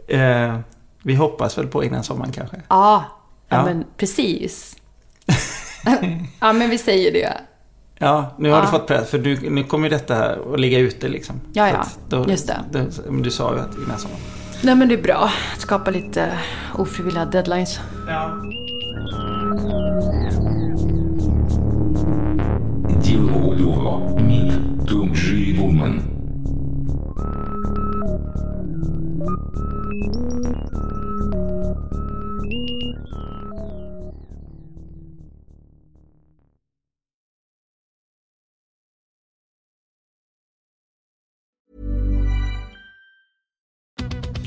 [0.07, 0.57] Eh,
[1.03, 2.55] vi hoppas väl på innan sommaren kanske.
[2.67, 3.03] Ja,
[3.49, 3.65] ja, Ja.
[3.65, 4.75] men precis.
[6.39, 7.33] Ja, men vi säger det.
[7.97, 8.61] Ja, nu har Ja.
[8.65, 9.09] du fått press.
[9.09, 11.41] För du, nu kommer ju detta här att ligga ute liksom.
[11.53, 11.85] Ja, ja.
[12.09, 12.87] Då, Just det.
[13.09, 14.21] men du sa ju att innan sommaren.
[14.61, 15.31] Nej, men det är bra.
[15.57, 16.39] Skapa lite
[16.77, 17.79] ofrivilliga deadlines.
[23.13, 24.19] Steel Old meet
[24.87, 25.53] Meat, G.
[25.59, 26.12] Woman.